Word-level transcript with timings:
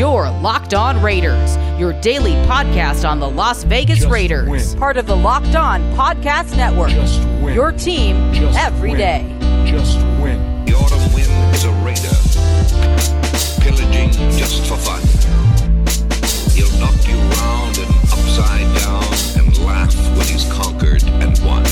Your 0.00 0.30
Locked 0.40 0.72
On 0.72 1.02
Raiders, 1.02 1.58
your 1.78 1.92
daily 2.00 2.32
podcast 2.48 3.06
on 3.06 3.20
the 3.20 3.28
Las 3.28 3.64
Vegas 3.64 3.98
Just 3.98 4.10
Raiders. 4.10 4.48
win. 4.48 4.78
Part 4.78 4.96
of 4.96 5.04
the 5.06 5.14
Locked 5.14 5.54
On 5.54 5.82
Podcast 5.92 6.56
Network. 6.56 6.88
Just 6.88 7.20
win. 7.42 7.52
Your 7.52 7.70
team 7.70 8.32
Just 8.32 8.58
every 8.58 8.92
win. 8.92 8.98
day. 8.98 9.36
Just 9.70 9.98
win. 10.22 10.64
The 10.64 10.72
autumn 10.72 11.12
wind 11.12 11.54
is 11.54 11.64
a 11.64 11.72
raider, 11.84 12.16
pillaging 13.60 14.12
just 14.38 14.64
for 14.66 14.78
fun. 14.78 15.02
He'll 16.54 16.72
knock 16.80 16.96
you 17.06 17.18
round 17.36 17.76
and 17.76 17.94
upside 18.10 18.74
down 18.78 19.04
and 19.44 19.58
laugh 19.66 19.94
when 20.16 20.26
he's 20.26 20.50
conquered 20.50 21.02
and 21.04 21.38
won. 21.44 21.62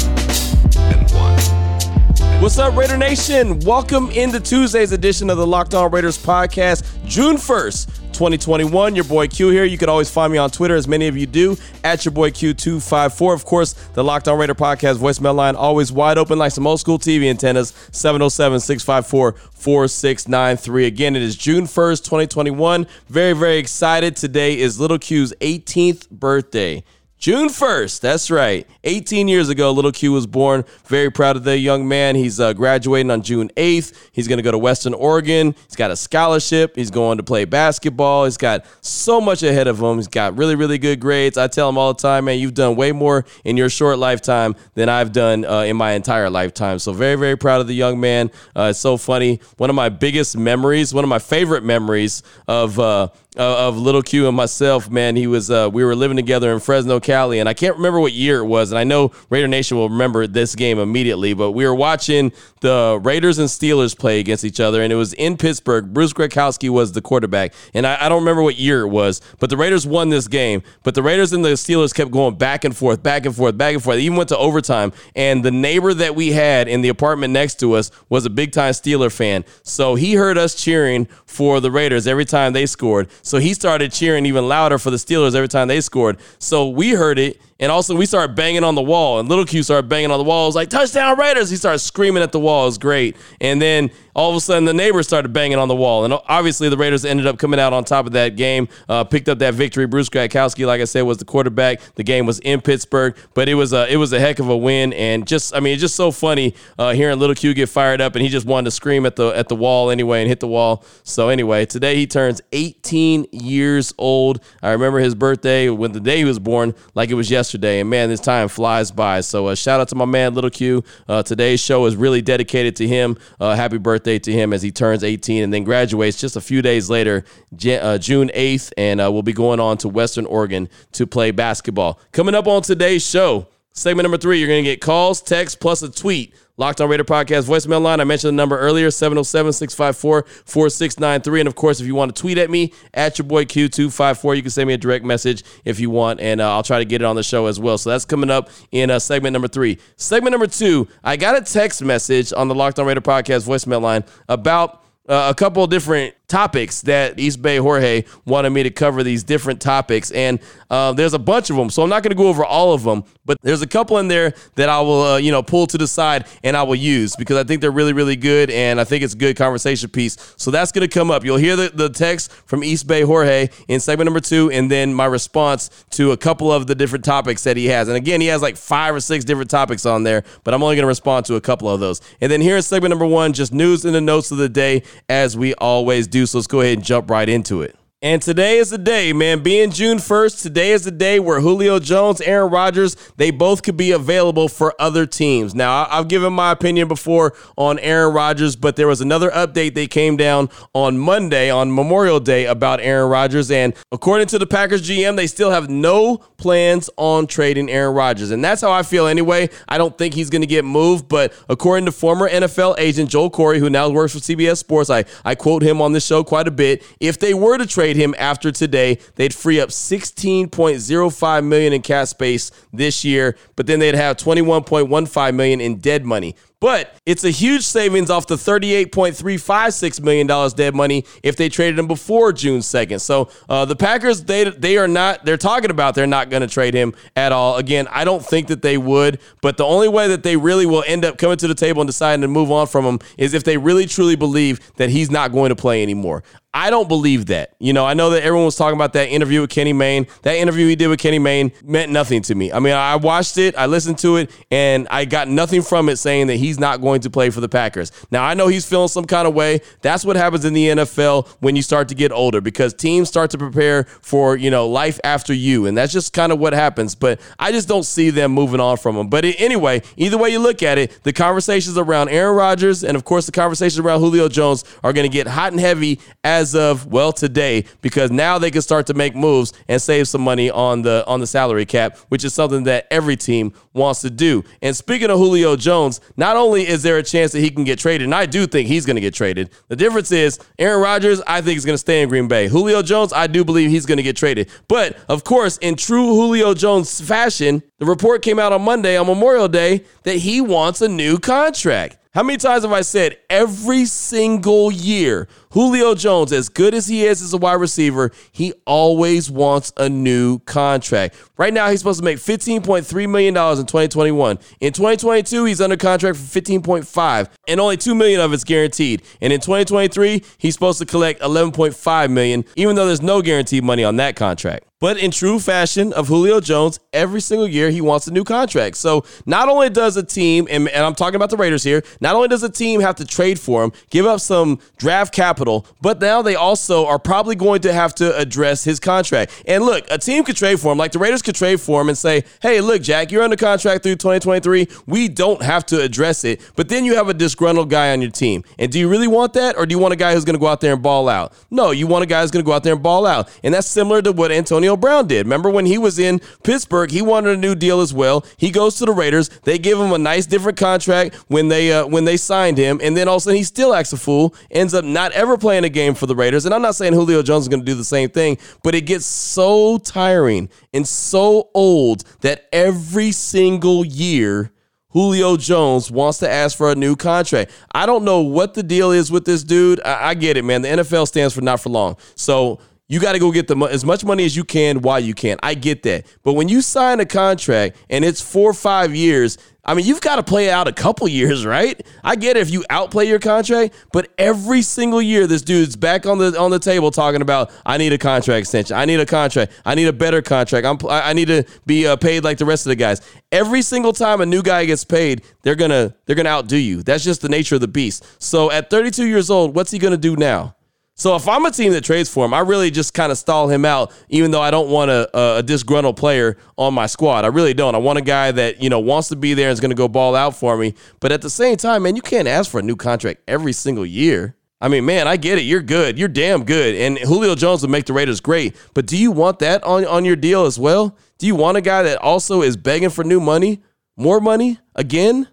And 0.76 1.10
won. 1.12 2.42
What's 2.42 2.58
up, 2.58 2.76
Raider 2.76 2.98
Nation? 2.98 3.58
Welcome 3.60 4.10
into 4.10 4.38
Tuesday's 4.38 4.92
edition 4.92 5.30
of 5.30 5.38
the 5.38 5.46
Locked 5.46 5.72
On 5.72 5.90
Raiders 5.90 6.18
podcast, 6.18 6.84
June 7.06 7.36
1st, 7.36 7.88
2021. 8.18 8.96
Your 8.96 9.04
boy 9.04 9.28
Q 9.28 9.50
here. 9.50 9.62
You 9.62 9.78
can 9.78 9.88
always 9.88 10.10
find 10.10 10.32
me 10.32 10.38
on 10.38 10.50
Twitter, 10.50 10.74
as 10.74 10.88
many 10.88 11.06
of 11.06 11.16
you 11.16 11.24
do, 11.24 11.56
at 11.84 12.04
your 12.04 12.10
boy 12.10 12.32
Q254. 12.32 13.32
Of 13.32 13.44
course, 13.44 13.74
the 13.94 14.02
Locked 14.02 14.26
On 14.26 14.36
Raider 14.36 14.56
podcast 14.56 14.96
voicemail 14.96 15.36
line 15.36 15.54
always 15.54 15.92
wide 15.92 16.18
open 16.18 16.36
like 16.36 16.50
some 16.50 16.66
old 16.66 16.80
school 16.80 16.98
TV 16.98 17.30
antennas, 17.30 17.72
707 17.92 18.58
654 18.58 19.32
4693. 19.52 20.86
Again, 20.86 21.14
it 21.14 21.22
is 21.22 21.36
June 21.36 21.64
1st, 21.64 22.04
2021. 22.04 22.88
Very, 23.08 23.34
very 23.34 23.58
excited. 23.58 24.16
Today 24.16 24.58
is 24.58 24.80
Little 24.80 24.98
Q's 24.98 25.32
18th 25.40 26.10
birthday. 26.10 26.82
June 27.18 27.48
1st, 27.48 27.98
that's 27.98 28.30
right. 28.30 28.64
18 28.84 29.26
years 29.26 29.48
ago, 29.48 29.72
Little 29.72 29.90
Q 29.90 30.12
was 30.12 30.28
born. 30.28 30.64
Very 30.86 31.10
proud 31.10 31.34
of 31.34 31.42
the 31.42 31.58
young 31.58 31.88
man. 31.88 32.14
He's 32.14 32.38
uh, 32.38 32.52
graduating 32.52 33.10
on 33.10 33.22
June 33.22 33.50
8th. 33.56 33.92
He's 34.12 34.28
going 34.28 34.36
to 34.36 34.42
go 34.42 34.52
to 34.52 34.58
Western 34.58 34.94
Oregon. 34.94 35.56
He's 35.66 35.74
got 35.74 35.90
a 35.90 35.96
scholarship. 35.96 36.76
He's 36.76 36.92
going 36.92 37.18
to 37.18 37.24
play 37.24 37.44
basketball. 37.44 38.24
He's 38.24 38.36
got 38.36 38.64
so 38.82 39.20
much 39.20 39.42
ahead 39.42 39.66
of 39.66 39.80
him. 39.82 39.96
He's 39.96 40.06
got 40.06 40.38
really, 40.38 40.54
really 40.54 40.78
good 40.78 41.00
grades. 41.00 41.36
I 41.36 41.48
tell 41.48 41.68
him 41.68 41.76
all 41.76 41.92
the 41.92 42.00
time, 42.00 42.26
man, 42.26 42.38
you've 42.38 42.54
done 42.54 42.76
way 42.76 42.92
more 42.92 43.24
in 43.44 43.56
your 43.56 43.68
short 43.68 43.98
lifetime 43.98 44.54
than 44.74 44.88
I've 44.88 45.10
done 45.10 45.44
uh, 45.44 45.62
in 45.62 45.76
my 45.76 45.92
entire 45.94 46.30
lifetime. 46.30 46.78
So, 46.78 46.92
very, 46.92 47.16
very 47.16 47.36
proud 47.36 47.60
of 47.60 47.66
the 47.66 47.74
young 47.74 47.98
man. 47.98 48.30
Uh, 48.54 48.68
it's 48.70 48.78
so 48.78 48.96
funny. 48.96 49.40
One 49.56 49.70
of 49.70 49.76
my 49.76 49.88
biggest 49.88 50.36
memories, 50.36 50.94
one 50.94 51.02
of 51.02 51.10
my 51.10 51.18
favorite 51.18 51.64
memories 51.64 52.22
of, 52.46 52.78
uh, 52.78 53.08
of 53.36 53.76
Little 53.76 54.02
Q 54.02 54.28
and 54.28 54.36
myself, 54.36 54.90
man, 54.90 55.16
he 55.16 55.26
was 55.26 55.50
uh, 55.50 55.70
we 55.72 55.84
were 55.84 55.94
living 55.94 56.16
together 56.16 56.52
in 56.52 56.60
Fresno, 56.60 57.00
Cali, 57.08 57.38
and 57.38 57.48
I 57.48 57.54
can't 57.54 57.74
remember 57.76 58.00
what 58.00 58.12
year 58.12 58.40
it 58.40 58.44
was, 58.44 58.70
and 58.70 58.78
I 58.78 58.84
know 58.84 59.12
Raider 59.30 59.48
Nation 59.48 59.78
will 59.78 59.88
remember 59.88 60.26
this 60.26 60.54
game 60.54 60.78
immediately, 60.78 61.32
but 61.32 61.52
we 61.52 61.64
were 61.64 61.74
watching 61.74 62.32
the 62.60 63.00
Raiders 63.02 63.38
and 63.38 63.48
Steelers 63.48 63.98
play 63.98 64.20
against 64.20 64.44
each 64.44 64.60
other, 64.60 64.82
and 64.82 64.92
it 64.92 64.96
was 64.96 65.14
in 65.14 65.38
Pittsburgh. 65.38 65.94
Bruce 65.94 66.12
Gradkowski 66.12 66.68
was 66.68 66.92
the 66.92 67.00
quarterback, 67.00 67.54
and 67.72 67.86
I, 67.86 67.96
I 68.04 68.08
don't 68.10 68.20
remember 68.20 68.42
what 68.42 68.56
year 68.56 68.82
it 68.82 68.88
was, 68.88 69.22
but 69.38 69.48
the 69.48 69.56
Raiders 69.56 69.86
won 69.86 70.10
this 70.10 70.28
game, 70.28 70.62
but 70.82 70.94
the 70.94 71.02
Raiders 71.02 71.32
and 71.32 71.42
the 71.42 71.50
Steelers 71.50 71.94
kept 71.94 72.10
going 72.10 72.34
back 72.34 72.64
and 72.64 72.76
forth, 72.76 73.02
back 73.02 73.24
and 73.24 73.34
forth, 73.34 73.56
back 73.56 73.72
and 73.72 73.82
forth. 73.82 73.96
They 73.96 74.02
even 74.02 74.18
went 74.18 74.28
to 74.28 74.36
overtime, 74.36 74.92
and 75.16 75.42
the 75.42 75.50
neighbor 75.50 75.94
that 75.94 76.14
we 76.14 76.32
had 76.32 76.68
in 76.68 76.82
the 76.82 76.90
apartment 76.90 77.32
next 77.32 77.58
to 77.60 77.72
us 77.72 77.90
was 78.10 78.26
a 78.26 78.30
big 78.30 78.52
time 78.52 78.74
Steeler 78.74 79.10
fan, 79.10 79.46
so 79.62 79.94
he 79.94 80.12
heard 80.12 80.36
us 80.36 80.54
cheering 80.54 81.06
for 81.24 81.58
the 81.60 81.70
Raiders 81.70 82.06
every 82.06 82.26
time 82.26 82.52
they 82.52 82.66
scored. 82.66 83.08
So 83.22 83.38
he 83.38 83.54
started 83.54 83.92
cheering 83.92 84.26
even 84.26 84.46
louder 84.46 84.76
for 84.78 84.90
the 84.90 84.98
Steelers 84.98 85.34
every 85.34 85.48
time 85.48 85.68
they 85.68 85.80
scored. 85.80 86.18
So 86.38 86.68
we 86.68 86.90
heard 86.98 87.18
it. 87.18 87.40
And 87.60 87.72
also, 87.72 87.96
we 87.96 88.06
started 88.06 88.36
banging 88.36 88.62
on 88.62 88.76
the 88.76 88.82
wall, 88.82 89.18
and 89.18 89.28
Little 89.28 89.44
Q 89.44 89.64
started 89.64 89.88
banging 89.88 90.12
on 90.12 90.18
the 90.18 90.24
wall. 90.24 90.44
It 90.44 90.48
was 90.50 90.54
like, 90.54 90.70
touchdown 90.70 91.18
Raiders. 91.18 91.50
He 91.50 91.56
started 91.56 91.80
screaming 91.80 92.22
at 92.22 92.30
the 92.30 92.38
wall. 92.38 92.62
It 92.62 92.66
was 92.66 92.78
great. 92.78 93.16
And 93.40 93.60
then 93.60 93.90
all 94.14 94.30
of 94.30 94.36
a 94.36 94.40
sudden, 94.40 94.64
the 94.64 94.72
neighbors 94.72 95.08
started 95.08 95.32
banging 95.32 95.58
on 95.58 95.66
the 95.66 95.74
wall. 95.74 96.04
And 96.04 96.14
obviously, 96.28 96.68
the 96.68 96.76
Raiders 96.76 97.04
ended 97.04 97.26
up 97.26 97.36
coming 97.36 97.58
out 97.58 97.72
on 97.72 97.82
top 97.82 98.06
of 98.06 98.12
that 98.12 98.36
game, 98.36 98.68
uh, 98.88 99.02
picked 99.02 99.28
up 99.28 99.40
that 99.40 99.54
victory. 99.54 99.88
Bruce 99.88 100.08
Gradkowski, 100.08 100.68
like 100.68 100.80
I 100.80 100.84
said, 100.84 101.02
was 101.02 101.18
the 101.18 101.24
quarterback. 101.24 101.80
The 101.96 102.04
game 102.04 102.26
was 102.26 102.38
in 102.40 102.60
Pittsburgh, 102.60 103.16
but 103.34 103.48
it 103.48 103.54
was 103.54 103.72
a, 103.72 103.92
it 103.92 103.96
was 103.96 104.12
a 104.12 104.20
heck 104.20 104.38
of 104.38 104.48
a 104.48 104.56
win. 104.56 104.92
And 104.92 105.26
just, 105.26 105.52
I 105.52 105.58
mean, 105.58 105.72
it's 105.72 105.80
just 105.80 105.96
so 105.96 106.12
funny 106.12 106.54
uh, 106.78 106.92
hearing 106.92 107.18
Little 107.18 107.34
Q 107.34 107.54
get 107.54 107.68
fired 107.68 108.00
up, 108.00 108.14
and 108.14 108.22
he 108.22 108.28
just 108.28 108.46
wanted 108.46 108.66
to 108.66 108.70
scream 108.70 109.04
at 109.04 109.16
the, 109.16 109.30
at 109.30 109.48
the 109.48 109.56
wall 109.56 109.90
anyway 109.90 110.20
and 110.20 110.28
hit 110.28 110.38
the 110.38 110.46
wall. 110.46 110.84
So, 111.02 111.28
anyway, 111.28 111.66
today 111.66 111.96
he 111.96 112.06
turns 112.06 112.40
18 112.52 113.26
years 113.32 113.92
old. 113.98 114.40
I 114.62 114.70
remember 114.70 115.00
his 115.00 115.16
birthday 115.16 115.68
when 115.70 115.90
the 115.90 116.00
day 116.00 116.18
he 116.18 116.24
was 116.24 116.38
born, 116.38 116.76
like 116.94 117.10
it 117.10 117.14
was 117.14 117.28
yesterday. 117.32 117.47
And 117.54 117.90
man, 117.90 118.08
this 118.08 118.20
time 118.20 118.48
flies 118.48 118.90
by. 118.90 119.20
So 119.20 119.46
uh, 119.48 119.54
shout 119.54 119.80
out 119.80 119.88
to 119.88 119.94
my 119.94 120.04
man 120.04 120.34
Little 120.34 120.50
Q. 120.50 120.84
Uh, 121.08 121.22
today's 121.22 121.60
show 121.60 121.86
is 121.86 121.96
really 121.96 122.22
dedicated 122.22 122.76
to 122.76 122.86
him. 122.86 123.16
Uh, 123.40 123.54
happy 123.54 123.78
birthday 123.78 124.18
to 124.18 124.32
him 124.32 124.52
as 124.52 124.62
he 124.62 124.70
turns 124.70 125.02
18 125.02 125.44
and 125.44 125.52
then 125.52 125.64
graduates 125.64 126.20
just 126.20 126.36
a 126.36 126.40
few 126.40 126.62
days 126.62 126.90
later, 126.90 127.24
Jan- 127.56 127.82
uh, 127.82 127.98
June 127.98 128.30
8th, 128.34 128.72
and 128.76 129.00
uh, 129.00 129.10
we'll 129.10 129.22
be 129.22 129.32
going 129.32 129.60
on 129.60 129.78
to 129.78 129.88
Western 129.88 130.26
Oregon 130.26 130.68
to 130.92 131.06
play 131.06 131.30
basketball. 131.30 132.00
Coming 132.12 132.34
up 132.34 132.46
on 132.46 132.62
today's 132.62 133.04
show. 133.06 133.46
Segment 133.78 134.04
number 134.04 134.18
three, 134.18 134.40
you're 134.40 134.48
going 134.48 134.64
to 134.64 134.70
get 134.70 134.80
calls, 134.80 135.22
text, 135.22 135.60
plus 135.60 135.82
a 135.82 135.88
tweet. 135.88 136.34
Locked 136.56 136.80
on 136.80 136.88
Raider 136.90 137.04
Podcast 137.04 137.48
voicemail 137.48 137.80
line. 137.80 138.00
I 138.00 138.04
mentioned 138.04 138.30
the 138.30 138.36
number 138.36 138.58
earlier, 138.58 138.90
707 138.90 139.52
654 139.52 140.24
4693. 140.44 141.40
And 141.40 141.46
of 141.46 141.54
course, 141.54 141.80
if 141.80 141.86
you 141.86 141.94
want 141.94 142.12
to 142.14 142.20
tweet 142.20 142.38
at 142.38 142.50
me, 142.50 142.72
at 142.92 143.16
your 143.16 143.26
boy 143.26 143.44
Q254, 143.44 144.34
you 144.34 144.42
can 144.42 144.50
send 144.50 144.66
me 144.66 144.74
a 144.74 144.76
direct 144.76 145.04
message 145.04 145.44
if 145.64 145.78
you 145.78 145.90
want, 145.90 146.18
and 146.18 146.40
uh, 146.40 146.52
I'll 146.52 146.64
try 146.64 146.80
to 146.80 146.84
get 146.84 147.02
it 147.02 147.04
on 147.04 147.14
the 147.14 147.22
show 147.22 147.46
as 147.46 147.60
well. 147.60 147.78
So 147.78 147.90
that's 147.90 148.04
coming 148.04 148.30
up 148.30 148.50
in 148.72 148.90
uh, 148.90 148.98
segment 148.98 149.34
number 149.34 149.46
three. 149.46 149.78
Segment 149.96 150.32
number 150.32 150.48
two, 150.48 150.88
I 151.04 151.16
got 151.16 151.40
a 151.40 151.40
text 151.40 151.80
message 151.80 152.32
on 152.32 152.48
the 152.48 152.56
Locked 152.56 152.80
on 152.80 152.86
Raider 152.86 153.00
Podcast 153.00 153.46
voicemail 153.46 153.80
line 153.80 154.02
about 154.28 154.82
uh, 155.08 155.28
a 155.30 155.34
couple 155.36 155.62
of 155.62 155.70
different 155.70 156.14
topics 156.28 156.82
that 156.82 157.18
East 157.18 157.40
Bay 157.40 157.56
Jorge 157.56 158.04
wanted 158.26 158.50
me 158.50 158.62
to 158.62 158.70
cover 158.70 159.02
these 159.02 159.24
different 159.24 159.60
topics. 159.60 160.10
And 160.10 160.38
uh, 160.70 160.92
there's 160.92 161.14
a 161.14 161.18
bunch 161.18 161.48
of 161.48 161.56
them. 161.56 161.70
So 161.70 161.82
I'm 161.82 161.88
not 161.88 162.02
going 162.02 162.10
to 162.10 162.16
go 162.16 162.28
over 162.28 162.44
all 162.44 162.74
of 162.74 162.82
them, 162.82 163.04
but 163.24 163.38
there's 163.42 163.62
a 163.62 163.66
couple 163.66 163.98
in 163.98 164.08
there 164.08 164.34
that 164.56 164.68
I 164.68 164.80
will, 164.80 165.02
uh, 165.02 165.16
you 165.16 165.32
know, 165.32 165.42
pull 165.42 165.66
to 165.68 165.78
the 165.78 165.88
side 165.88 166.26
and 166.44 166.56
I 166.56 166.62
will 166.62 166.74
use 166.74 167.16
because 167.16 167.38
I 167.38 167.44
think 167.44 167.62
they're 167.62 167.70
really, 167.70 167.94
really 167.94 168.16
good. 168.16 168.50
And 168.50 168.78
I 168.78 168.84
think 168.84 169.02
it's 169.02 169.14
a 169.14 169.16
good 169.16 169.36
conversation 169.36 169.88
piece. 169.88 170.16
So 170.36 170.50
that's 170.50 170.70
going 170.70 170.86
to 170.86 170.92
come 170.92 171.10
up. 171.10 171.24
You'll 171.24 171.38
hear 171.38 171.56
the, 171.56 171.70
the 171.70 171.88
text 171.88 172.30
from 172.46 172.62
East 172.62 172.86
Bay 172.86 173.02
Jorge 173.02 173.48
in 173.68 173.80
segment 173.80 174.06
number 174.06 174.20
two, 174.20 174.50
and 174.50 174.70
then 174.70 174.92
my 174.92 175.06
response 175.06 175.70
to 175.90 176.12
a 176.12 176.16
couple 176.16 176.52
of 176.52 176.66
the 176.66 176.74
different 176.74 177.04
topics 177.04 177.44
that 177.44 177.56
he 177.56 177.66
has. 177.66 177.88
And 177.88 177.96
again, 177.96 178.20
he 178.20 178.26
has 178.26 178.42
like 178.42 178.56
five 178.56 178.94
or 178.94 179.00
six 179.00 179.24
different 179.24 179.50
topics 179.50 179.86
on 179.86 180.02
there, 180.02 180.24
but 180.44 180.52
I'm 180.52 180.62
only 180.62 180.76
going 180.76 180.82
to 180.82 180.88
respond 180.88 181.24
to 181.26 181.36
a 181.36 181.40
couple 181.40 181.70
of 181.70 181.80
those. 181.80 182.02
And 182.20 182.30
then 182.30 182.42
here 182.42 182.56
in 182.56 182.62
segment 182.62 182.90
number 182.90 183.06
one, 183.06 183.32
just 183.32 183.52
news 183.54 183.86
and 183.86 183.94
the 183.94 184.00
notes 184.00 184.30
of 184.30 184.38
the 184.38 184.48
day, 184.48 184.82
as 185.08 185.36
we 185.36 185.54
always 185.54 186.06
do. 186.06 186.17
So 186.26 186.38
let's 186.38 186.46
go 186.46 186.60
ahead 186.60 186.78
and 186.78 186.84
jump 186.84 187.10
right 187.10 187.28
into 187.28 187.62
it. 187.62 187.77
And 188.00 188.22
today 188.22 188.58
is 188.58 188.70
the 188.70 188.78
day, 188.78 189.12
man. 189.12 189.42
Being 189.42 189.72
June 189.72 189.98
1st, 189.98 190.40
today 190.40 190.70
is 190.70 190.84
the 190.84 190.92
day 190.92 191.18
where 191.18 191.40
Julio 191.40 191.80
Jones, 191.80 192.20
Aaron 192.20 192.48
Rodgers, 192.48 192.94
they 193.16 193.32
both 193.32 193.64
could 193.64 193.76
be 193.76 193.90
available 193.90 194.48
for 194.48 194.72
other 194.78 195.04
teams. 195.04 195.52
Now, 195.52 195.84
I've 195.90 196.06
given 196.06 196.32
my 196.32 196.52
opinion 196.52 196.86
before 196.86 197.34
on 197.56 197.80
Aaron 197.80 198.14
Rodgers, 198.14 198.54
but 198.54 198.76
there 198.76 198.86
was 198.86 199.00
another 199.00 199.30
update 199.30 199.74
that 199.74 199.90
came 199.90 200.16
down 200.16 200.48
on 200.74 200.96
Monday, 200.96 201.50
on 201.50 201.74
Memorial 201.74 202.20
Day, 202.20 202.46
about 202.46 202.78
Aaron 202.78 203.10
Rodgers. 203.10 203.50
And 203.50 203.74
according 203.90 204.28
to 204.28 204.38
the 204.38 204.46
Packers 204.46 204.88
GM, 204.88 205.16
they 205.16 205.26
still 205.26 205.50
have 205.50 205.68
no 205.68 206.18
plans 206.36 206.88
on 206.98 207.26
trading 207.26 207.68
Aaron 207.68 207.96
Rodgers. 207.96 208.30
And 208.30 208.44
that's 208.44 208.60
how 208.60 208.70
I 208.70 208.84
feel 208.84 209.08
anyway. 209.08 209.50
I 209.68 209.76
don't 209.76 209.98
think 209.98 210.14
he's 210.14 210.30
going 210.30 210.42
to 210.42 210.46
get 210.46 210.64
moved, 210.64 211.08
but 211.08 211.32
according 211.48 211.86
to 211.86 211.92
former 211.92 212.28
NFL 212.28 212.76
agent 212.78 213.10
Joel 213.10 213.28
Corry, 213.28 213.58
who 213.58 213.68
now 213.68 213.88
works 213.88 214.12
for 214.12 214.20
CBS 214.20 214.58
Sports, 214.58 214.88
I, 214.88 215.04
I 215.24 215.34
quote 215.34 215.64
him 215.64 215.82
on 215.82 215.94
this 215.94 216.06
show 216.06 216.22
quite 216.22 216.46
a 216.46 216.52
bit. 216.52 216.84
If 217.00 217.18
they 217.18 217.34
were 217.34 217.58
to 217.58 217.66
trade 217.66 217.87
him 217.96 218.14
after 218.18 218.50
today, 218.50 218.98
they'd 219.16 219.34
free 219.34 219.60
up 219.60 219.70
16.05 219.70 221.44
million 221.46 221.72
in 221.72 221.82
cap 221.82 222.08
space 222.08 222.50
this 222.72 223.04
year, 223.04 223.36
but 223.56 223.66
then 223.66 223.78
they'd 223.78 223.94
have 223.94 224.16
21.15 224.16 225.34
million 225.34 225.60
in 225.60 225.78
dead 225.78 226.04
money. 226.04 226.34
But 226.60 226.92
it's 227.06 227.22
a 227.22 227.30
huge 227.30 227.62
savings 227.62 228.10
off 228.10 228.26
the 228.26 228.34
$38.356 228.34 230.00
million 230.00 230.26
dead 230.56 230.74
money 230.74 231.04
if 231.22 231.36
they 231.36 231.48
traded 231.48 231.78
him 231.78 231.86
before 231.86 232.32
June 232.32 232.60
2nd. 232.60 233.00
So 233.00 233.30
uh, 233.48 233.64
the 233.64 233.76
Packers, 233.76 234.24
they 234.24 234.44
they 234.44 234.76
are 234.76 234.88
not, 234.88 235.24
they're 235.24 235.36
talking 235.36 235.70
about 235.70 235.94
they're 235.94 236.08
not 236.08 236.30
going 236.30 236.40
to 236.40 236.48
trade 236.48 236.74
him 236.74 236.94
at 237.14 237.30
all. 237.30 237.58
Again, 237.58 237.86
I 237.92 238.04
don't 238.04 238.24
think 238.24 238.48
that 238.48 238.62
they 238.62 238.76
would, 238.76 239.20
but 239.40 239.56
the 239.56 239.64
only 239.64 239.88
way 239.88 240.08
that 240.08 240.24
they 240.24 240.36
really 240.36 240.66
will 240.66 240.82
end 240.86 241.04
up 241.04 241.16
coming 241.16 241.36
to 241.38 241.46
the 241.46 241.54
table 241.54 241.80
and 241.80 241.88
deciding 241.88 242.22
to 242.22 242.28
move 242.28 242.50
on 242.50 242.66
from 242.66 242.84
him 242.84 242.98
is 243.16 243.34
if 243.34 243.44
they 243.44 243.56
really 243.56 243.86
truly 243.86 244.16
believe 244.16 244.58
that 244.76 244.90
he's 244.90 245.12
not 245.12 245.30
going 245.30 245.50
to 245.50 245.56
play 245.56 245.80
anymore. 245.82 246.24
I 246.54 246.70
don't 246.70 246.88
believe 246.88 247.26
that. 247.26 247.54
You 247.58 247.74
know, 247.74 247.84
I 247.84 247.92
know 247.92 248.08
that 248.10 248.22
everyone 248.22 248.46
was 248.46 248.56
talking 248.56 248.76
about 248.76 248.94
that 248.94 249.10
interview 249.10 249.42
with 249.42 249.50
Kenny 249.50 249.74
Mayne. 249.74 250.06
That 250.22 250.36
interview 250.36 250.66
he 250.66 250.76
did 250.76 250.88
with 250.88 250.98
Kenny 250.98 251.18
Mayne 251.18 251.52
meant 251.62 251.92
nothing 251.92 252.22
to 252.22 252.34
me. 252.34 252.50
I 252.50 252.58
mean, 252.58 252.72
I 252.72 252.96
watched 252.96 253.36
it, 253.36 253.54
I 253.56 253.66
listened 253.66 253.98
to 253.98 254.16
it, 254.16 254.30
and 254.50 254.88
I 254.90 255.04
got 255.04 255.28
nothing 255.28 255.60
from 255.60 255.90
it 255.90 255.96
saying 255.96 256.28
that 256.28 256.36
he's 256.36 256.58
not 256.58 256.80
going 256.80 257.02
to 257.02 257.10
play 257.10 257.28
for 257.28 257.42
the 257.42 257.50
Packers. 257.50 257.92
Now, 258.10 258.24
I 258.24 258.32
know 258.32 258.48
he's 258.48 258.66
feeling 258.66 258.88
some 258.88 259.04
kind 259.04 259.28
of 259.28 259.34
way. 259.34 259.60
That's 259.82 260.06
what 260.06 260.16
happens 260.16 260.46
in 260.46 260.54
the 260.54 260.68
NFL 260.68 261.28
when 261.40 261.54
you 261.54 261.60
start 261.60 261.88
to 261.88 261.94
get 261.94 262.12
older 262.12 262.40
because 262.40 262.72
teams 262.72 263.08
start 263.08 263.30
to 263.32 263.38
prepare 263.38 263.84
for, 264.00 264.34
you 264.34 264.50
know, 264.50 264.68
life 264.68 264.98
after 265.04 265.34
you. 265.34 265.66
And 265.66 265.76
that's 265.76 265.92
just 265.92 266.14
kind 266.14 266.32
of 266.32 266.38
what 266.38 266.54
happens. 266.54 266.94
But 266.94 267.20
I 267.38 267.52
just 267.52 267.68
don't 267.68 267.84
see 267.84 268.08
them 268.08 268.32
moving 268.32 268.60
on 268.60 268.78
from 268.78 268.96
him. 268.96 269.08
But 269.08 269.26
anyway, 269.26 269.82
either 269.98 270.16
way 270.16 270.30
you 270.30 270.38
look 270.38 270.62
at 270.62 270.78
it, 270.78 270.98
the 271.02 271.12
conversations 271.12 271.76
around 271.76 272.08
Aaron 272.08 272.36
Rodgers 272.36 272.84
and, 272.84 272.96
of 272.96 273.04
course, 273.04 273.26
the 273.26 273.32
conversations 273.32 273.78
around 273.78 274.00
Julio 274.00 274.28
Jones 274.28 274.64
are 274.82 274.94
going 274.94 275.08
to 275.08 275.12
get 275.12 275.26
hot 275.26 275.52
and 275.52 275.60
heavy 275.60 276.00
as 276.24 276.37
as 276.38 276.54
of 276.54 276.86
well 276.86 277.12
today 277.12 277.64
because 277.82 278.12
now 278.12 278.38
they 278.38 278.50
can 278.50 278.62
start 278.62 278.86
to 278.86 278.94
make 278.94 279.16
moves 279.16 279.52
and 279.66 279.82
save 279.82 280.06
some 280.06 280.20
money 280.20 280.50
on 280.50 280.82
the 280.82 281.04
on 281.06 281.18
the 281.18 281.26
salary 281.26 281.66
cap, 281.66 281.96
which 282.10 282.24
is 282.24 282.32
something 282.32 282.62
that 282.64 282.86
every 282.92 283.16
team 283.16 283.52
wants 283.72 284.00
to 284.02 284.10
do. 284.10 284.44
And 284.62 284.76
speaking 284.76 285.10
of 285.10 285.18
Julio 285.18 285.56
Jones, 285.56 286.00
not 286.16 286.36
only 286.36 286.66
is 286.66 286.82
there 286.84 286.98
a 286.98 287.02
chance 287.02 287.32
that 287.32 287.40
he 287.40 287.50
can 287.50 287.64
get 287.64 287.78
traded, 287.80 288.04
and 288.04 288.14
I 288.14 288.26
do 288.26 288.46
think 288.46 288.68
he's 288.68 288.86
going 288.86 288.94
to 288.94 289.00
get 289.00 289.14
traded. 289.14 289.50
The 289.66 289.76
difference 289.76 290.12
is 290.12 290.38
Aaron 290.58 290.80
Rodgers, 290.80 291.20
I 291.26 291.40
think 291.40 291.56
is 291.58 291.64
going 291.64 291.74
to 291.74 291.78
stay 291.78 292.02
in 292.02 292.08
Green 292.08 292.28
Bay. 292.28 292.46
Julio 292.46 292.82
Jones, 292.82 293.12
I 293.12 293.26
do 293.26 293.44
believe 293.44 293.70
he's 293.70 293.86
going 293.86 293.96
to 293.96 294.04
get 294.04 294.16
traded. 294.16 294.48
But 294.68 294.96
of 295.08 295.24
course, 295.24 295.58
in 295.58 295.74
true 295.74 296.06
Julio 296.06 296.54
Jones 296.54 297.00
fashion, 297.00 297.62
the 297.78 297.86
report 297.86 298.22
came 298.22 298.38
out 298.38 298.52
on 298.52 298.62
Monday 298.62 298.96
on 298.96 299.06
Memorial 299.06 299.48
Day 299.48 299.84
that 300.04 300.18
he 300.18 300.40
wants 300.40 300.80
a 300.82 300.88
new 300.88 301.18
contract. 301.18 301.98
How 302.14 302.22
many 302.22 302.38
times 302.38 302.62
have 302.64 302.72
I 302.72 302.80
said 302.80 303.18
every 303.28 303.84
single 303.84 304.72
year, 304.72 305.28
Julio 305.52 305.94
Jones, 305.94 306.32
as 306.32 306.48
good 306.48 306.72
as 306.72 306.86
he 306.86 307.04
is 307.04 307.20
as 307.20 307.34
a 307.34 307.36
wide 307.36 307.60
receiver, 307.60 308.12
he 308.32 308.54
always 308.66 309.30
wants 309.30 309.72
a 309.76 309.90
new 309.90 310.38
contract. 310.40 311.14
Right 311.36 311.52
now, 311.52 311.68
he's 311.68 311.80
supposed 311.80 312.00
to 312.00 312.04
make 312.04 312.16
$15.3 312.16 313.10
million 313.10 313.36
in 313.36 313.66
2021. 313.66 314.38
In 314.60 314.72
2022, 314.72 315.44
he's 315.44 315.60
under 315.60 315.76
contract 315.76 316.16
for 316.16 316.40
15.5, 316.40 317.28
and 317.46 317.60
only 317.60 317.76
2 317.76 317.94
million 317.94 318.20
of 318.20 318.32
it's 318.32 318.44
guaranteed. 318.44 319.02
And 319.20 319.30
in 319.30 319.40
2023, 319.40 320.24
he's 320.38 320.54
supposed 320.54 320.78
to 320.78 320.86
collect 320.86 321.20
11.5 321.20 322.10
million, 322.10 322.44
even 322.56 322.74
though 322.74 322.86
there's 322.86 323.02
no 323.02 323.20
guaranteed 323.20 323.64
money 323.64 323.84
on 323.84 323.96
that 323.96 324.16
contract. 324.16 324.67
But 324.80 324.96
in 324.96 325.10
true 325.10 325.40
fashion 325.40 325.92
of 325.92 326.06
Julio 326.06 326.40
Jones, 326.40 326.78
every 326.92 327.20
single 327.20 327.48
year 327.48 327.70
he 327.70 327.80
wants 327.80 328.06
a 328.06 328.12
new 328.12 328.22
contract. 328.22 328.76
So 328.76 329.04
not 329.26 329.48
only 329.48 329.70
does 329.70 329.96
a 329.96 330.04
team, 330.04 330.46
and, 330.48 330.68
and, 330.68 330.84
I'm 330.84 330.94
talking 330.94 331.16
about 331.16 331.30
the 331.30 331.36
Raiders 331.36 331.64
here, 331.64 331.82
not 332.00 332.14
only 332.14 332.28
does 332.28 332.44
a 332.44 332.48
team 332.48 332.80
have 332.80 332.94
to 332.96 333.04
trade 333.04 333.40
for 333.40 333.64
him, 333.64 333.72
give 333.90 334.06
up 334.06 334.20
some 334.20 334.60
draft 334.76 335.12
capital, 335.12 335.66
but 335.82 336.00
now 336.00 336.22
they 336.22 336.36
also 336.36 336.86
are 336.86 336.98
probably 336.98 337.34
going 337.34 337.60
to 337.62 337.72
have 337.72 337.92
to 337.96 338.16
address 338.16 338.62
his 338.62 338.78
contract. 338.78 339.42
And 339.46 339.64
look, 339.64 339.84
a 339.90 339.98
team 339.98 340.22
could 340.22 340.36
trade 340.36 340.60
for 340.60 340.70
him, 340.70 340.78
like 340.78 340.92
the 340.92 341.00
Raiders 341.00 341.22
could 341.22 341.34
trade 341.34 341.60
for 341.60 341.80
him 341.80 341.88
and 341.88 341.98
say, 341.98 342.22
hey, 342.40 342.60
look, 342.60 342.80
Jack, 342.80 343.10
you're 343.10 343.22
under 343.22 343.36
contract 343.36 343.82
through 343.82 343.96
2023. 343.96 344.68
We 344.86 345.08
don't 345.08 345.42
have 345.42 345.66
to 345.66 345.80
address 345.80 346.24
it. 346.24 346.40
But 346.54 346.68
then 346.68 346.84
you 346.84 346.94
have 346.94 347.08
a 347.08 347.14
disgruntled 347.14 347.68
guy 347.68 347.92
on 347.92 348.00
your 348.00 348.12
team. 348.12 348.44
And 348.60 348.70
do 348.70 348.78
you 348.78 348.88
really 348.88 349.08
want 349.08 349.32
that? 349.32 349.56
Or 349.56 349.66
do 349.66 349.74
you 349.74 349.78
want 349.80 349.92
a 349.92 349.96
guy 349.96 350.14
who's 350.14 350.24
going 350.24 350.34
to 350.34 350.40
go 350.40 350.46
out 350.46 350.60
there 350.60 350.74
and 350.74 350.82
ball 350.82 351.08
out? 351.08 351.32
No, 351.50 351.72
you 351.72 351.88
want 351.88 352.04
a 352.04 352.06
guy 352.06 352.22
who's 352.22 352.30
going 352.30 352.44
to 352.44 352.46
go 352.46 352.52
out 352.52 352.62
there 352.62 352.74
and 352.74 352.82
ball 352.82 353.06
out. 353.06 353.28
And 353.42 353.52
that's 353.52 353.66
similar 353.66 354.00
to 354.02 354.12
what 354.12 354.30
Antonio 354.30 354.67
Antonio 354.68 354.80
Brown 354.80 355.06
did. 355.06 355.24
Remember 355.24 355.48
when 355.48 355.64
he 355.64 355.78
was 355.78 355.98
in 355.98 356.20
Pittsburgh, 356.42 356.90
he 356.90 357.00
wanted 357.00 357.34
a 357.34 357.36
new 357.38 357.54
deal 357.54 357.80
as 357.80 357.94
well. 357.94 358.24
He 358.36 358.50
goes 358.50 358.76
to 358.76 358.84
the 358.84 358.92
Raiders. 358.92 359.30
They 359.44 359.58
give 359.58 359.80
him 359.80 359.92
a 359.92 359.98
nice 359.98 360.26
different 360.26 360.58
contract 360.58 361.14
when 361.28 361.48
they 361.48 361.72
uh, 361.72 361.86
when 361.86 362.04
they 362.04 362.18
signed 362.18 362.58
him, 362.58 362.78
and 362.82 362.94
then 362.94 363.08
all 363.08 363.16
of 363.16 363.20
a 363.20 363.24
sudden 363.24 363.36
he 363.38 363.44
still 363.44 363.72
acts 363.74 363.94
a 363.94 363.96
fool, 363.96 364.34
ends 364.50 364.74
up 364.74 364.84
not 364.84 365.12
ever 365.12 365.38
playing 365.38 365.64
a 365.64 365.70
game 365.70 365.94
for 365.94 366.04
the 366.04 366.14
Raiders. 366.14 366.44
And 366.44 366.54
I'm 366.54 366.60
not 366.60 366.74
saying 366.74 366.92
Julio 366.92 367.22
Jones 367.22 367.44
is 367.44 367.48
going 367.48 367.60
to 367.60 367.66
do 367.66 367.74
the 367.74 367.84
same 367.84 368.10
thing, 368.10 368.36
but 368.62 368.74
it 368.74 368.82
gets 368.82 369.06
so 369.06 369.78
tiring 369.78 370.50
and 370.74 370.86
so 370.86 371.48
old 371.54 372.04
that 372.20 372.46
every 372.52 373.12
single 373.12 373.86
year 373.86 374.52
Julio 374.90 375.36
Jones 375.36 375.90
wants 375.90 376.18
to 376.18 376.30
ask 376.30 376.56
for 376.56 376.72
a 376.72 376.74
new 376.74 376.96
contract. 376.96 377.50
I 377.74 377.84
don't 377.84 378.04
know 378.04 378.20
what 378.20 378.54
the 378.54 378.62
deal 378.62 378.90
is 378.90 379.12
with 379.12 379.26
this 379.26 379.44
dude. 379.44 379.80
I, 379.84 380.08
I, 380.10 380.14
get 380.14 380.38
it, 380.38 380.44
man. 380.44 380.62
The 380.62 380.68
NFL 380.68 381.06
stands 381.06 381.34
for 381.34 381.42
not 381.42 381.60
for 381.60 381.68
long. 381.68 381.96
So 382.14 382.58
you 382.88 383.00
got 383.00 383.12
to 383.12 383.18
go 383.18 383.30
get 383.30 383.48
the 383.48 383.56
as 383.66 383.84
much 383.84 384.04
money 384.04 384.24
as 384.24 384.34
you 384.34 384.44
can 384.44 384.80
while 384.80 384.98
you 384.98 385.14
can. 385.14 385.38
I 385.42 385.54
get 385.54 385.82
that. 385.82 386.06
But 386.22 386.32
when 386.32 386.48
you 386.48 386.62
sign 386.62 387.00
a 387.00 387.06
contract 387.06 387.76
and 387.90 388.02
it's 388.04 388.20
four 388.20 388.50
or 388.50 388.54
five 388.54 388.94
years, 388.94 389.36
I 389.62 389.74
mean, 389.74 389.84
you've 389.84 390.00
got 390.00 390.16
to 390.16 390.22
play 390.22 390.50
out 390.50 390.66
a 390.66 390.72
couple 390.72 391.06
years, 391.08 391.44
right? 391.44 391.80
I 392.02 392.16
get 392.16 392.38
it 392.38 392.40
if 392.40 392.50
you 392.50 392.64
outplay 392.70 393.06
your 393.06 393.18
contract, 393.18 393.74
but 393.92 394.10
every 394.16 394.62
single 394.62 395.02
year, 395.02 395.26
this 395.26 395.42
dude's 395.42 395.76
back 395.76 396.06
on 396.06 396.16
the 396.16 396.38
on 396.40 396.50
the 396.50 396.58
table 396.58 396.90
talking 396.90 397.20
about, 397.20 397.50
I 397.66 397.76
need 397.76 397.92
a 397.92 397.98
contract 397.98 398.40
extension. 398.40 398.74
I 398.74 398.86
need 398.86 399.00
a 399.00 399.06
contract. 399.06 399.52
I 399.66 399.74
need 399.74 399.88
a 399.88 399.92
better 399.92 400.22
contract. 400.22 400.66
I'm, 400.66 400.78
I 400.88 401.12
need 401.12 401.28
to 401.28 401.44
be 401.66 401.86
uh, 401.86 401.96
paid 401.96 402.24
like 402.24 402.38
the 402.38 402.46
rest 402.46 402.64
of 402.64 402.70
the 402.70 402.76
guys. 402.76 403.02
Every 403.30 403.60
single 403.60 403.92
time 403.92 404.22
a 404.22 404.26
new 404.26 404.42
guy 404.42 404.64
gets 404.64 404.84
paid, 404.84 405.22
they're 405.42 405.54
gonna 405.54 405.94
they're 406.06 406.16
gonna 406.16 406.30
outdo 406.30 406.56
you. 406.56 406.82
That's 406.82 407.04
just 407.04 407.20
the 407.20 407.28
nature 407.28 407.56
of 407.56 407.60
the 407.60 407.68
beast. 407.68 408.06
So 408.18 408.50
at 408.50 408.70
32 408.70 409.04
years 409.04 409.28
old, 409.28 409.54
what's 409.54 409.70
he 409.70 409.78
gonna 409.78 409.98
do 409.98 410.16
now? 410.16 410.54
So 410.98 411.14
if 411.14 411.28
I'm 411.28 411.46
a 411.46 411.52
team 411.52 411.70
that 411.72 411.84
trades 411.84 412.10
for 412.10 412.24
him, 412.24 412.34
I 412.34 412.40
really 412.40 412.72
just 412.72 412.92
kind 412.92 413.12
of 413.12 413.18
stall 413.18 413.48
him 413.48 413.64
out, 413.64 413.92
even 414.08 414.32
though 414.32 414.40
I 414.40 414.50
don't 414.50 414.68
want 414.68 414.90
a, 414.90 415.36
a, 415.36 415.42
disgruntled 415.44 415.96
player 415.96 416.36
on 416.56 416.74
my 416.74 416.86
squad. 416.86 417.24
I 417.24 417.28
really 417.28 417.54
don't. 417.54 417.76
I 417.76 417.78
want 417.78 418.00
a 418.00 418.02
guy 418.02 418.32
that 418.32 418.60
you 418.60 418.68
know 418.68 418.80
wants 418.80 419.06
to 419.10 419.16
be 419.16 419.32
there 419.32 419.48
and 419.48 419.52
is 419.52 419.60
going 419.60 419.70
to 419.70 419.76
go 419.76 419.86
ball 419.86 420.16
out 420.16 420.34
for 420.34 420.56
me. 420.56 420.74
But 420.98 421.12
at 421.12 421.22
the 421.22 421.30
same 421.30 421.56
time, 421.56 421.84
man, 421.84 421.94
you 421.94 422.02
can't 422.02 422.26
ask 422.26 422.50
for 422.50 422.58
a 422.58 422.64
new 422.64 422.74
contract 422.74 423.22
every 423.28 423.52
single 423.52 423.86
year. 423.86 424.34
I 424.60 424.66
mean, 424.66 424.84
man, 424.86 425.06
I 425.06 425.16
get 425.16 425.38
it. 425.38 425.42
You're 425.42 425.62
good. 425.62 426.00
You're 426.00 426.08
damn 426.08 426.44
good. 426.44 426.74
And 426.74 426.98
Julio 426.98 427.36
Jones 427.36 427.62
would 427.62 427.70
make 427.70 427.86
the 427.86 427.92
Raiders 427.92 428.20
great. 428.20 428.56
But 428.74 428.86
do 428.86 428.96
you 428.96 429.12
want 429.12 429.38
that 429.38 429.62
on, 429.62 429.84
on 429.84 430.04
your 430.04 430.16
deal 430.16 430.46
as 430.46 430.58
well? 430.58 430.96
Do 431.18 431.28
you 431.28 431.36
want 431.36 431.56
a 431.56 431.60
guy 431.60 431.84
that 431.84 431.98
also 431.98 432.42
is 432.42 432.56
begging 432.56 432.90
for 432.90 433.04
new 433.04 433.20
money, 433.20 433.62
more 433.96 434.20
money 434.20 434.58
again? 434.74 435.28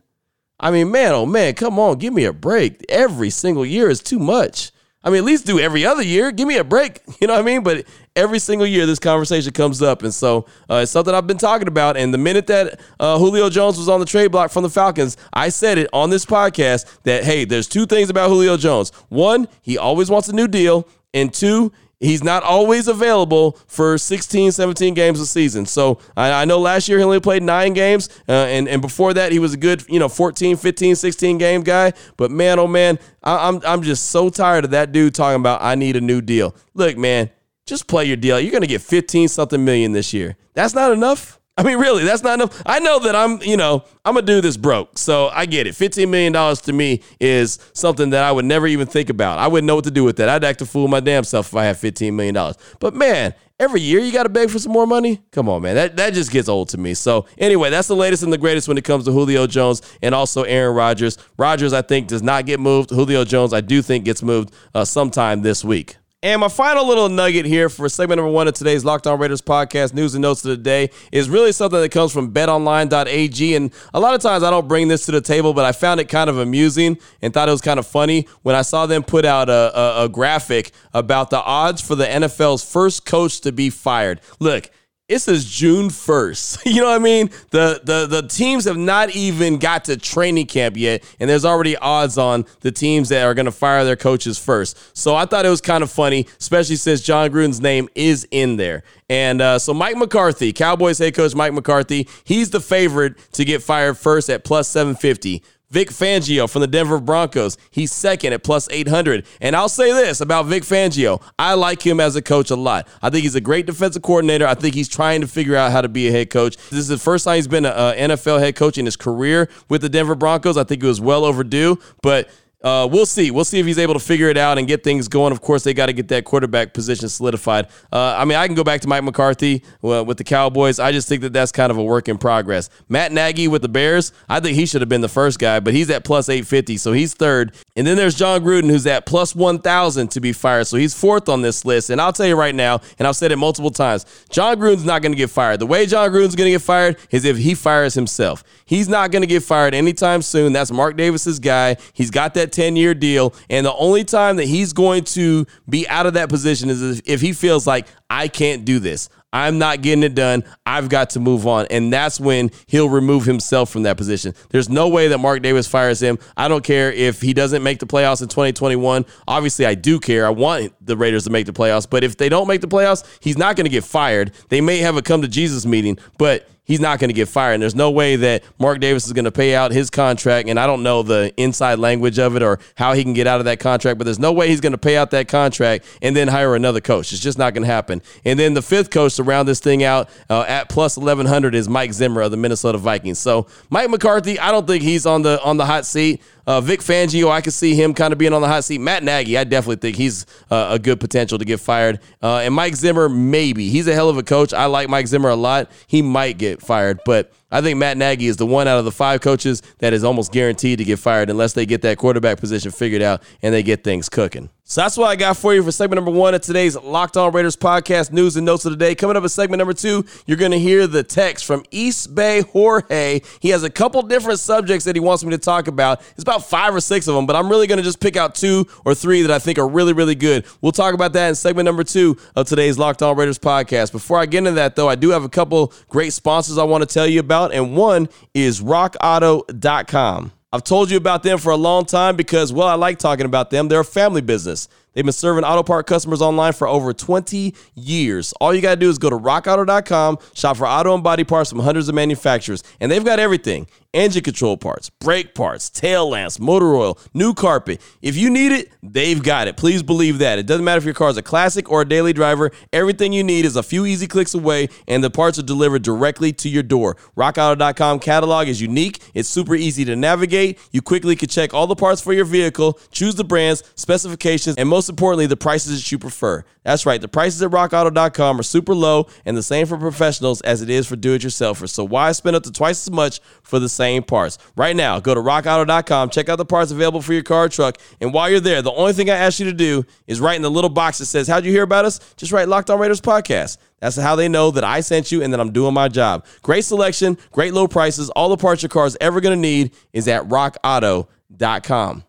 I 0.59 0.69
mean, 0.69 0.91
man, 0.91 1.13
oh 1.13 1.25
man, 1.25 1.55
come 1.55 1.79
on, 1.79 1.97
give 1.97 2.13
me 2.13 2.25
a 2.25 2.33
break. 2.33 2.85
Every 2.87 3.31
single 3.31 3.65
year 3.65 3.89
is 3.89 3.99
too 3.99 4.19
much. 4.19 4.71
I 5.05 5.09
mean, 5.09 5.19
at 5.19 5.23
least 5.23 5.45
do 5.45 5.59
every 5.59 5.85
other 5.85 6.01
year. 6.01 6.31
Give 6.31 6.47
me 6.47 6.57
a 6.57 6.63
break. 6.63 7.01
You 7.21 7.27
know 7.27 7.35
what 7.35 7.43
I 7.43 7.45
mean? 7.45 7.63
But 7.63 7.85
every 8.15 8.39
single 8.39 8.67
year, 8.67 8.85
this 8.85 8.99
conversation 8.99 9.53
comes 9.53 9.81
up. 9.81 10.03
And 10.03 10.13
so 10.13 10.45
uh, 10.69 10.81
it's 10.83 10.91
something 10.91 11.13
I've 11.13 11.25
been 11.25 11.37
talking 11.37 11.67
about. 11.67 11.95
And 11.95 12.13
the 12.13 12.17
minute 12.17 12.45
that 12.47 12.79
uh, 12.99 13.17
Julio 13.17 13.49
Jones 13.49 13.77
was 13.77 13.87
on 13.87 14.01
the 14.01 14.05
trade 14.05 14.31
block 14.31 14.51
from 14.51 14.63
the 14.63 14.69
Falcons, 14.69 15.15
I 15.31 15.49
said 15.49 15.77
it 15.77 15.89
on 15.93 16.09
this 16.09 16.25
podcast 16.25 16.85
that, 17.03 17.23
hey, 17.23 17.45
there's 17.45 17.67
two 17.67 17.85
things 17.85 18.09
about 18.09 18.29
Julio 18.29 18.57
Jones. 18.57 18.91
One, 19.07 19.47
he 19.61 19.77
always 19.77 20.09
wants 20.09 20.27
a 20.27 20.33
new 20.33 20.47
deal. 20.47 20.87
And 21.13 21.33
two, 21.33 21.71
he's 21.99 22.23
not 22.23 22.43
always 22.43 22.87
available 22.87 23.59
for 23.67 23.97
16, 23.97 24.51
17 24.51 24.93
games 24.93 25.19
a 25.19 25.25
season. 25.25 25.65
So 25.65 25.99
I, 26.15 26.31
I 26.31 26.45
know 26.45 26.59
last 26.59 26.87
year 26.87 26.97
he 26.97 27.03
only 27.03 27.19
played 27.19 27.43
nine 27.43 27.73
games, 27.73 28.09
uh, 28.27 28.31
and, 28.31 28.67
and 28.67 28.81
before 28.81 29.13
that 29.13 29.31
he 29.31 29.39
was 29.39 29.53
a 29.53 29.57
good, 29.57 29.83
you 29.87 29.99
know, 29.99 30.09
14, 30.09 30.57
15, 30.57 30.95
16 30.95 31.37
game 31.37 31.61
guy. 31.61 31.93
But 32.17 32.31
man, 32.31 32.59
oh 32.59 32.67
man, 32.67 32.99
I, 33.23 33.47
I'm, 33.47 33.61
I'm 33.65 33.81
just 33.81 34.07
so 34.07 34.29
tired 34.29 34.65
of 34.65 34.71
that 34.71 34.91
dude 34.91 35.15
talking 35.15 35.39
about 35.39 35.61
I 35.61 35.75
need 35.75 35.95
a 35.95 36.01
new 36.01 36.21
deal. 36.21 36.55
Look, 36.73 36.97
man, 36.97 37.29
just 37.65 37.87
play 37.87 38.05
your 38.05 38.17
deal. 38.17 38.39
You're 38.39 38.51
going 38.51 38.61
to 38.61 38.67
get 38.67 38.81
15 38.81 39.27
something 39.27 39.63
million 39.63 39.91
this 39.91 40.13
year. 40.13 40.37
That's 40.53 40.73
not 40.73 40.91
enough. 40.91 41.39
I 41.57 41.63
mean, 41.63 41.77
really, 41.77 42.03
that's 42.03 42.21
not 42.21 42.33
enough. 42.33 42.61
I 42.65 42.79
know 42.79 42.99
that 42.99 43.15
I'm, 43.15 43.41
you 43.41 43.55
know, 43.55 43.85
I'm 44.03 44.15
gonna 44.15 44.25
do 44.25 44.41
this 44.41 44.57
broke, 44.57 44.97
so 44.97 45.29
I 45.29 45.45
get 45.45 45.67
it. 45.67 45.73
$15 45.73 46.09
million 46.09 46.33
to 46.33 46.73
me 46.73 47.01
is 47.21 47.59
something 47.71 48.09
that 48.09 48.25
I 48.25 48.31
would 48.33 48.43
never 48.43 48.67
even 48.67 48.87
think 48.87 49.09
about. 49.09 49.39
I 49.39 49.47
wouldn't 49.47 49.65
know 49.65 49.75
what 49.75 49.85
to 49.85 49.91
do 49.91 50.03
with 50.03 50.17
that. 50.17 50.27
I'd 50.27 50.43
act 50.43 50.61
a 50.61 50.65
fool 50.65 50.89
my 50.89 50.99
damn 50.99 51.23
self 51.23 51.47
if 51.47 51.55
I 51.55 51.63
had 51.63 51.77
$15 51.77 52.13
million. 52.13 52.53
But 52.81 52.93
man, 52.93 53.33
every 53.57 53.79
year 53.79 54.01
you 54.01 54.11
gotta 54.11 54.27
beg 54.27 54.49
for 54.49 54.59
some 54.59 54.73
more 54.73 54.85
money? 54.85 55.21
Come 55.31 55.47
on, 55.47 55.61
man. 55.61 55.75
That 55.75 55.95
that 55.95 56.13
just 56.13 56.29
gets 56.29 56.49
old 56.49 56.67
to 56.69 56.77
me. 56.77 56.93
So 56.93 57.25
anyway, 57.37 57.69
that's 57.69 57.87
the 57.87 57.95
latest 57.95 58.23
and 58.23 58.33
the 58.33 58.37
greatest 58.37 58.67
when 58.67 58.77
it 58.77 58.83
comes 58.83 59.05
to 59.05 59.13
Julio 59.13 59.47
Jones 59.47 59.81
and 60.01 60.13
also 60.13 60.43
Aaron 60.43 60.75
Rodgers. 60.75 61.17
Rodgers, 61.37 61.71
I 61.71 61.83
think, 61.83 62.09
does 62.09 62.21
not 62.21 62.45
get 62.45 62.59
moved. 62.59 62.89
Julio 62.89 63.23
Jones, 63.23 63.53
I 63.53 63.61
do 63.61 63.81
think 63.81 64.03
gets 64.03 64.21
moved 64.21 64.53
uh, 64.73 64.83
sometime 64.83 65.41
this 65.41 65.63
week. 65.63 65.95
And 66.25 66.41
my 66.41 66.47
final 66.47 66.87
little 66.87 67.07
nugget 67.07 67.45
here 67.45 67.69
for 67.69 67.87
segment 67.87 68.17
number 68.17 68.31
one 68.31 68.47
of 68.47 68.55
today's 68.55 68.83
Locked 68.83 69.05
On 69.05 69.19
Raiders 69.19 69.43
podcast 69.43 69.93
news 69.93 70.15
and 70.15 70.23
notes 70.23 70.43
of 70.43 70.49
the 70.49 70.57
day 70.57 70.89
is 71.11 71.29
really 71.29 71.51
something 71.51 71.79
that 71.79 71.91
comes 71.91 72.11
from 72.11 72.33
betonline.ag. 72.33 73.55
And 73.55 73.71
a 73.93 73.99
lot 73.99 74.15
of 74.15 74.21
times 74.21 74.41
I 74.41 74.49
don't 74.49 74.67
bring 74.67 74.87
this 74.87 75.05
to 75.05 75.11
the 75.11 75.21
table, 75.21 75.53
but 75.53 75.65
I 75.65 75.71
found 75.71 75.99
it 75.99 76.09
kind 76.09 76.27
of 76.27 76.39
amusing 76.39 76.97
and 77.21 77.31
thought 77.31 77.47
it 77.47 77.51
was 77.51 77.61
kind 77.61 77.77
of 77.77 77.85
funny 77.85 78.27
when 78.41 78.55
I 78.55 78.63
saw 78.63 78.87
them 78.87 79.03
put 79.03 79.23
out 79.23 79.49
a, 79.49 79.79
a, 79.79 80.05
a 80.05 80.09
graphic 80.09 80.71
about 80.95 81.29
the 81.29 81.43
odds 81.43 81.79
for 81.79 81.93
the 81.93 82.05
NFL's 82.05 82.67
first 82.67 83.05
coach 83.05 83.41
to 83.41 83.51
be 83.51 83.69
fired. 83.69 84.19
Look, 84.39 84.71
it 85.07 85.19
says 85.19 85.45
June 85.45 85.89
1st. 85.89 86.65
You 86.75 86.81
know 86.81 86.87
what 86.87 86.95
I 86.95 87.03
mean? 87.03 87.29
The, 87.51 87.79
the 87.83 88.05
the 88.05 88.27
teams 88.27 88.65
have 88.65 88.75
not 88.75 89.15
even 89.15 89.59
got 89.59 89.85
to 89.85 89.95
training 89.95 90.47
camp 90.47 90.75
yet, 90.75 91.03
and 91.19 91.29
there's 91.29 91.45
already 91.45 91.77
odds 91.77 92.17
on 92.17 92.45
the 92.61 92.71
teams 92.71 93.09
that 93.09 93.23
are 93.23 93.33
going 93.33 93.45
to 93.45 93.51
fire 93.51 93.85
their 93.85 93.95
coaches 93.95 94.37
first. 94.37 94.97
So 94.97 95.15
I 95.15 95.25
thought 95.25 95.45
it 95.45 95.49
was 95.49 95.61
kind 95.61 95.83
of 95.83 95.91
funny, 95.91 96.27
especially 96.39 96.75
since 96.75 97.01
Jon 97.01 97.29
Gruden's 97.29 97.61
name 97.61 97.87
is 97.95 98.27
in 98.31 98.57
there. 98.57 98.83
And 99.09 99.39
uh, 99.41 99.59
so 99.59 99.73
Mike 99.73 99.95
McCarthy, 99.95 100.51
Cowboys 100.51 100.97
head 100.97 101.13
coach 101.13 101.33
Mike 101.33 101.53
McCarthy, 101.53 102.09
he's 102.23 102.49
the 102.49 102.59
favorite 102.59 103.15
to 103.33 103.45
get 103.45 103.61
fired 103.63 103.97
first 103.97 104.29
at 104.29 104.43
plus 104.43 104.67
750. 104.67 105.43
Vic 105.75 105.89
Fangio 105.89 106.49
from 106.49 106.61
the 106.61 106.67
Denver 106.67 107.01
Broncos. 107.01 107.57
He's 107.69 107.91
second 107.91 108.31
at 108.31 108.45
plus 108.45 108.69
800. 108.71 109.25
And 109.41 109.57
I'll 109.57 109.67
say 109.67 109.91
this 109.91 110.21
about 110.21 110.45
Vic 110.45 110.63
Fangio. 110.63 111.21
I 111.37 111.55
like 111.55 111.85
him 111.85 111.99
as 111.99 112.15
a 112.15 112.21
coach 112.21 112.49
a 112.49 112.55
lot. 112.55 112.87
I 113.01 113.09
think 113.09 113.23
he's 113.23 113.35
a 113.35 113.41
great 113.41 113.65
defensive 113.65 114.01
coordinator. 114.01 114.47
I 114.47 114.53
think 114.53 114.73
he's 114.73 114.87
trying 114.87 115.19
to 115.19 115.27
figure 115.27 115.57
out 115.57 115.73
how 115.73 115.81
to 115.81 115.89
be 115.89 116.07
a 116.07 116.11
head 116.11 116.29
coach. 116.29 116.55
This 116.69 116.79
is 116.79 116.87
the 116.87 116.97
first 116.97 117.25
time 117.25 117.35
he's 117.35 117.49
been 117.49 117.65
an 117.65 118.09
NFL 118.09 118.39
head 118.39 118.55
coach 118.55 118.77
in 118.77 118.85
his 118.85 118.95
career 118.95 119.49
with 119.67 119.81
the 119.81 119.89
Denver 119.89 120.15
Broncos. 120.15 120.55
I 120.55 120.63
think 120.63 120.81
it 120.81 120.87
was 120.87 121.01
well 121.01 121.25
overdue. 121.25 121.77
But 122.01 122.29
uh, 122.63 122.87
we'll 122.91 123.05
see. 123.05 123.31
We'll 123.31 123.45
see 123.45 123.59
if 123.59 123.65
he's 123.65 123.77
able 123.77 123.93
to 123.93 123.99
figure 123.99 124.29
it 124.29 124.37
out 124.37 124.57
and 124.57 124.67
get 124.67 124.83
things 124.83 125.07
going. 125.07 125.31
Of 125.31 125.41
course, 125.41 125.63
they 125.63 125.73
got 125.73 125.85
to 125.85 125.93
get 125.93 126.07
that 126.07 126.25
quarterback 126.25 126.73
position 126.73 127.09
solidified. 127.09 127.67
Uh, 127.93 128.15
I 128.17 128.25
mean, 128.25 128.37
I 128.37 128.47
can 128.47 128.55
go 128.55 128.63
back 128.63 128.81
to 128.81 128.87
Mike 128.87 129.03
McCarthy 129.03 129.63
uh, 129.83 130.03
with 130.03 130.17
the 130.17 130.23
Cowboys. 130.23 130.79
I 130.79 130.91
just 130.91 131.07
think 131.07 131.21
that 131.21 131.33
that's 131.33 131.51
kind 131.51 131.71
of 131.71 131.77
a 131.77 131.83
work 131.83 132.09
in 132.09 132.17
progress. 132.17 132.69
Matt 132.89 133.11
Nagy 133.11 133.47
with 133.47 133.61
the 133.61 133.69
Bears, 133.69 134.11
I 134.27 134.39
think 134.39 134.55
he 134.55 134.65
should 134.65 134.81
have 134.81 134.89
been 134.89 135.01
the 135.01 135.09
first 135.09 135.37
guy, 135.37 135.59
but 135.59 135.73
he's 135.73 135.89
at 135.89 136.03
plus 136.03 136.27
850, 136.27 136.77
so 136.77 136.91
he's 136.91 137.13
third. 137.13 137.53
And 137.75 137.85
then 137.85 137.97
there's 137.97 138.15
Jon 138.15 138.43
Gruden, 138.43 138.69
who's 138.69 138.87
at 138.87 139.05
plus 139.05 139.35
1,000 139.35 140.09
to 140.11 140.21
be 140.21 140.33
fired, 140.33 140.65
so 140.65 140.77
he's 140.77 140.93
fourth 140.93 141.29
on 141.29 141.41
this 141.41 141.65
list. 141.65 141.89
And 141.89 142.01
I'll 142.01 142.13
tell 142.13 142.25
you 142.25 142.35
right 142.35 142.55
now, 142.55 142.81
and 142.97 143.07
I've 143.07 143.15
said 143.15 143.31
it 143.31 143.37
multiple 143.37 143.71
times, 143.71 144.05
Jon 144.29 144.57
Gruden's 144.57 144.85
not 144.85 145.01
going 145.01 145.11
to 145.11 145.17
get 145.17 145.29
fired. 145.29 145.59
The 145.59 145.67
way 145.67 145.85
Jon 145.85 146.09
Gruden's 146.09 146.35
going 146.35 146.47
to 146.47 146.51
get 146.51 146.61
fired 146.61 146.97
is 147.11 147.25
if 147.25 147.37
he 147.37 147.53
fires 147.53 147.93
himself. 147.93 148.43
He's 148.65 148.89
not 148.89 149.11
going 149.11 149.21
to 149.21 149.27
get 149.27 149.43
fired 149.43 149.75
anytime 149.75 150.21
soon. 150.21 150.53
That's 150.53 150.71
Mark 150.71 150.97
Davis's 150.97 151.39
guy. 151.39 151.77
He's 151.93 152.09
got 152.09 152.33
that 152.33 152.51
10 152.55 152.75
year 152.75 152.93
deal. 152.93 153.33
And 153.49 153.65
the 153.65 153.75
only 153.75 154.03
time 154.03 154.37
that 154.37 154.45
he's 154.45 154.73
going 154.73 155.03
to 155.05 155.45
be 155.69 155.87
out 155.87 156.05
of 156.05 156.13
that 156.13 156.29
position 156.29 156.69
is 156.69 157.01
if 157.05 157.21
he 157.21 157.33
feels 157.33 157.67
like, 157.67 157.87
I 158.09 158.27
can't 158.27 158.65
do 158.65 158.79
this. 158.79 159.09
I'm 159.33 159.57
not 159.57 159.81
getting 159.81 160.03
it 160.03 160.15
done. 160.15 160.45
I've 160.65 160.87
got 160.87 161.09
to 161.11 161.19
move 161.19 161.45
on. 161.45 161.67
And 161.69 161.91
that's 161.91 162.21
when 162.21 162.51
he'll 162.67 162.87
remove 162.87 163.25
himself 163.25 163.69
from 163.69 163.83
that 163.83 163.97
position. 163.97 164.33
There's 164.49 164.69
no 164.69 164.87
way 164.87 165.09
that 165.09 165.17
Mark 165.17 165.41
Davis 165.41 165.67
fires 165.67 166.01
him. 166.01 166.17
I 166.37 166.47
don't 166.47 166.63
care 166.63 166.89
if 166.93 167.19
he 167.19 167.33
doesn't 167.33 167.61
make 167.61 167.79
the 167.79 167.85
playoffs 167.85 168.21
in 168.21 168.29
2021. 168.29 169.05
Obviously, 169.27 169.65
I 169.65 169.75
do 169.75 169.99
care. 169.99 170.25
I 170.25 170.29
want 170.29 170.73
the 170.79 170.95
Raiders 170.95 171.25
to 171.25 171.31
make 171.31 171.47
the 171.47 171.51
playoffs. 171.51 171.85
But 171.89 172.05
if 172.05 172.15
they 172.15 172.29
don't 172.29 172.47
make 172.47 172.61
the 172.61 172.69
playoffs, 172.69 173.03
he's 173.19 173.37
not 173.37 173.57
going 173.57 173.65
to 173.65 173.69
get 173.69 173.83
fired. 173.83 174.31
They 174.47 174.61
may 174.61 174.77
have 174.77 174.95
a 174.95 175.01
come 175.01 175.21
to 175.21 175.27
Jesus 175.27 175.65
meeting, 175.65 175.97
but 176.17 176.47
he's 176.65 176.79
not 176.79 176.99
going 176.99 177.09
to 177.09 177.13
get 177.13 177.29
fired. 177.29 177.53
And 177.53 177.63
there's 177.63 177.75
no 177.75 177.91
way 177.91 178.17
that 178.17 178.43
Mark 178.59 178.79
Davis 178.79 179.05
is 179.05 179.13
going 179.13 179.25
to 179.25 179.31
pay 179.31 179.55
out 179.55 179.71
his 179.71 179.89
contract. 179.89 180.49
And 180.49 180.59
I 180.59 180.67
don't 180.67 180.83
know 180.83 181.03
the 181.03 181.33
inside 181.37 181.79
language 181.79 182.19
of 182.19 182.35
it 182.35 182.43
or 182.43 182.59
how 182.75 182.93
he 182.93 183.03
can 183.03 183.13
get 183.13 183.27
out 183.27 183.39
of 183.39 183.45
that 183.45 183.59
contract, 183.59 183.97
but 183.97 184.03
there's 184.03 184.19
no 184.19 184.33
way 184.33 184.49
he's 184.49 184.61
going 184.61 184.73
to 184.73 184.77
pay 184.77 184.97
out 184.97 185.11
that 185.11 185.27
contract 185.27 185.85
and 186.01 186.15
then 186.15 186.27
hire 186.27 186.55
another 186.55 186.81
coach. 186.81 187.13
It's 187.13 187.21
just 187.21 187.37
not 187.37 187.53
going 187.53 187.63
to 187.63 187.71
happen. 187.71 188.01
And 188.25 188.37
then 188.37 188.53
the 188.53 188.61
fifth 188.61 188.89
coach 188.89 189.15
to 189.15 189.23
round 189.23 189.47
this 189.47 189.59
thing 189.59 189.83
out 189.83 190.09
uh, 190.29 190.41
at 190.41 190.69
plus 190.69 190.97
1100 190.97 191.55
is 191.55 191.69
Mike 191.69 191.93
Zimmer 191.93 192.21
of 192.21 192.31
the 192.31 192.37
Minnesota 192.37 192.77
Vikings. 192.77 193.19
So 193.19 193.47
Mike 193.69 193.89
McCarthy, 193.89 194.39
I 194.39 194.51
don't 194.51 194.67
think 194.67 194.83
he's 194.83 195.05
on 195.05 195.21
the 195.21 195.41
on 195.43 195.57
the 195.57 195.65
hot 195.65 195.85
seat. 195.85 196.21
Uh, 196.47 196.61
Vic 196.61 196.81
Fangio, 196.81 197.29
I 197.29 197.41
could 197.41 197.53
see 197.53 197.73
him 197.75 197.93
kind 197.93 198.11
of 198.11 198.19
being 198.19 198.33
on 198.33 198.41
the 198.41 198.47
hot 198.47 198.63
seat. 198.63 198.79
Matt 198.79 199.03
Nagy, 199.03 199.37
I 199.37 199.43
definitely 199.43 199.77
think 199.77 199.97
he's 199.97 200.25
uh, 200.51 200.67
a 200.71 200.79
good 200.79 200.99
potential 200.99 201.37
to 201.39 201.45
get 201.45 201.59
fired. 201.59 201.99
Uh, 202.21 202.37
and 202.37 202.53
Mike 202.53 202.75
Zimmer, 202.75 203.09
maybe. 203.09 203.69
He's 203.69 203.87
a 203.87 203.93
hell 203.93 204.09
of 204.09 204.17
a 204.17 204.23
coach. 204.23 204.53
I 204.53 204.65
like 204.65 204.89
Mike 204.89 205.07
Zimmer 205.07 205.29
a 205.29 205.35
lot. 205.35 205.71
He 205.87 206.01
might 206.01 206.37
get 206.37 206.61
fired, 206.61 206.99
but 207.05 207.31
I 207.51 207.61
think 207.61 207.77
Matt 207.77 207.97
Nagy 207.97 208.27
is 208.27 208.37
the 208.37 208.45
one 208.45 208.67
out 208.67 208.79
of 208.79 208.85
the 208.85 208.91
five 208.91 209.21
coaches 209.21 209.61
that 209.79 209.93
is 209.93 210.03
almost 210.03 210.31
guaranteed 210.31 210.79
to 210.79 210.83
get 210.83 210.99
fired 210.99 211.29
unless 211.29 211.53
they 211.53 211.65
get 211.65 211.81
that 211.83 211.97
quarterback 211.97 212.39
position 212.39 212.71
figured 212.71 213.01
out 213.01 213.21
and 213.41 213.53
they 213.53 213.63
get 213.63 213.83
things 213.83 214.09
cooking. 214.09 214.49
So 214.67 214.81
that's 214.81 214.97
what 214.97 215.05
I 215.05 215.15
got 215.15 215.37
for 215.37 215.53
you 215.53 215.61
for 215.61 215.71
segment 215.71 216.03
number 216.03 216.09
one 216.19 216.33
of 216.33 216.41
today's 216.41 216.75
Locked 216.75 217.17
On 217.17 217.31
Raiders 217.31 217.55
podcast 217.55 218.11
news 218.11 218.35
and 218.35 218.47
notes 218.47 218.65
of 218.65 218.71
the 218.71 218.77
day. 218.77 218.95
Coming 218.95 219.15
up 219.15 219.21
in 219.21 219.29
segment 219.29 219.59
number 219.59 219.73
two, 219.73 220.03
you're 220.25 220.39
going 220.39 220.53
to 220.53 220.59
hear 220.59 220.87
the 220.87 221.03
text 221.03 221.45
from 221.45 221.63
East 221.69 222.15
Bay 222.15 222.41
Jorge. 222.41 223.21
He 223.41 223.49
has 223.49 223.61
a 223.61 223.69
couple 223.69 224.01
different 224.01 224.39
subjects 224.39 224.83
that 224.85 224.95
he 224.95 224.99
wants 224.99 225.23
me 225.23 225.29
to 225.29 225.37
talk 225.37 225.67
about. 225.67 226.01
It's 226.13 226.23
about 226.23 226.45
five 226.45 226.73
or 226.73 226.81
six 226.81 227.07
of 227.07 227.13
them, 227.13 227.27
but 227.27 227.35
I'm 227.35 227.47
really 227.47 227.67
going 227.67 227.77
to 227.77 227.83
just 227.83 227.99
pick 227.99 228.17
out 228.17 228.33
two 228.33 228.65
or 228.85 228.95
three 228.95 229.21
that 229.21 229.29
I 229.29 229.37
think 229.37 229.59
are 229.59 229.67
really, 229.67 229.93
really 229.93 230.15
good. 230.15 230.47
We'll 230.61 230.71
talk 230.71 230.95
about 230.95 231.13
that 231.13 231.29
in 231.29 231.35
segment 231.35 231.65
number 231.65 231.83
two 231.83 232.17
of 232.35 232.47
today's 232.47 232.79
Locked 232.79 233.03
On 233.03 233.15
Raiders 233.15 233.37
podcast. 233.37 233.91
Before 233.91 234.17
I 234.17 234.25
get 234.25 234.39
into 234.39 234.53
that, 234.53 234.75
though, 234.75 234.89
I 234.89 234.95
do 234.95 235.11
have 235.11 235.23
a 235.23 235.29
couple 235.29 235.73
great 235.89 236.11
sponsors 236.11 236.57
I 236.57 236.63
want 236.63 236.81
to 236.81 236.91
tell 236.91 237.05
you 237.05 237.19
about, 237.19 237.34
and 237.43 237.75
one 237.75 238.09
is 238.33 238.61
RockAuto.com. 238.61 240.31
I've 240.53 240.63
told 240.63 240.89
you 240.89 240.97
about 240.97 241.23
them 241.23 241.37
for 241.37 241.51
a 241.51 241.57
long 241.57 241.85
time 241.85 242.15
because, 242.15 242.53
well, 242.53 242.67
I 242.67 242.75
like 242.75 242.97
talking 242.97 243.25
about 243.25 243.49
them. 243.49 243.67
They're 243.67 243.81
a 243.81 243.85
family 243.85 244.21
business. 244.21 244.69
They've 244.95 245.03
been 245.03 245.13
serving 245.13 245.43
auto 245.43 245.61
part 245.61 245.85
customers 245.85 246.21
online 246.21 246.53
for 246.53 246.67
over 246.67 246.93
20 246.93 247.53
years. 247.75 248.33
All 248.39 248.55
you 248.55 248.61
got 248.61 248.71
to 248.71 248.79
do 248.79 248.89
is 248.89 248.97
go 248.97 249.09
to 249.09 249.17
rockauto.com, 249.17 250.17
shop 250.33 250.57
for 250.57 250.65
auto 250.65 250.95
and 250.95 251.03
body 251.03 251.25
parts 251.25 251.49
from 251.49 251.59
hundreds 251.59 251.89
of 251.89 251.95
manufacturers, 251.95 252.63
and 252.79 252.91
they've 252.91 253.05
got 253.05 253.19
everything 253.19 253.67
engine 253.95 254.23
control 254.23 254.57
parts, 254.57 254.89
brake 254.89 255.33
parts, 255.33 255.69
tail 255.69 256.09
lamps, 256.09 256.39
motor 256.39 256.75
oil, 256.75 256.99
new 257.13 257.33
carpet. 257.33 257.81
If 258.01 258.17
you 258.17 258.29
need 258.29 258.51
it, 258.51 258.71
they've 258.83 259.21
got 259.21 259.47
it. 259.47 259.55
Please 259.57 259.81
believe 259.81 260.19
that. 260.19 260.37
It 260.37 260.45
doesn't 260.45 260.65
matter 260.65 260.77
if 260.77 260.85
your 260.85 260.93
car 260.93 261.09
is 261.09 261.17
a 261.17 261.23
classic 261.23 261.71
or 261.71 261.81
a 261.81 261.85
daily 261.85 262.13
driver, 262.13 262.51
everything 262.73 263.13
you 263.13 263.23
need 263.23 263.45
is 263.45 263.55
a 263.55 263.63
few 263.63 263.85
easy 263.85 264.05
clicks 264.05 264.33
away, 264.33 264.67
and 264.87 265.03
the 265.03 265.09
parts 265.09 265.39
are 265.39 265.43
delivered 265.43 265.81
directly 265.81 266.33
to 266.33 266.49
your 266.49 266.63
door. 266.63 266.97
RockAuto.com 267.15 267.99
catalog 267.99 268.47
is 268.47 268.61
unique, 268.61 269.01
it's 269.13 269.29
super 269.29 269.55
easy 269.55 269.85
to 269.85 269.95
navigate. 269.95 270.59
You 270.71 270.81
quickly 270.81 271.15
can 271.15 271.29
check 271.29 271.53
all 271.53 271.67
the 271.67 271.75
parts 271.75 272.01
for 272.01 272.13
your 272.13 272.25
vehicle, 272.25 272.79
choose 272.91 273.15
the 273.15 273.23
brands, 273.23 273.63
specifications, 273.75 274.57
and 274.57 274.67
most 274.67 274.84
importantly, 274.89 275.25
the 275.25 275.37
prices 275.37 275.81
that 275.81 275.91
you 275.91 275.97
prefer. 275.99 276.43
That's 276.63 276.85
right, 276.85 276.99
the 276.99 277.07
prices 277.07 277.41
at 277.43 277.51
rockauto.com 277.51 278.39
are 278.39 278.43
super 278.43 278.73
low 278.73 279.07
and 279.23 279.37
the 279.37 279.43
same 279.43 279.67
for 279.67 279.77
professionals 279.77 280.41
as 280.41 280.61
it 280.61 280.69
is 280.69 280.87
for 280.87 280.95
do 280.95 281.13
it 281.13 281.21
yourselfers. 281.21 281.69
So 281.69 281.83
why 281.83 282.11
spend 282.11 282.35
up 282.35 282.43
to 282.43 282.51
twice 282.51 282.87
as 282.87 282.91
much 282.91 283.19
for 283.43 283.59
the 283.59 283.69
same 283.69 284.03
parts? 284.03 284.37
Right 284.55 284.75
now, 284.75 284.99
go 284.99 285.13
to 285.13 285.21
rockauto.com, 285.21 286.09
check 286.09 286.29
out 286.29 286.37
the 286.37 286.45
parts 286.45 286.71
available 286.71 287.01
for 287.01 287.13
your 287.13 287.23
car 287.23 287.49
truck. 287.49 287.77
And 288.01 288.13
while 288.13 288.29
you're 288.29 288.39
there, 288.39 288.61
the 288.61 288.71
only 288.71 288.93
thing 288.93 289.09
I 289.09 289.15
ask 289.15 289.39
you 289.39 289.45
to 289.45 289.53
do 289.53 289.85
is 290.07 290.19
write 290.19 290.37
in 290.37 290.41
the 290.41 290.51
little 290.51 290.69
box 290.69 290.97
that 290.97 291.05
says, 291.05 291.27
How'd 291.27 291.45
you 291.45 291.51
hear 291.51 291.63
about 291.63 291.85
us? 291.85 291.99
Just 292.15 292.31
write 292.31 292.47
Locked 292.47 292.69
On 292.69 292.79
Raiders 292.79 293.01
Podcast. 293.01 293.57
That's 293.79 293.97
how 293.97 294.15
they 294.15 294.27
know 294.27 294.49
that 294.51 294.63
I 294.63 294.79
sent 294.79 295.11
you 295.11 295.21
and 295.21 295.31
that 295.33 295.39
I'm 295.39 295.51
doing 295.51 295.73
my 295.73 295.87
job. 295.87 296.25
Great 296.41 296.65
selection, 296.65 297.17
great 297.31 297.53
low 297.53 297.67
prices. 297.67 298.09
All 298.11 298.29
the 298.29 298.37
parts 298.37 298.63
your 298.63 298.69
car 298.69 298.87
is 298.87 298.97
ever 298.99 299.21
going 299.21 299.37
to 299.37 299.41
need 299.41 299.71
is 299.93 300.07
at 300.07 300.23
rockauto.com. 300.23 302.03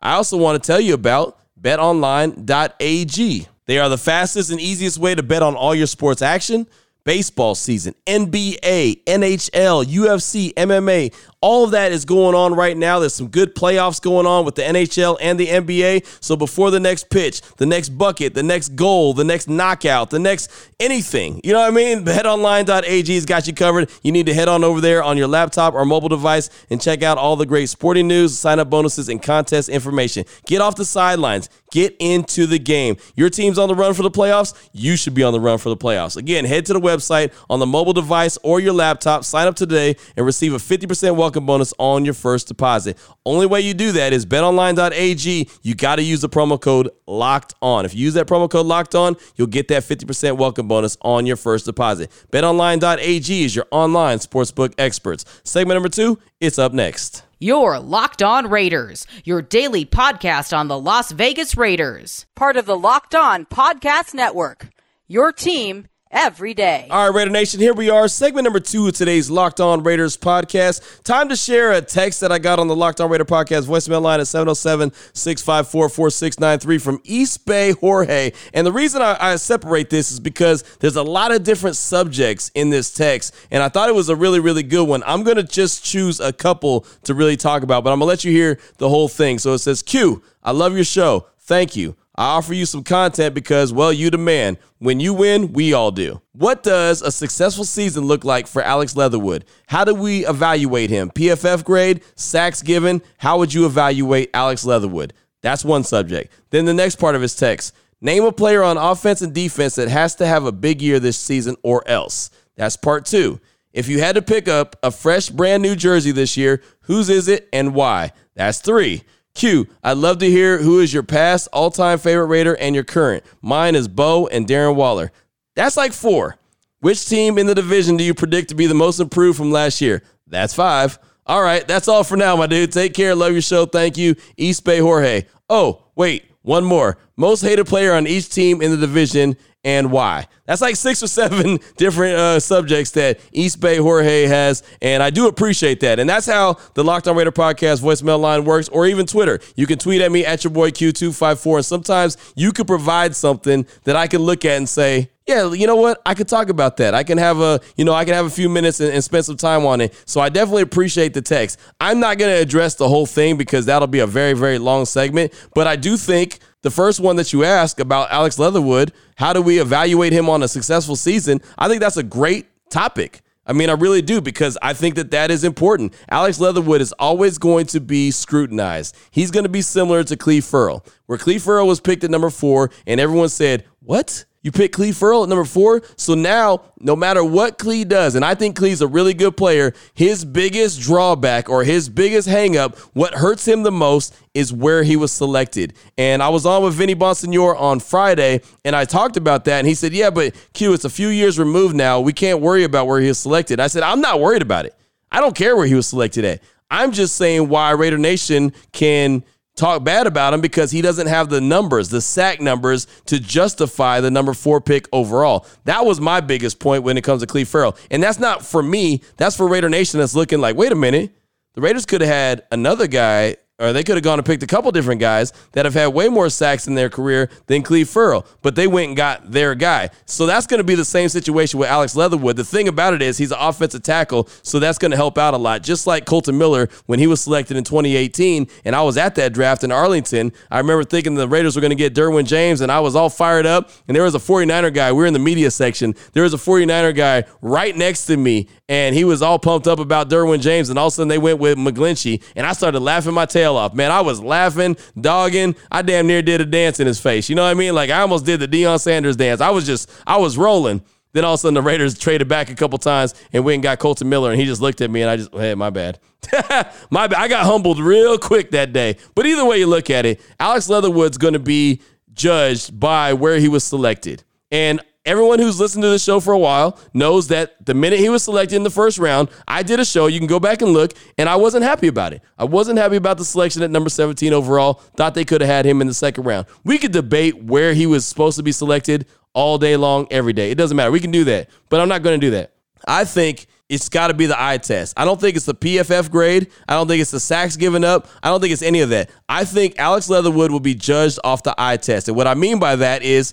I 0.00 0.12
also 0.12 0.36
want 0.36 0.62
to 0.62 0.66
tell 0.66 0.80
you 0.80 0.94
about 0.94 1.38
betonline.ag. 1.64 3.48
They 3.66 3.78
are 3.78 3.88
the 3.88 3.98
fastest 3.98 4.50
and 4.50 4.60
easiest 4.60 4.98
way 4.98 5.14
to 5.14 5.22
bet 5.22 5.42
on 5.42 5.56
all 5.56 5.74
your 5.74 5.86
sports 5.86 6.22
action. 6.22 6.66
Baseball 7.04 7.54
season, 7.54 7.94
NBA, 8.06 9.04
NHL, 9.04 9.84
UFC, 9.84 10.54
MMA, 10.54 11.12
all 11.44 11.64
of 11.64 11.72
that 11.72 11.92
is 11.92 12.06
going 12.06 12.34
on 12.34 12.54
right 12.54 12.74
now. 12.74 12.98
There's 13.00 13.12
some 13.12 13.28
good 13.28 13.54
playoffs 13.54 14.00
going 14.00 14.24
on 14.24 14.46
with 14.46 14.54
the 14.54 14.62
NHL 14.62 15.18
and 15.20 15.38
the 15.38 15.48
NBA. 15.48 16.06
So 16.24 16.36
before 16.36 16.70
the 16.70 16.80
next 16.80 17.10
pitch, 17.10 17.42
the 17.58 17.66
next 17.66 17.90
bucket, 17.90 18.32
the 18.32 18.42
next 18.42 18.76
goal, 18.76 19.12
the 19.12 19.24
next 19.24 19.46
knockout, 19.46 20.08
the 20.08 20.18
next 20.18 20.50
anything, 20.80 21.42
you 21.44 21.52
know 21.52 21.60
what 21.60 21.70
I 21.70 21.70
mean? 21.70 22.02
BetOnline.ag 22.02 23.14
has 23.14 23.26
got 23.26 23.46
you 23.46 23.52
covered. 23.52 23.90
You 24.02 24.10
need 24.10 24.24
to 24.24 24.32
head 24.32 24.48
on 24.48 24.64
over 24.64 24.80
there 24.80 25.02
on 25.02 25.18
your 25.18 25.26
laptop 25.26 25.74
or 25.74 25.84
mobile 25.84 26.08
device 26.08 26.48
and 26.70 26.80
check 26.80 27.02
out 27.02 27.18
all 27.18 27.36
the 27.36 27.44
great 27.44 27.68
sporting 27.68 28.08
news, 28.08 28.38
sign 28.38 28.58
up 28.58 28.70
bonuses, 28.70 29.10
and 29.10 29.22
contest 29.22 29.68
information. 29.68 30.24
Get 30.46 30.62
off 30.62 30.76
the 30.76 30.86
sidelines. 30.86 31.50
Get 31.70 31.96
into 31.98 32.46
the 32.46 32.60
game. 32.60 32.96
Your 33.16 33.28
team's 33.28 33.58
on 33.58 33.68
the 33.68 33.74
run 33.74 33.94
for 33.94 34.04
the 34.04 34.10
playoffs. 34.10 34.54
You 34.72 34.96
should 34.96 35.12
be 35.12 35.24
on 35.24 35.32
the 35.32 35.40
run 35.40 35.58
for 35.58 35.70
the 35.70 35.76
playoffs. 35.76 36.16
Again, 36.16 36.44
head 36.44 36.64
to 36.66 36.72
the 36.72 36.80
website 36.80 37.34
on 37.50 37.58
the 37.58 37.66
mobile 37.66 37.92
device 37.92 38.38
or 38.44 38.60
your 38.60 38.72
laptop. 38.72 39.24
Sign 39.24 39.48
up 39.48 39.56
today 39.56 39.96
and 40.16 40.24
receive 40.24 40.54
a 40.54 40.58
50% 40.58 41.16
welcome 41.16 41.33
welcome 41.34 41.46
bonus 41.46 41.74
on 41.80 42.04
your 42.04 42.14
first 42.14 42.46
deposit. 42.46 42.96
Only 43.26 43.46
way 43.46 43.60
you 43.60 43.74
do 43.74 43.90
that 43.90 44.12
is 44.12 44.24
betonline.ag. 44.24 45.48
You 45.62 45.74
got 45.74 45.96
to 45.96 46.02
use 46.02 46.20
the 46.20 46.28
promo 46.28 46.60
code 46.60 46.90
locked 47.08 47.54
on. 47.60 47.84
If 47.84 47.92
you 47.92 48.04
use 48.04 48.14
that 48.14 48.28
promo 48.28 48.48
code 48.48 48.66
locked 48.66 48.94
on, 48.94 49.16
you'll 49.34 49.48
get 49.48 49.66
that 49.66 49.82
50% 49.82 50.36
welcome 50.36 50.68
bonus 50.68 50.96
on 51.02 51.26
your 51.26 51.34
first 51.34 51.66
deposit. 51.66 52.12
Betonline.ag 52.30 53.44
is 53.44 53.56
your 53.56 53.66
online 53.72 54.18
sportsbook 54.18 54.74
experts. 54.78 55.24
Segment 55.42 55.74
number 55.74 55.88
two, 55.88 56.20
it's 56.40 56.56
up 56.56 56.72
next. 56.72 57.24
Your 57.40 57.80
Locked 57.80 58.22
On 58.22 58.48
Raiders, 58.48 59.04
your 59.24 59.42
daily 59.42 59.84
podcast 59.84 60.56
on 60.56 60.68
the 60.68 60.78
Las 60.78 61.10
Vegas 61.10 61.56
Raiders, 61.56 62.26
part 62.36 62.56
of 62.56 62.64
the 62.64 62.78
Locked 62.78 63.16
On 63.16 63.44
Podcast 63.44 64.14
Network. 64.14 64.68
Your 65.08 65.32
team 65.32 65.88
every 66.14 66.54
day. 66.54 66.86
All 66.90 67.10
right, 67.10 67.14
Raider 67.14 67.30
Nation, 67.30 67.60
here 67.60 67.74
we 67.74 67.90
are. 67.90 68.06
Segment 68.06 68.44
number 68.44 68.60
two 68.60 68.86
of 68.86 68.94
today's 68.94 69.28
Locked 69.28 69.60
On 69.60 69.82
Raiders 69.82 70.16
podcast. 70.16 71.02
Time 71.02 71.28
to 71.28 71.36
share 71.36 71.72
a 71.72 71.82
text 71.82 72.20
that 72.20 72.30
I 72.30 72.38
got 72.38 72.58
on 72.58 72.68
the 72.68 72.76
Locked 72.76 73.00
On 73.00 73.10
Raider 73.10 73.24
podcast 73.24 73.66
voicemail 73.66 74.00
line 74.00 74.20
at 74.20 74.28
707 74.28 74.92
654 75.12 75.88
4693 75.88 76.78
from 76.78 77.00
East 77.04 77.44
Bay 77.44 77.72
Jorge. 77.72 78.30
And 78.54 78.66
the 78.66 78.72
reason 78.72 79.02
I, 79.02 79.16
I 79.20 79.36
separate 79.36 79.90
this 79.90 80.12
is 80.12 80.20
because 80.20 80.62
there's 80.78 80.96
a 80.96 81.02
lot 81.02 81.32
of 81.32 81.42
different 81.42 81.76
subjects 81.76 82.50
in 82.54 82.70
this 82.70 82.94
text, 82.94 83.34
and 83.50 83.62
I 83.62 83.68
thought 83.68 83.88
it 83.88 83.94
was 83.94 84.08
a 84.08 84.16
really, 84.16 84.40
really 84.40 84.62
good 84.62 84.88
one. 84.88 85.02
I'm 85.04 85.24
going 85.24 85.36
to 85.36 85.42
just 85.42 85.84
choose 85.84 86.20
a 86.20 86.32
couple 86.32 86.86
to 87.02 87.14
really 87.14 87.36
talk 87.36 87.64
about, 87.64 87.82
but 87.82 87.92
I'm 87.92 87.98
going 87.98 88.06
to 88.06 88.10
let 88.10 88.24
you 88.24 88.30
hear 88.30 88.58
the 88.78 88.88
whole 88.88 89.08
thing. 89.08 89.40
So 89.40 89.54
it 89.54 89.58
says, 89.58 89.82
Q, 89.82 90.22
I 90.44 90.52
love 90.52 90.74
your 90.74 90.84
show. 90.84 91.26
Thank 91.40 91.74
you. 91.74 91.96
I 92.16 92.36
offer 92.36 92.54
you 92.54 92.64
some 92.64 92.84
content 92.84 93.34
because, 93.34 93.72
well, 93.72 93.92
you 93.92 94.08
the 94.08 94.18
man. 94.18 94.56
When 94.78 95.00
you 95.00 95.12
win, 95.14 95.52
we 95.52 95.72
all 95.72 95.90
do. 95.90 96.20
What 96.32 96.62
does 96.62 97.02
a 97.02 97.10
successful 97.10 97.64
season 97.64 98.04
look 98.04 98.24
like 98.24 98.46
for 98.46 98.62
Alex 98.62 98.94
Leatherwood? 98.94 99.44
How 99.66 99.84
do 99.84 99.94
we 99.94 100.24
evaluate 100.24 100.90
him? 100.90 101.10
PFF 101.10 101.64
grade, 101.64 102.02
sacks 102.14 102.62
given. 102.62 103.02
How 103.18 103.38
would 103.38 103.52
you 103.52 103.66
evaluate 103.66 104.30
Alex 104.32 104.64
Leatherwood? 104.64 105.12
That's 105.42 105.64
one 105.64 105.82
subject. 105.82 106.32
Then 106.50 106.66
the 106.66 106.74
next 106.74 106.96
part 106.96 107.16
of 107.16 107.22
his 107.22 107.34
text 107.34 107.74
name 108.00 108.24
a 108.24 108.32
player 108.32 108.62
on 108.62 108.76
offense 108.76 109.22
and 109.22 109.32
defense 109.34 109.74
that 109.76 109.88
has 109.88 110.14
to 110.16 110.26
have 110.26 110.44
a 110.44 110.52
big 110.52 110.82
year 110.82 111.00
this 111.00 111.18
season 111.18 111.56
or 111.62 111.86
else. 111.88 112.30
That's 112.54 112.76
part 112.76 113.06
two. 113.06 113.40
If 113.72 113.88
you 113.88 113.98
had 113.98 114.14
to 114.14 114.22
pick 114.22 114.46
up 114.46 114.76
a 114.84 114.92
fresh, 114.92 115.30
brand 115.30 115.62
new 115.62 115.74
jersey 115.74 116.12
this 116.12 116.36
year, 116.36 116.62
whose 116.82 117.08
is 117.08 117.26
it 117.26 117.48
and 117.52 117.74
why? 117.74 118.12
That's 118.36 118.60
three. 118.60 119.02
Q, 119.34 119.66
I'd 119.82 119.96
love 119.96 120.18
to 120.18 120.30
hear 120.30 120.58
who 120.58 120.78
is 120.78 120.94
your 120.94 121.02
past 121.02 121.48
all 121.52 121.70
time 121.70 121.98
favorite 121.98 122.26
Raider 122.26 122.56
and 122.56 122.74
your 122.74 122.84
current. 122.84 123.24
Mine 123.42 123.74
is 123.74 123.88
Bo 123.88 124.28
and 124.28 124.46
Darren 124.46 124.76
Waller. 124.76 125.10
That's 125.56 125.76
like 125.76 125.92
four. 125.92 126.36
Which 126.80 127.06
team 127.06 127.38
in 127.38 127.46
the 127.46 127.54
division 127.54 127.96
do 127.96 128.04
you 128.04 128.14
predict 128.14 128.50
to 128.50 128.54
be 128.54 128.66
the 128.66 128.74
most 128.74 129.00
improved 129.00 129.38
from 129.38 129.50
last 129.50 129.80
year? 129.80 130.02
That's 130.26 130.54
five. 130.54 130.98
All 131.26 131.42
right, 131.42 131.66
that's 131.66 131.88
all 131.88 132.04
for 132.04 132.16
now, 132.16 132.36
my 132.36 132.46
dude. 132.46 132.72
Take 132.72 132.94
care. 132.94 133.14
Love 133.14 133.32
your 133.32 133.42
show. 133.42 133.66
Thank 133.66 133.96
you. 133.96 134.14
East 134.36 134.64
Bay 134.64 134.78
Jorge. 134.78 135.24
Oh, 135.48 135.84
wait, 135.96 136.26
one 136.42 136.64
more. 136.64 136.98
Most 137.16 137.40
hated 137.40 137.66
player 137.66 137.94
on 137.94 138.06
each 138.06 138.28
team 138.28 138.60
in 138.60 138.70
the 138.70 138.76
division 138.76 139.36
and 139.64 139.90
why. 139.90 140.26
That's 140.46 140.60
like 140.60 140.76
six 140.76 141.02
or 141.02 141.06
seven 141.08 141.58
different 141.76 142.16
uh, 142.16 142.40
subjects 142.40 142.90
that 142.92 143.18
East 143.32 143.60
Bay 143.60 143.78
Jorge 143.78 144.26
has, 144.26 144.62
and 144.82 145.02
I 145.02 145.10
do 145.10 145.26
appreciate 145.26 145.80
that. 145.80 145.98
And 145.98 146.08
that's 146.08 146.26
how 146.26 146.58
the 146.74 146.84
Locked 146.84 147.08
On 147.08 147.16
Raider 147.16 147.32
podcast 147.32 147.82
voicemail 147.82 148.20
line 148.20 148.44
works, 148.44 148.68
or 148.68 148.86
even 148.86 149.06
Twitter. 149.06 149.40
You 149.56 149.66
can 149.66 149.78
tweet 149.78 150.02
at 150.02 150.12
me 150.12 150.26
at 150.26 150.44
your 150.44 150.52
boy 150.52 150.70
Q254, 150.70 151.56
and 151.56 151.64
sometimes 151.64 152.16
you 152.36 152.52
could 152.52 152.66
provide 152.66 153.16
something 153.16 153.66
that 153.84 153.96
I 153.96 154.06
can 154.06 154.20
look 154.20 154.44
at 154.44 154.56
and 154.56 154.68
say, 154.68 155.10
yeah, 155.26 155.50
you 155.52 155.66
know 155.66 155.76
what? 155.76 156.02
I 156.04 156.12
could 156.12 156.28
talk 156.28 156.50
about 156.50 156.76
that. 156.76 156.94
I 156.94 157.02
can 157.02 157.16
have 157.16 157.40
a, 157.40 157.58
you 157.76 157.84
know, 157.86 157.94
I 157.94 158.04
can 158.04 158.12
have 158.12 158.26
a 158.26 158.30
few 158.30 158.50
minutes 158.50 158.80
and, 158.80 158.92
and 158.92 159.02
spend 159.02 159.24
some 159.24 159.38
time 159.38 159.64
on 159.64 159.80
it. 159.80 159.94
So 160.04 160.20
I 160.20 160.28
definitely 160.28 160.62
appreciate 160.62 161.14
the 161.14 161.22
text. 161.22 161.58
I'm 161.80 161.98
not 161.98 162.18
going 162.18 162.30
to 162.30 162.42
address 162.42 162.74
the 162.74 162.88
whole 162.88 163.06
thing 163.06 163.38
because 163.38 163.64
that'll 163.64 163.88
be 163.88 164.00
a 164.00 164.06
very, 164.06 164.34
very 164.34 164.58
long 164.58 164.84
segment. 164.84 165.32
But 165.54 165.66
I 165.66 165.76
do 165.76 165.96
think 165.96 166.40
the 166.64 166.70
first 166.70 166.98
one 166.98 167.16
that 167.16 167.30
you 167.34 167.44
ask 167.44 167.78
about 167.78 168.10
Alex 168.10 168.38
Leatherwood, 168.38 168.90
how 169.16 169.34
do 169.34 169.42
we 169.42 169.60
evaluate 169.60 170.14
him 170.14 170.30
on 170.30 170.42
a 170.42 170.48
successful 170.48 170.96
season? 170.96 171.42
I 171.58 171.68
think 171.68 171.80
that's 171.80 171.98
a 171.98 172.02
great 172.02 172.46
topic. 172.70 173.20
I 173.46 173.52
mean, 173.52 173.68
I 173.68 173.74
really 173.74 174.00
do 174.00 174.22
because 174.22 174.56
I 174.62 174.72
think 174.72 174.94
that 174.94 175.10
that 175.10 175.30
is 175.30 175.44
important. 175.44 175.92
Alex 176.08 176.40
Leatherwood 176.40 176.80
is 176.80 176.92
always 176.92 177.36
going 177.36 177.66
to 177.66 177.80
be 177.80 178.10
scrutinized. 178.10 178.96
He's 179.10 179.30
going 179.30 179.44
to 179.44 179.50
be 179.50 179.60
similar 179.60 180.02
to 180.04 180.16
Clelin 180.16 180.42
Ferrell, 180.42 180.86
where 181.04 181.18
Clelin 181.18 181.44
Ferrell 181.44 181.66
was 181.66 181.80
picked 181.80 182.02
at 182.02 182.10
number 182.10 182.30
four, 182.30 182.70
and 182.86 182.98
everyone 182.98 183.28
said, 183.28 183.66
What? 183.80 184.24
You 184.44 184.52
pick 184.52 184.72
Clelin 184.72 184.94
Ferrell 184.94 185.22
at 185.22 185.30
number 185.30 185.46
four. 185.46 185.82
So 185.96 186.14
now, 186.14 186.60
no 186.78 186.94
matter 186.94 187.24
what 187.24 187.56
Cleve 187.56 187.88
does, 187.88 188.14
and 188.14 188.22
I 188.22 188.34
think 188.34 188.54
Cleve's 188.54 188.82
a 188.82 188.86
really 188.86 189.14
good 189.14 189.38
player, 189.38 189.72
his 189.94 190.22
biggest 190.22 190.82
drawback 190.82 191.48
or 191.48 191.64
his 191.64 191.88
biggest 191.88 192.28
hangup, 192.28 192.76
what 192.92 193.14
hurts 193.14 193.48
him 193.48 193.62
the 193.62 193.72
most 193.72 194.14
is 194.34 194.52
where 194.52 194.82
he 194.82 194.96
was 194.96 195.12
selected. 195.12 195.72
And 195.96 196.22
I 196.22 196.28
was 196.28 196.44
on 196.44 196.62
with 196.62 196.74
Vinny 196.74 196.94
Bonsignore 196.94 197.58
on 197.58 197.80
Friday, 197.80 198.42
and 198.66 198.76
I 198.76 198.84
talked 198.84 199.16
about 199.16 199.46
that. 199.46 199.60
And 199.60 199.66
he 199.66 199.74
said, 199.74 199.94
Yeah, 199.94 200.10
but 200.10 200.34
Q, 200.52 200.74
it's 200.74 200.84
a 200.84 200.90
few 200.90 201.08
years 201.08 201.38
removed 201.38 201.74
now. 201.74 202.00
We 202.00 202.12
can't 202.12 202.40
worry 202.40 202.64
about 202.64 202.86
where 202.86 203.00
he 203.00 203.08
was 203.08 203.18
selected. 203.18 203.60
I 203.60 203.68
said, 203.68 203.82
I'm 203.82 204.02
not 204.02 204.20
worried 204.20 204.42
about 204.42 204.66
it. 204.66 204.76
I 205.10 205.22
don't 205.22 205.34
care 205.34 205.56
where 205.56 205.66
he 205.66 205.74
was 205.74 205.86
selected 205.86 206.26
at. 206.26 206.42
I'm 206.70 206.92
just 206.92 207.16
saying 207.16 207.48
why 207.48 207.70
Raider 207.70 207.98
Nation 207.98 208.52
can 208.72 209.24
talk 209.56 209.84
bad 209.84 210.06
about 210.06 210.34
him 210.34 210.40
because 210.40 210.70
he 210.70 210.82
doesn't 210.82 211.06
have 211.06 211.28
the 211.28 211.40
numbers, 211.40 211.88
the 211.88 212.00
sack 212.00 212.40
numbers 212.40 212.86
to 213.06 213.20
justify 213.20 214.00
the 214.00 214.10
number 214.10 214.34
four 214.34 214.60
pick 214.60 214.88
overall. 214.92 215.46
That 215.64 215.84
was 215.84 216.00
my 216.00 216.20
biggest 216.20 216.58
point 216.58 216.82
when 216.82 216.96
it 216.96 217.04
comes 217.04 217.22
to 217.22 217.26
Clelin 217.26 217.46
Ferrell. 217.46 217.76
And 217.90 218.02
that's 218.02 218.18
not 218.18 218.44
for 218.44 218.62
me, 218.62 219.00
that's 219.16 219.36
for 219.36 219.48
Raider 219.48 219.68
Nation 219.68 220.00
that's 220.00 220.14
looking 220.14 220.40
like, 220.40 220.56
wait 220.56 220.72
a 220.72 220.76
minute, 220.76 221.14
the 221.54 221.60
Raiders 221.60 221.86
could 221.86 222.00
have 222.00 222.10
had 222.10 222.42
another 222.50 222.86
guy 222.86 223.36
or 223.58 223.72
they 223.72 223.84
could 223.84 223.96
have 223.96 224.02
gone 224.02 224.18
and 224.18 224.26
picked 224.26 224.42
a 224.42 224.46
couple 224.46 224.70
different 224.72 225.00
guys 225.00 225.32
that 225.52 225.64
have 225.64 225.74
had 225.74 225.88
way 225.88 226.08
more 226.08 226.28
sacks 226.28 226.66
in 226.66 226.74
their 226.74 226.88
career 226.88 227.30
than 227.46 227.62
Clelin 227.62 227.86
Ferrell, 227.86 228.26
but 228.42 228.56
they 228.56 228.66
went 228.66 228.88
and 228.88 228.96
got 228.96 229.30
their 229.30 229.54
guy. 229.54 229.90
So 230.06 230.26
that's 230.26 230.46
going 230.46 230.58
to 230.58 230.64
be 230.64 230.74
the 230.74 230.84
same 230.84 231.08
situation 231.08 231.60
with 231.60 231.68
Alex 231.68 231.94
Leatherwood. 231.94 232.36
The 232.36 232.44
thing 232.44 232.66
about 232.66 232.94
it 232.94 233.02
is 233.02 233.16
he's 233.16 233.30
an 233.30 233.38
offensive 233.40 233.82
tackle, 233.82 234.28
so 234.42 234.58
that's 234.58 234.78
going 234.78 234.90
to 234.90 234.96
help 234.96 235.18
out 235.18 235.34
a 235.34 235.36
lot. 235.36 235.62
Just 235.62 235.86
like 235.86 236.04
Kolton 236.04 236.36
Miller 236.36 236.68
when 236.86 236.98
he 236.98 237.06
was 237.06 237.20
selected 237.20 237.56
in 237.56 237.62
2018, 237.62 238.48
and 238.64 238.74
I 238.74 238.82
was 238.82 238.96
at 238.96 239.14
that 239.14 239.32
draft 239.32 239.62
in 239.62 239.70
Arlington. 239.70 240.32
I 240.50 240.58
remember 240.58 240.82
thinking 240.82 241.14
the 241.14 241.28
Raiders 241.28 241.54
were 241.54 241.60
going 241.60 241.70
to 241.70 241.76
get 241.76 241.94
Derwin 241.94 242.26
James, 242.26 242.60
and 242.60 242.72
I 242.72 242.80
was 242.80 242.96
all 242.96 243.08
fired 243.08 243.46
up. 243.46 243.70
And 243.86 243.94
there 243.94 244.02
was 244.02 244.16
a 244.16 244.18
49er 244.18 244.74
guy. 244.74 244.90
We 244.90 244.98
were 244.98 245.06
in 245.06 245.12
the 245.12 245.18
media 245.20 245.50
section. 245.50 245.94
There 246.12 246.24
was 246.24 246.34
a 246.34 246.38
49er 246.38 246.94
guy 246.94 247.24
right 247.40 247.76
next 247.76 248.06
to 248.06 248.16
me, 248.16 248.48
and 248.68 248.96
he 248.96 249.04
was 249.04 249.22
all 249.22 249.38
pumped 249.38 249.68
up 249.68 249.78
about 249.78 250.10
Derwin 250.10 250.40
James, 250.40 250.70
and 250.70 250.78
all 250.78 250.88
of 250.88 250.92
a 250.92 250.96
sudden 250.96 251.08
they 251.08 251.18
went 251.18 251.38
with 251.38 251.56
McGlinchey, 251.56 252.20
and 252.34 252.46
I 252.46 252.52
started 252.52 252.80
laughing 252.80 253.14
my 253.14 253.26
tail 253.26 253.43
off. 253.44 253.74
Man, 253.74 253.90
I 253.90 254.00
was 254.00 254.20
laughing, 254.20 254.76
dogging. 255.00 255.56
I 255.70 255.82
damn 255.82 256.06
near 256.06 256.22
did 256.22 256.40
a 256.40 256.46
dance 256.46 256.80
in 256.80 256.86
his 256.86 257.00
face. 257.00 257.28
You 257.28 257.34
know 257.34 257.44
what 257.44 257.50
I 257.50 257.54
mean? 257.54 257.74
Like 257.74 257.90
I 257.90 258.00
almost 258.00 258.24
did 258.24 258.40
the 258.40 258.48
Deion 258.48 258.80
Sanders 258.80 259.16
dance. 259.16 259.40
I 259.40 259.50
was 259.50 259.66
just, 259.66 259.90
I 260.06 260.16
was 260.16 260.36
rolling. 260.36 260.82
Then 261.12 261.24
all 261.24 261.34
of 261.34 261.38
a 261.38 261.42
sudden 261.42 261.54
the 261.54 261.62
Raiders 261.62 261.96
traded 261.96 262.28
back 262.28 262.50
a 262.50 262.54
couple 262.54 262.76
times 262.78 263.14
and 263.32 263.44
went 263.44 263.54
and 263.54 263.62
got 263.62 263.78
Kolton 263.78 264.08
Miller, 264.08 264.32
and 264.32 264.40
he 264.40 264.46
just 264.46 264.60
looked 264.60 264.80
at 264.80 264.90
me 264.90 265.00
and 265.02 265.10
I 265.10 265.16
just, 265.16 265.32
hey, 265.32 265.54
my 265.54 265.70
bad. 265.70 266.00
my 266.90 267.06
bad. 267.06 267.14
I 267.14 267.28
got 267.28 267.44
humbled 267.44 267.78
real 267.78 268.18
quick 268.18 268.50
that 268.50 268.72
day. 268.72 268.96
But 269.14 269.26
either 269.26 269.44
way 269.44 269.58
you 269.58 269.68
look 269.68 269.90
at 269.90 270.06
it, 270.06 270.20
Alex 270.40 270.68
Leatherwood's 270.68 271.16
going 271.16 271.34
to 271.34 271.38
be 271.38 271.80
judged 272.12 272.78
by 272.78 273.12
where 273.12 273.38
he 273.38 273.48
was 273.48 273.62
selected. 273.62 274.24
And 274.50 274.80
everyone 275.04 275.38
who's 275.38 275.60
listened 275.60 275.82
to 275.82 275.88
the 275.88 275.98
show 275.98 276.20
for 276.20 276.32
a 276.32 276.38
while 276.38 276.78
knows 276.92 277.28
that 277.28 277.64
the 277.64 277.74
minute 277.74 277.98
he 277.98 278.08
was 278.08 278.22
selected 278.22 278.56
in 278.56 278.62
the 278.62 278.70
first 278.70 278.98
round, 278.98 279.28
I 279.46 279.62
did 279.62 279.80
a 279.80 279.84
show. 279.84 280.06
You 280.06 280.18
can 280.18 280.26
go 280.26 280.40
back 280.40 280.62
and 280.62 280.72
look, 280.72 280.92
and 281.18 281.28
I 281.28 281.36
wasn't 281.36 281.64
happy 281.64 281.88
about 281.88 282.12
it. 282.12 282.22
I 282.38 282.44
wasn't 282.44 282.78
happy 282.78 282.96
about 282.96 283.18
the 283.18 283.24
selection 283.24 283.62
at 283.62 283.70
number 283.70 283.90
17 283.90 284.32
overall. 284.32 284.74
Thought 284.96 285.14
they 285.14 285.24
could 285.24 285.40
have 285.40 285.50
had 285.50 285.64
him 285.66 285.80
in 285.80 285.86
the 285.86 285.94
second 285.94 286.24
round. 286.24 286.46
We 286.64 286.78
could 286.78 286.92
debate 286.92 287.42
where 287.42 287.74
he 287.74 287.86
was 287.86 288.06
supposed 288.06 288.36
to 288.36 288.42
be 288.42 288.52
selected 288.52 289.06
all 289.34 289.58
day 289.58 289.76
long, 289.76 290.06
every 290.10 290.32
day. 290.32 290.50
It 290.50 290.56
doesn't 290.56 290.76
matter. 290.76 290.90
We 290.90 291.00
can 291.00 291.10
do 291.10 291.24
that, 291.24 291.50
but 291.68 291.80
I'm 291.80 291.88
not 291.88 292.02
going 292.02 292.18
to 292.18 292.26
do 292.26 292.30
that. 292.32 292.52
I 292.86 293.04
think 293.04 293.46
it's 293.68 293.88
got 293.88 294.08
to 294.08 294.14
be 294.14 294.26
the 294.26 294.40
eye 294.40 294.58
test. 294.58 294.94
I 294.96 295.04
don't 295.04 295.20
think 295.20 295.36
it's 295.36 295.46
the 295.46 295.54
PFF 295.54 296.10
grade. 296.10 296.50
I 296.68 296.74
don't 296.74 296.86
think 296.86 297.00
it's 297.00 297.10
the 297.10 297.20
sacks 297.20 297.56
given 297.56 297.82
up. 297.82 298.08
I 298.22 298.28
don't 298.28 298.40
think 298.40 298.52
it's 298.52 298.62
any 298.62 298.80
of 298.80 298.90
that. 298.90 299.10
I 299.28 299.44
think 299.44 299.78
Alex 299.78 300.08
Leatherwood 300.08 300.50
will 300.50 300.60
be 300.60 300.74
judged 300.74 301.18
off 301.24 301.42
the 301.42 301.54
eye 301.56 301.78
test. 301.78 302.08
And 302.08 302.16
what 302.16 302.26
I 302.26 302.34
mean 302.34 302.58
by 302.58 302.76
that 302.76 303.02
is, 303.02 303.32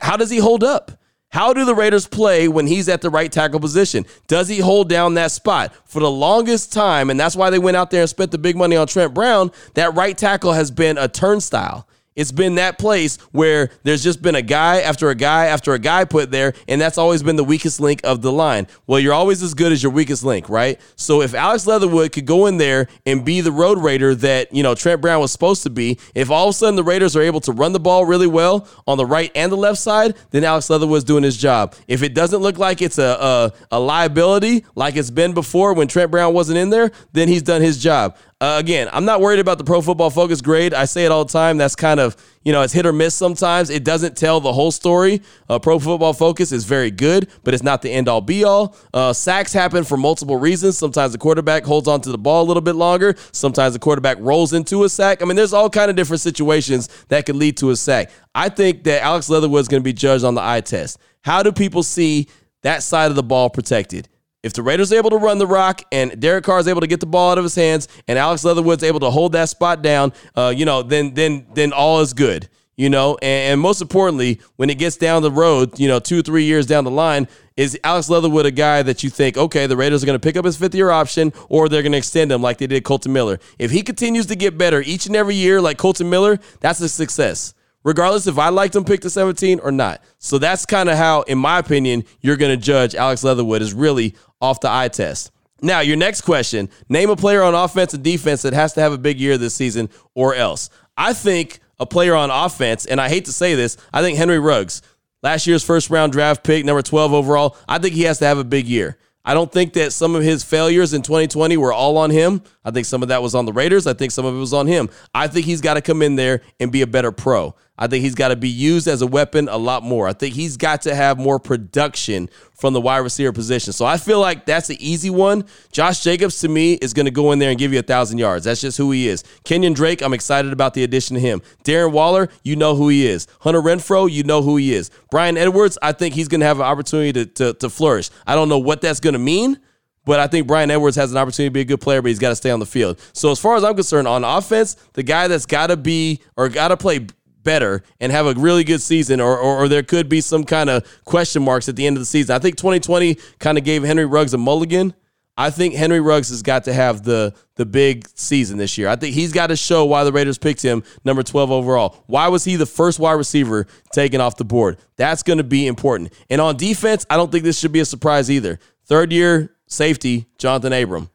how 0.00 0.16
does 0.16 0.30
he 0.30 0.38
hold 0.38 0.64
up? 0.64 0.92
How 1.34 1.52
do 1.52 1.64
the 1.64 1.74
Raiders 1.74 2.06
play 2.06 2.46
when 2.46 2.68
he's 2.68 2.88
at 2.88 3.00
the 3.00 3.10
right 3.10 3.30
tackle 3.30 3.58
position? 3.58 4.06
Does 4.28 4.46
he 4.46 4.60
hold 4.60 4.88
down 4.88 5.14
that 5.14 5.32
spot? 5.32 5.72
For 5.84 5.98
the 5.98 6.08
longest 6.08 6.72
time, 6.72 7.10
and 7.10 7.18
that's 7.18 7.34
why 7.34 7.50
they 7.50 7.58
went 7.58 7.76
out 7.76 7.90
there 7.90 8.02
and 8.02 8.08
spent 8.08 8.30
the 8.30 8.38
big 8.38 8.56
money 8.56 8.76
on 8.76 8.86
Trent 8.86 9.12
Brown, 9.12 9.50
that 9.74 9.96
right 9.96 10.16
tackle 10.16 10.52
has 10.52 10.70
been 10.70 10.96
a 10.96 11.08
turnstile. 11.08 11.88
It's 12.16 12.32
been 12.32 12.54
that 12.56 12.78
place 12.78 13.16
where 13.32 13.70
there's 13.82 14.02
just 14.02 14.22
been 14.22 14.36
a 14.36 14.42
guy 14.42 14.80
after 14.82 15.10
a 15.10 15.14
guy 15.14 15.46
after 15.46 15.74
a 15.74 15.78
guy 15.78 16.04
put 16.04 16.30
there, 16.30 16.54
and 16.68 16.80
that's 16.80 16.98
always 16.98 17.22
been 17.22 17.36
the 17.36 17.44
weakest 17.44 17.80
link 17.80 18.00
of 18.04 18.22
the 18.22 18.30
line. 18.30 18.66
Well, 18.86 19.00
you're 19.00 19.12
always 19.12 19.42
as 19.42 19.54
good 19.54 19.72
as 19.72 19.82
your 19.82 19.90
weakest 19.90 20.22
link, 20.22 20.48
right? 20.48 20.80
So 20.96 21.22
if 21.22 21.34
Alex 21.34 21.66
Leatherwood 21.66 22.12
could 22.12 22.26
go 22.26 22.46
in 22.46 22.56
there 22.56 22.86
and 23.04 23.24
be 23.24 23.40
the 23.40 23.50
road 23.50 23.78
raider 23.78 24.14
that, 24.16 24.52
you 24.54 24.62
know, 24.62 24.74
Trent 24.74 25.00
Brown 25.00 25.20
was 25.20 25.32
supposed 25.32 25.64
to 25.64 25.70
be, 25.70 25.98
if 26.14 26.30
all 26.30 26.48
of 26.48 26.54
a 26.54 26.56
sudden 26.56 26.76
the 26.76 26.84
Raiders 26.84 27.16
are 27.16 27.22
able 27.22 27.40
to 27.40 27.52
run 27.52 27.72
the 27.72 27.80
ball 27.80 28.04
really 28.04 28.28
well 28.28 28.68
on 28.86 28.96
the 28.96 29.06
right 29.06 29.32
and 29.34 29.50
the 29.50 29.56
left 29.56 29.78
side, 29.78 30.14
then 30.30 30.44
Alex 30.44 30.70
Leatherwood's 30.70 31.04
doing 31.04 31.24
his 31.24 31.36
job. 31.36 31.74
If 31.88 32.02
it 32.02 32.14
doesn't 32.14 32.40
look 32.40 32.58
like 32.58 32.80
it's 32.80 32.98
a, 32.98 33.02
a, 33.02 33.52
a 33.72 33.80
liability 33.80 34.64
like 34.74 34.96
it's 34.96 35.10
been 35.10 35.34
before 35.34 35.74
when 35.74 35.88
Trent 35.88 36.10
Brown 36.10 36.32
wasn't 36.32 36.58
in 36.58 36.70
there, 36.70 36.92
then 37.12 37.26
he's 37.26 37.42
done 37.42 37.60
his 37.60 37.82
job. 37.82 38.16
Uh, 38.44 38.58
again, 38.58 38.90
I'm 38.92 39.06
not 39.06 39.22
worried 39.22 39.38
about 39.38 39.56
the 39.56 39.64
Pro 39.64 39.80
Football 39.80 40.10
Focus 40.10 40.42
grade. 40.42 40.74
I 40.74 40.84
say 40.84 41.06
it 41.06 41.10
all 41.10 41.24
the 41.24 41.32
time. 41.32 41.56
That's 41.56 41.74
kind 41.74 41.98
of, 41.98 42.14
you 42.42 42.52
know, 42.52 42.60
it's 42.60 42.74
hit 42.74 42.84
or 42.84 42.92
miss 42.92 43.14
sometimes. 43.14 43.70
It 43.70 43.84
doesn't 43.84 44.18
tell 44.18 44.38
the 44.38 44.52
whole 44.52 44.70
story. 44.70 45.22
Uh, 45.48 45.58
Pro 45.58 45.78
Football 45.78 46.12
Focus 46.12 46.52
is 46.52 46.66
very 46.66 46.90
good, 46.90 47.30
but 47.42 47.54
it's 47.54 47.62
not 47.62 47.80
the 47.80 47.90
end 47.90 48.06
all 48.06 48.20
be 48.20 48.44
all. 48.44 48.76
Uh, 48.92 49.14
sacks 49.14 49.54
happen 49.54 49.82
for 49.82 49.96
multiple 49.96 50.36
reasons. 50.36 50.76
Sometimes 50.76 51.12
the 51.12 51.18
quarterback 51.18 51.64
holds 51.64 51.88
onto 51.88 52.12
the 52.12 52.18
ball 52.18 52.42
a 52.42 52.46
little 52.46 52.60
bit 52.60 52.76
longer. 52.76 53.14
Sometimes 53.32 53.72
the 53.72 53.78
quarterback 53.78 54.18
rolls 54.20 54.52
into 54.52 54.84
a 54.84 54.90
sack. 54.90 55.22
I 55.22 55.24
mean, 55.24 55.36
there's 55.36 55.54
all 55.54 55.70
kind 55.70 55.88
of 55.88 55.96
different 55.96 56.20
situations 56.20 56.90
that 57.08 57.24
could 57.24 57.36
lead 57.36 57.56
to 57.56 57.70
a 57.70 57.76
sack. 57.76 58.10
I 58.34 58.50
think 58.50 58.84
that 58.84 59.02
Alex 59.02 59.30
Leatherwood 59.30 59.62
is 59.62 59.68
going 59.68 59.82
to 59.82 59.84
be 59.84 59.94
judged 59.94 60.22
on 60.22 60.34
the 60.34 60.42
eye 60.42 60.60
test. 60.60 60.98
How 61.22 61.42
do 61.42 61.50
people 61.50 61.82
see 61.82 62.28
that 62.60 62.82
side 62.82 63.08
of 63.08 63.16
the 63.16 63.22
ball 63.22 63.48
protected? 63.48 64.10
If 64.44 64.52
the 64.52 64.62
Raiders 64.62 64.92
are 64.92 64.96
able 64.96 65.08
to 65.08 65.16
run 65.16 65.38
the 65.38 65.46
rock 65.46 65.80
and 65.90 66.20
Derek 66.20 66.44
Carr 66.44 66.58
is 66.58 66.68
able 66.68 66.82
to 66.82 66.86
get 66.86 67.00
the 67.00 67.06
ball 67.06 67.32
out 67.32 67.38
of 67.38 67.44
his 67.44 67.54
hands 67.54 67.88
and 68.06 68.18
Alex 68.18 68.44
Leatherwood's 68.44 68.84
able 68.84 69.00
to 69.00 69.10
hold 69.10 69.32
that 69.32 69.48
spot 69.48 69.80
down, 69.80 70.12
uh, 70.36 70.52
you 70.54 70.66
know, 70.66 70.82
then 70.82 71.14
then 71.14 71.46
then 71.54 71.72
all 71.72 72.00
is 72.00 72.12
good. 72.12 72.50
You 72.76 72.90
know, 72.90 73.16
and, 73.22 73.52
and 73.52 73.60
most 73.60 73.80
importantly, 73.80 74.40
when 74.56 74.68
it 74.68 74.78
gets 74.78 74.96
down 74.98 75.22
the 75.22 75.30
road, 75.30 75.78
you 75.78 75.88
know, 75.88 75.98
two 75.98 76.20
three 76.20 76.44
years 76.44 76.66
down 76.66 76.84
the 76.84 76.90
line, 76.90 77.26
is 77.56 77.78
Alex 77.84 78.10
Leatherwood 78.10 78.44
a 78.44 78.50
guy 78.50 78.82
that 78.82 79.02
you 79.02 79.08
think, 79.08 79.38
okay, 79.38 79.66
the 79.66 79.78
Raiders 79.78 80.02
are 80.02 80.06
going 80.06 80.18
to 80.18 80.22
pick 80.22 80.36
up 80.36 80.44
his 80.44 80.58
fifth 80.58 80.74
year 80.74 80.90
option 80.90 81.32
or 81.48 81.70
they're 81.70 81.82
going 81.82 81.92
to 81.92 81.98
extend 81.98 82.30
him 82.30 82.42
like 82.42 82.58
they 82.58 82.66
did 82.66 82.84
Kolton 82.84 83.14
Miller? 83.14 83.38
If 83.58 83.70
he 83.70 83.80
continues 83.80 84.26
to 84.26 84.36
get 84.36 84.58
better 84.58 84.82
each 84.82 85.06
and 85.06 85.16
every 85.16 85.36
year 85.36 85.62
like 85.62 85.78
Kolton 85.78 86.10
Miller, 86.10 86.38
that's 86.60 86.80
a 86.80 86.88
success 86.90 87.54
regardless 87.84 88.26
if 88.26 88.38
I 88.38 88.48
liked 88.48 88.74
him 88.74 88.84
pick 88.84 89.02
the 89.02 89.10
17 89.10 89.60
or 89.60 89.70
not. 89.70 90.02
So 90.18 90.38
that's 90.38 90.66
kind 90.66 90.88
of 90.88 90.96
how, 90.96 91.22
in 91.22 91.38
my 91.38 91.58
opinion, 91.58 92.04
you're 92.20 92.36
going 92.36 92.58
to 92.58 92.62
judge 92.62 92.94
Alex 92.94 93.22
Leatherwood 93.22 93.62
is 93.62 93.72
really 93.72 94.16
off 94.40 94.60
the 94.60 94.70
eye 94.70 94.88
test. 94.88 95.30
Now, 95.62 95.80
your 95.80 95.96
next 95.96 96.22
question 96.22 96.68
name 96.88 97.10
a 97.10 97.16
player 97.16 97.42
on 97.42 97.54
offense 97.54 97.94
and 97.94 98.02
defense 98.02 98.42
that 98.42 98.52
has 98.52 98.72
to 98.74 98.80
have 98.80 98.92
a 98.92 98.98
big 98.98 99.20
year 99.20 99.38
this 99.38 99.54
season 99.54 99.88
or 100.14 100.34
else. 100.34 100.70
I 100.96 101.12
think 101.12 101.60
a 101.78 101.86
player 101.86 102.14
on 102.14 102.30
offense, 102.30 102.86
and 102.86 103.00
I 103.00 103.08
hate 103.08 103.26
to 103.26 103.32
say 103.32 103.54
this, 103.54 103.76
I 103.92 104.02
think 104.02 104.18
Henry 104.18 104.38
Ruggs, 104.38 104.82
last 105.22 105.46
year's 105.46 105.64
first 105.64 105.90
round 105.90 106.12
draft 106.12 106.44
pick, 106.44 106.64
number 106.64 106.82
12 106.82 107.12
overall, 107.12 107.56
I 107.68 107.78
think 107.78 107.94
he 107.94 108.02
has 108.02 108.18
to 108.18 108.26
have 108.26 108.38
a 108.38 108.44
big 108.44 108.66
year. 108.66 108.98
I 109.24 109.32
don't 109.32 109.50
think 109.50 109.72
that 109.72 109.92
some 109.94 110.14
of 110.14 110.22
his 110.22 110.44
failures 110.44 110.92
in 110.92 111.00
2020 111.00 111.56
were 111.56 111.72
all 111.72 111.96
on 111.96 112.10
him. 112.10 112.42
I 112.62 112.70
think 112.70 112.84
some 112.84 113.02
of 113.02 113.08
that 113.08 113.22
was 113.22 113.34
on 113.34 113.46
the 113.46 113.54
Raiders. 113.54 113.86
I 113.86 113.94
think 113.94 114.12
some 114.12 114.26
of 114.26 114.34
it 114.34 114.38
was 114.38 114.52
on 114.52 114.66
him. 114.66 114.90
I 115.14 115.28
think 115.28 115.46
he's 115.46 115.62
got 115.62 115.74
to 115.74 115.80
come 115.80 116.02
in 116.02 116.16
there 116.16 116.42
and 116.60 116.70
be 116.70 116.82
a 116.82 116.86
better 116.86 117.10
pro. 117.10 117.54
I 117.76 117.88
think 117.88 118.04
he's 118.04 118.14
got 118.14 118.28
to 118.28 118.36
be 118.36 118.48
used 118.48 118.86
as 118.86 119.02
a 119.02 119.06
weapon 119.06 119.48
a 119.48 119.56
lot 119.56 119.82
more. 119.82 120.06
I 120.06 120.12
think 120.12 120.34
he's 120.34 120.56
got 120.56 120.82
to 120.82 120.94
have 120.94 121.18
more 121.18 121.40
production 121.40 122.30
from 122.52 122.72
the 122.72 122.80
wide 122.80 122.98
receiver 122.98 123.32
position. 123.32 123.72
So 123.72 123.84
I 123.84 123.96
feel 123.96 124.20
like 124.20 124.46
that's 124.46 124.70
an 124.70 124.76
easy 124.78 125.10
one. 125.10 125.44
Josh 125.72 126.04
Jacobs 126.04 126.38
to 126.40 126.48
me 126.48 126.74
is 126.74 126.92
going 126.92 127.06
to 127.06 127.10
go 127.10 127.32
in 127.32 127.40
there 127.40 127.50
and 127.50 127.58
give 127.58 127.72
you 127.72 127.80
a 127.80 127.82
thousand 127.82 128.18
yards. 128.18 128.44
That's 128.44 128.60
just 128.60 128.78
who 128.78 128.92
he 128.92 129.08
is. 129.08 129.24
Kenyan 129.44 129.74
Drake, 129.74 130.02
I'm 130.02 130.14
excited 130.14 130.52
about 130.52 130.74
the 130.74 130.84
addition 130.84 131.14
to 131.14 131.20
him. 131.20 131.42
Darren 131.64 131.90
Waller, 131.90 132.28
you 132.44 132.54
know 132.54 132.76
who 132.76 132.88
he 132.88 133.06
is. 133.06 133.26
Hunter 133.40 133.60
Renfrow, 133.60 134.08
you 134.08 134.22
know 134.22 134.40
who 134.40 134.56
he 134.56 134.72
is. 134.72 134.90
Bryan 135.10 135.36
Edwards, 135.36 135.76
I 135.82 135.90
think 135.90 136.14
he's 136.14 136.28
going 136.28 136.40
to 136.40 136.46
have 136.46 136.60
an 136.60 136.66
opportunity 136.66 137.12
to, 137.12 137.26
to, 137.26 137.54
to 137.54 137.68
flourish. 137.68 138.08
I 138.24 138.36
don't 138.36 138.48
know 138.48 138.58
what 138.58 138.82
that's 138.82 139.00
going 139.00 139.14
to 139.14 139.18
mean. 139.18 139.58
But 140.04 140.20
I 140.20 140.26
think 140.26 140.46
Bryan 140.46 140.70
Edwards 140.70 140.96
has 140.96 141.12
an 141.12 141.18
opportunity 141.18 141.48
to 141.48 141.52
be 141.52 141.60
a 141.60 141.64
good 141.64 141.80
player, 141.80 142.02
but 142.02 142.08
he's 142.08 142.18
got 142.18 142.28
to 142.28 142.36
stay 142.36 142.50
on 142.50 142.60
the 142.60 142.66
field. 142.66 143.00
So 143.14 143.30
as 143.30 143.40
far 143.40 143.56
as 143.56 143.64
I'm 143.64 143.74
concerned, 143.74 144.06
on 144.06 144.22
offense, 144.22 144.74
the 144.92 145.02
guy 145.02 145.28
that's 145.28 145.46
got 145.46 145.68
to 145.68 145.78
be 145.78 146.20
or 146.36 146.50
got 146.50 146.68
to 146.68 146.76
play 146.76 147.06
better 147.44 147.82
and 148.00 148.10
have 148.10 148.26
a 148.26 148.34
really 148.34 148.64
good 148.64 148.82
season, 148.82 149.20
or, 149.20 149.38
or, 149.38 149.58
or, 149.58 149.68
there 149.68 149.82
could 149.82 150.08
be 150.08 150.20
some 150.20 150.44
kind 150.44 150.70
of 150.70 150.84
question 151.04 151.42
marks 151.42 151.68
at 151.68 151.76
the 151.76 151.86
end 151.86 151.96
of 151.96 152.00
the 152.00 152.06
season. 152.06 152.34
I 152.34 152.38
think 152.38 152.56
2020 152.56 153.16
kind 153.38 153.58
of 153.58 153.64
gave 153.64 153.84
Henry 153.84 154.06
Ruggs 154.06 154.34
a 154.34 154.38
mulligan. 154.38 154.94
I 155.36 155.50
think 155.50 155.74
Henry 155.74 156.00
Ruggs 156.00 156.28
has 156.28 156.42
got 156.42 156.64
to 156.64 156.72
have 156.72 157.02
the 157.02 157.34
the 157.56 157.66
big 157.66 158.06
season 158.14 158.56
this 158.56 158.78
year. 158.78 158.88
I 158.88 158.96
think 158.96 159.14
he's 159.14 159.32
got 159.32 159.48
to 159.48 159.56
show 159.56 159.84
why 159.84 160.04
the 160.04 160.12
Raiders 160.12 160.38
picked 160.38 160.62
him 160.62 160.84
number 161.04 161.22
12 161.22 161.50
overall. 161.50 162.04
Why 162.06 162.28
was 162.28 162.44
he 162.44 162.56
the 162.56 162.66
first 162.66 162.98
wide 162.98 163.12
receiver 163.12 163.66
taken 163.92 164.20
off 164.20 164.36
the 164.36 164.44
board? 164.44 164.78
That's 164.96 165.22
going 165.22 165.38
to 165.38 165.44
be 165.44 165.66
important. 165.66 166.12
And 166.30 166.40
on 166.40 166.56
defense, 166.56 167.04
I 167.10 167.16
don't 167.16 167.32
think 167.32 167.44
this 167.44 167.58
should 167.58 167.72
be 167.72 167.80
a 167.80 167.84
surprise 167.84 168.30
either. 168.30 168.58
Third 168.86 169.12
year 169.12 169.56
safety, 169.66 170.26
Jonathan 170.38 170.72
Abram. 170.72 171.10